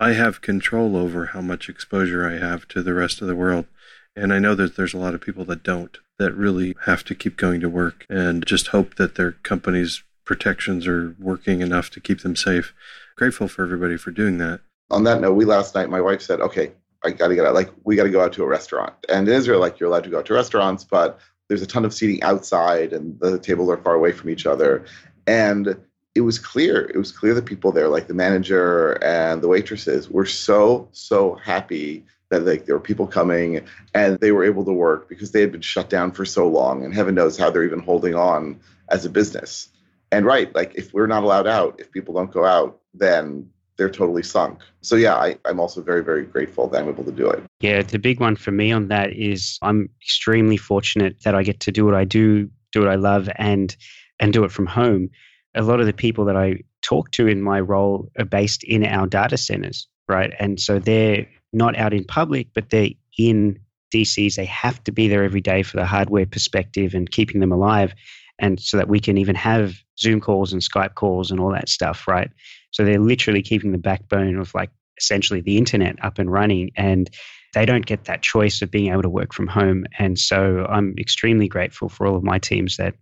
I 0.00 0.14
have 0.14 0.40
control 0.40 0.96
over 0.96 1.26
how 1.26 1.42
much 1.42 1.68
exposure 1.68 2.26
I 2.26 2.38
have 2.38 2.66
to 2.68 2.82
the 2.82 2.94
rest 2.94 3.20
of 3.20 3.28
the 3.28 3.36
world. 3.36 3.66
And 4.14 4.32
I 4.32 4.38
know 4.38 4.54
that 4.54 4.76
there's 4.76 4.94
a 4.94 4.98
lot 4.98 5.14
of 5.14 5.20
people 5.20 5.44
that 5.46 5.62
don't, 5.62 5.96
that 6.18 6.34
really 6.34 6.76
have 6.84 7.04
to 7.04 7.14
keep 7.14 7.36
going 7.36 7.60
to 7.60 7.68
work 7.68 8.06
and 8.08 8.44
just 8.46 8.68
hope 8.68 8.96
that 8.96 9.14
their 9.14 9.32
company's 9.32 10.02
protections 10.24 10.86
are 10.86 11.16
working 11.18 11.60
enough 11.60 11.90
to 11.90 12.00
keep 12.00 12.20
them 12.20 12.36
safe. 12.36 12.74
Grateful 13.16 13.48
for 13.48 13.62
everybody 13.62 13.96
for 13.96 14.10
doing 14.10 14.38
that. 14.38 14.60
On 14.90 15.04
that 15.04 15.20
note, 15.20 15.34
we 15.34 15.44
last 15.44 15.74
night, 15.74 15.88
my 15.88 16.00
wife 16.00 16.20
said, 16.20 16.40
okay, 16.40 16.72
I 17.04 17.10
got 17.10 17.28
to 17.28 17.34
get 17.34 17.46
out. 17.46 17.54
Like, 17.54 17.70
we 17.84 17.96
got 17.96 18.04
to 18.04 18.10
go 18.10 18.22
out 18.22 18.32
to 18.34 18.44
a 18.44 18.46
restaurant. 18.46 18.94
And 19.08 19.26
in 19.26 19.34
Israel, 19.34 19.60
like, 19.60 19.80
you're 19.80 19.88
allowed 19.88 20.04
to 20.04 20.10
go 20.10 20.18
out 20.18 20.26
to 20.26 20.34
restaurants, 20.34 20.84
but 20.84 21.18
there's 21.48 21.62
a 21.62 21.66
ton 21.66 21.84
of 21.84 21.92
seating 21.92 22.22
outside 22.22 22.92
and 22.92 23.18
the 23.20 23.38
tables 23.38 23.68
are 23.68 23.78
far 23.78 23.94
away 23.94 24.12
from 24.12 24.30
each 24.30 24.46
other. 24.46 24.84
And 25.26 25.76
it 26.14 26.20
was 26.20 26.38
clear, 26.38 26.90
it 26.94 26.96
was 26.96 27.10
clear 27.10 27.34
that 27.34 27.46
people 27.46 27.72
there, 27.72 27.88
like 27.88 28.06
the 28.06 28.14
manager 28.14 28.92
and 29.02 29.42
the 29.42 29.48
waitresses, 29.48 30.10
were 30.10 30.26
so, 30.26 30.88
so 30.92 31.34
happy 31.36 32.04
that 32.32 32.46
like 32.46 32.64
there 32.64 32.74
were 32.74 32.80
people 32.80 33.06
coming 33.06 33.60
and 33.94 34.18
they 34.20 34.32
were 34.32 34.42
able 34.42 34.64
to 34.64 34.72
work 34.72 35.06
because 35.06 35.32
they 35.32 35.40
had 35.42 35.52
been 35.52 35.60
shut 35.60 35.90
down 35.90 36.10
for 36.10 36.24
so 36.24 36.48
long 36.48 36.82
and 36.82 36.94
heaven 36.94 37.14
knows 37.14 37.36
how 37.36 37.50
they're 37.50 37.62
even 37.62 37.78
holding 37.78 38.14
on 38.14 38.58
as 38.88 39.04
a 39.04 39.10
business. 39.10 39.68
And 40.10 40.24
right 40.24 40.52
like 40.54 40.74
if 40.74 40.94
we're 40.94 41.06
not 41.06 41.22
allowed 41.22 41.46
out 41.46 41.78
if 41.78 41.92
people 41.92 42.14
don't 42.14 42.32
go 42.32 42.44
out 42.44 42.80
then 42.94 43.48
they're 43.76 43.90
totally 43.90 44.22
sunk. 44.22 44.60
So 44.80 44.96
yeah 44.96 45.14
I, 45.14 45.36
i'm 45.44 45.60
also 45.60 45.82
very 45.82 46.02
very 46.02 46.24
grateful 46.24 46.68
that 46.68 46.82
i'm 46.82 46.88
able 46.88 47.04
to 47.04 47.12
do 47.12 47.28
it. 47.28 47.42
Yeah 47.60 47.82
the 47.82 47.98
big 47.98 48.18
one 48.18 48.36
for 48.36 48.50
me 48.50 48.72
on 48.72 48.88
that 48.88 49.12
is 49.12 49.58
i'm 49.60 49.90
extremely 50.00 50.56
fortunate 50.56 51.22
that 51.24 51.34
i 51.34 51.42
get 51.42 51.60
to 51.60 51.72
do 51.72 51.84
what 51.84 51.94
i 51.94 52.04
do 52.04 52.48
do 52.72 52.80
what 52.80 52.88
i 52.88 52.96
love 52.96 53.28
and 53.36 53.76
and 54.20 54.32
do 54.32 54.44
it 54.44 54.52
from 54.52 54.66
home. 54.66 55.10
A 55.54 55.62
lot 55.62 55.80
of 55.80 55.86
the 55.86 55.92
people 55.92 56.24
that 56.24 56.36
i 56.36 56.60
talk 56.80 57.10
to 57.12 57.26
in 57.26 57.42
my 57.42 57.60
role 57.60 58.08
are 58.18 58.24
based 58.24 58.64
in 58.64 58.84
our 58.84 59.06
data 59.06 59.36
centers 59.36 59.86
right? 60.08 60.32
And 60.38 60.60
so 60.60 60.78
they're 60.78 61.26
not 61.52 61.76
out 61.76 61.92
in 61.92 62.04
public, 62.04 62.48
but 62.54 62.70
they're 62.70 62.90
in 63.18 63.58
DCs. 63.92 64.36
They 64.36 64.44
have 64.46 64.82
to 64.84 64.92
be 64.92 65.08
there 65.08 65.24
every 65.24 65.40
day 65.40 65.62
for 65.62 65.76
the 65.76 65.86
hardware 65.86 66.26
perspective 66.26 66.94
and 66.94 67.10
keeping 67.10 67.40
them 67.40 67.52
alive. 67.52 67.94
And 68.38 68.58
so 68.58 68.76
that 68.78 68.88
we 68.88 69.00
can 69.00 69.18
even 69.18 69.36
have 69.36 69.74
Zoom 69.98 70.20
calls 70.20 70.52
and 70.52 70.62
Skype 70.62 70.94
calls 70.94 71.30
and 71.30 71.38
all 71.38 71.52
that 71.52 71.68
stuff, 71.68 72.08
right? 72.08 72.30
So 72.70 72.84
they're 72.84 72.98
literally 72.98 73.42
keeping 73.42 73.72
the 73.72 73.78
backbone 73.78 74.38
of 74.38 74.54
like 74.54 74.70
essentially 74.98 75.40
the 75.40 75.58
internet 75.58 75.96
up 76.02 76.18
and 76.18 76.30
running. 76.30 76.70
And 76.76 77.10
they 77.54 77.66
don't 77.66 77.84
get 77.86 78.04
that 78.06 78.22
choice 78.22 78.62
of 78.62 78.70
being 78.70 78.90
able 78.90 79.02
to 79.02 79.10
work 79.10 79.34
from 79.34 79.46
home. 79.46 79.84
And 79.98 80.18
so 80.18 80.66
I'm 80.68 80.94
extremely 80.98 81.48
grateful 81.48 81.88
for 81.88 82.06
all 82.06 82.16
of 82.16 82.24
my 82.24 82.38
teams 82.38 82.78
that 82.78 82.94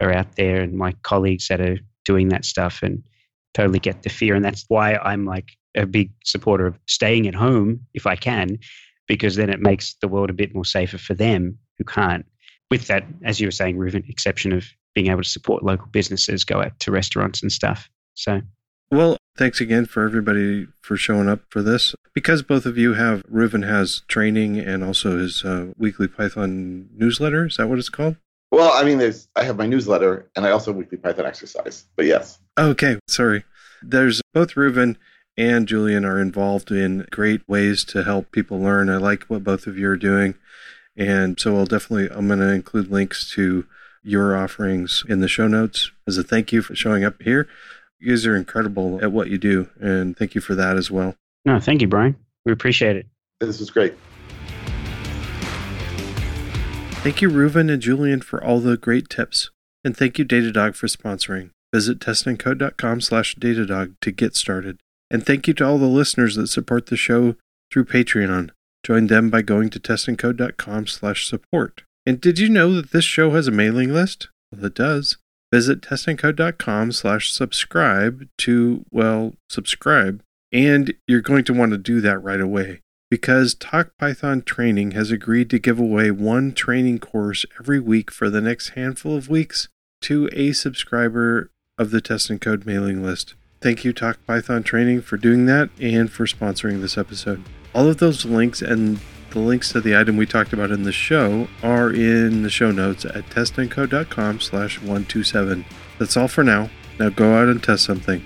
are 0.00 0.12
out 0.12 0.36
there 0.36 0.60
and 0.60 0.74
my 0.74 0.92
colleagues 1.02 1.48
that 1.48 1.60
are 1.60 1.78
doing 2.04 2.28
that 2.28 2.44
stuff 2.44 2.82
and 2.82 3.02
totally 3.54 3.78
get 3.78 4.02
the 4.02 4.10
fear. 4.10 4.34
And 4.34 4.44
that's 4.44 4.64
why 4.68 4.96
I'm 4.96 5.24
like 5.24 5.56
a 5.74 5.86
big 5.86 6.10
supporter 6.24 6.66
of 6.66 6.78
staying 6.86 7.26
at 7.26 7.34
home 7.34 7.80
if 7.94 8.06
I 8.06 8.16
can, 8.16 8.58
because 9.06 9.36
then 9.36 9.50
it 9.50 9.60
makes 9.60 9.94
the 10.00 10.08
world 10.08 10.30
a 10.30 10.34
bit 10.34 10.54
more 10.54 10.64
safer 10.64 10.98
for 10.98 11.14
them 11.14 11.58
who 11.78 11.84
can't. 11.84 12.24
With 12.70 12.86
that, 12.86 13.04
as 13.24 13.40
you 13.40 13.46
were 13.46 13.52
saying, 13.52 13.76
Reuven, 13.76 14.08
exception 14.08 14.52
of 14.52 14.66
being 14.94 15.08
able 15.08 15.22
to 15.22 15.28
support 15.28 15.62
local 15.62 15.86
businesses, 15.88 16.44
go 16.44 16.62
out 16.62 16.78
to 16.80 16.90
restaurants 16.90 17.42
and 17.42 17.52
stuff. 17.52 17.88
So, 18.14 18.40
well, 18.90 19.16
thanks 19.36 19.60
again 19.60 19.86
for 19.86 20.04
everybody 20.04 20.66
for 20.80 20.96
showing 20.96 21.28
up 21.28 21.40
for 21.50 21.62
this. 21.62 21.94
Because 22.14 22.42
both 22.42 22.64
of 22.64 22.78
you 22.78 22.94
have, 22.94 23.22
Reuven 23.24 23.66
has 23.66 24.02
training 24.08 24.58
and 24.58 24.84
also 24.84 25.18
his 25.18 25.44
uh, 25.44 25.72
weekly 25.76 26.08
Python 26.08 26.88
newsletter. 26.96 27.46
Is 27.46 27.56
that 27.56 27.68
what 27.68 27.78
it's 27.78 27.88
called? 27.88 28.16
Well, 28.52 28.72
I 28.72 28.84
mean, 28.84 28.98
there's 28.98 29.26
I 29.34 29.42
have 29.42 29.56
my 29.56 29.66
newsletter 29.66 30.30
and 30.36 30.46
I 30.46 30.50
also 30.50 30.70
have 30.70 30.76
weekly 30.76 30.98
Python 30.98 31.26
exercise. 31.26 31.86
But 31.96 32.06
yes. 32.06 32.38
Okay, 32.56 32.98
sorry. 33.08 33.44
There's 33.82 34.22
both 34.32 34.54
Reuven 34.54 34.96
and 35.36 35.66
Julian 35.66 36.04
are 36.04 36.20
involved 36.20 36.70
in 36.70 37.06
great 37.10 37.46
ways 37.48 37.84
to 37.86 38.04
help 38.04 38.30
people 38.30 38.60
learn. 38.60 38.88
I 38.88 38.96
like 38.96 39.24
what 39.24 39.44
both 39.44 39.66
of 39.66 39.76
you 39.76 39.88
are 39.88 39.96
doing. 39.96 40.34
And 40.96 41.38
so 41.40 41.56
I'll 41.56 41.66
definitely, 41.66 42.08
I'm 42.16 42.28
going 42.28 42.38
to 42.38 42.52
include 42.52 42.90
links 42.90 43.30
to 43.32 43.66
your 44.02 44.36
offerings 44.36 45.02
in 45.08 45.20
the 45.20 45.28
show 45.28 45.48
notes 45.48 45.90
as 46.06 46.18
a 46.18 46.22
thank 46.22 46.52
you 46.52 46.62
for 46.62 46.74
showing 46.76 47.04
up 47.04 47.20
here. 47.22 47.48
You 47.98 48.10
guys 48.10 48.26
are 48.26 48.36
incredible 48.36 49.02
at 49.02 49.12
what 49.12 49.28
you 49.28 49.38
do. 49.38 49.70
And 49.80 50.16
thank 50.16 50.34
you 50.34 50.40
for 50.40 50.54
that 50.54 50.76
as 50.76 50.90
well. 50.90 51.16
No, 51.44 51.58
thank 51.58 51.80
you, 51.80 51.88
Brian. 51.88 52.16
We 52.44 52.52
appreciate 52.52 52.96
it. 52.96 53.06
This 53.40 53.58
was 53.58 53.70
great. 53.70 53.94
Thank 57.02 57.20
you, 57.20 57.28
Reuven 57.28 57.70
and 57.70 57.82
Julian, 57.82 58.22
for 58.22 58.42
all 58.42 58.60
the 58.60 58.76
great 58.76 59.08
tips. 59.08 59.50
And 59.84 59.96
thank 59.96 60.18
you, 60.18 60.24
Datadog, 60.24 60.74
for 60.76 60.86
sponsoring. 60.86 61.50
Visit 61.72 61.98
testandcode.com 61.98 63.00
slash 63.00 63.34
Datadog 63.36 63.94
to 64.00 64.10
get 64.10 64.36
started. 64.36 64.78
And 65.10 65.24
thank 65.24 65.46
you 65.46 65.54
to 65.54 65.66
all 65.66 65.78
the 65.78 65.86
listeners 65.86 66.36
that 66.36 66.48
support 66.48 66.86
the 66.86 66.96
show 66.96 67.36
through 67.70 67.84
Patreon. 67.84 68.50
Join 68.84 69.06
them 69.06 69.30
by 69.30 69.42
going 69.42 69.70
to 69.70 69.80
testandcode.com 69.80 70.86
slash 70.86 71.26
support. 71.26 71.82
And 72.06 72.20
did 72.20 72.38
you 72.38 72.48
know 72.48 72.72
that 72.74 72.92
this 72.92 73.04
show 73.04 73.30
has 73.30 73.48
a 73.48 73.52
mailing 73.52 73.92
list? 73.92 74.28
Well, 74.52 74.64
it 74.64 74.74
does. 74.74 75.16
Visit 75.52 75.80
testandcode.com 75.82 76.92
slash 76.92 77.32
subscribe 77.32 78.28
to, 78.38 78.84
well, 78.90 79.34
subscribe. 79.48 80.22
And 80.52 80.94
you're 81.06 81.20
going 81.20 81.44
to 81.44 81.54
want 81.54 81.72
to 81.72 81.78
do 81.78 82.00
that 82.00 82.22
right 82.22 82.40
away 82.40 82.80
because 83.10 83.54
Talk 83.54 83.92
Python 83.98 84.42
Training 84.42 84.90
has 84.90 85.10
agreed 85.10 85.48
to 85.50 85.58
give 85.58 85.78
away 85.78 86.10
one 86.10 86.52
training 86.52 86.98
course 86.98 87.46
every 87.60 87.80
week 87.80 88.10
for 88.10 88.28
the 88.28 88.40
next 88.40 88.70
handful 88.70 89.16
of 89.16 89.28
weeks 89.28 89.68
to 90.02 90.28
a 90.32 90.52
subscriber 90.52 91.50
of 91.78 91.90
the 91.90 92.00
Test 92.00 92.30
and 92.30 92.40
Code 92.40 92.66
mailing 92.66 93.02
list. 93.02 93.34
Thank 93.64 93.82
you, 93.82 93.94
Talk 93.94 94.18
Python 94.26 94.62
Training, 94.62 95.00
for 95.00 95.16
doing 95.16 95.46
that 95.46 95.70
and 95.80 96.12
for 96.12 96.26
sponsoring 96.26 96.82
this 96.82 96.98
episode. 96.98 97.42
All 97.74 97.88
of 97.88 97.96
those 97.96 98.26
links 98.26 98.60
and 98.60 99.00
the 99.30 99.38
links 99.38 99.72
to 99.72 99.80
the 99.80 99.96
item 99.96 100.18
we 100.18 100.26
talked 100.26 100.52
about 100.52 100.70
in 100.70 100.82
the 100.82 100.92
show 100.92 101.48
are 101.62 101.90
in 101.90 102.42
the 102.42 102.50
show 102.50 102.70
notes 102.70 103.06
at 103.06 103.24
testandcode.com 103.30 104.40
slash 104.40 104.80
127. 104.80 105.64
That's 105.98 106.14
all 106.14 106.28
for 106.28 106.44
now. 106.44 106.68
Now 106.98 107.08
go 107.08 107.36
out 107.36 107.48
and 107.48 107.62
test 107.62 107.84
something. 107.84 108.22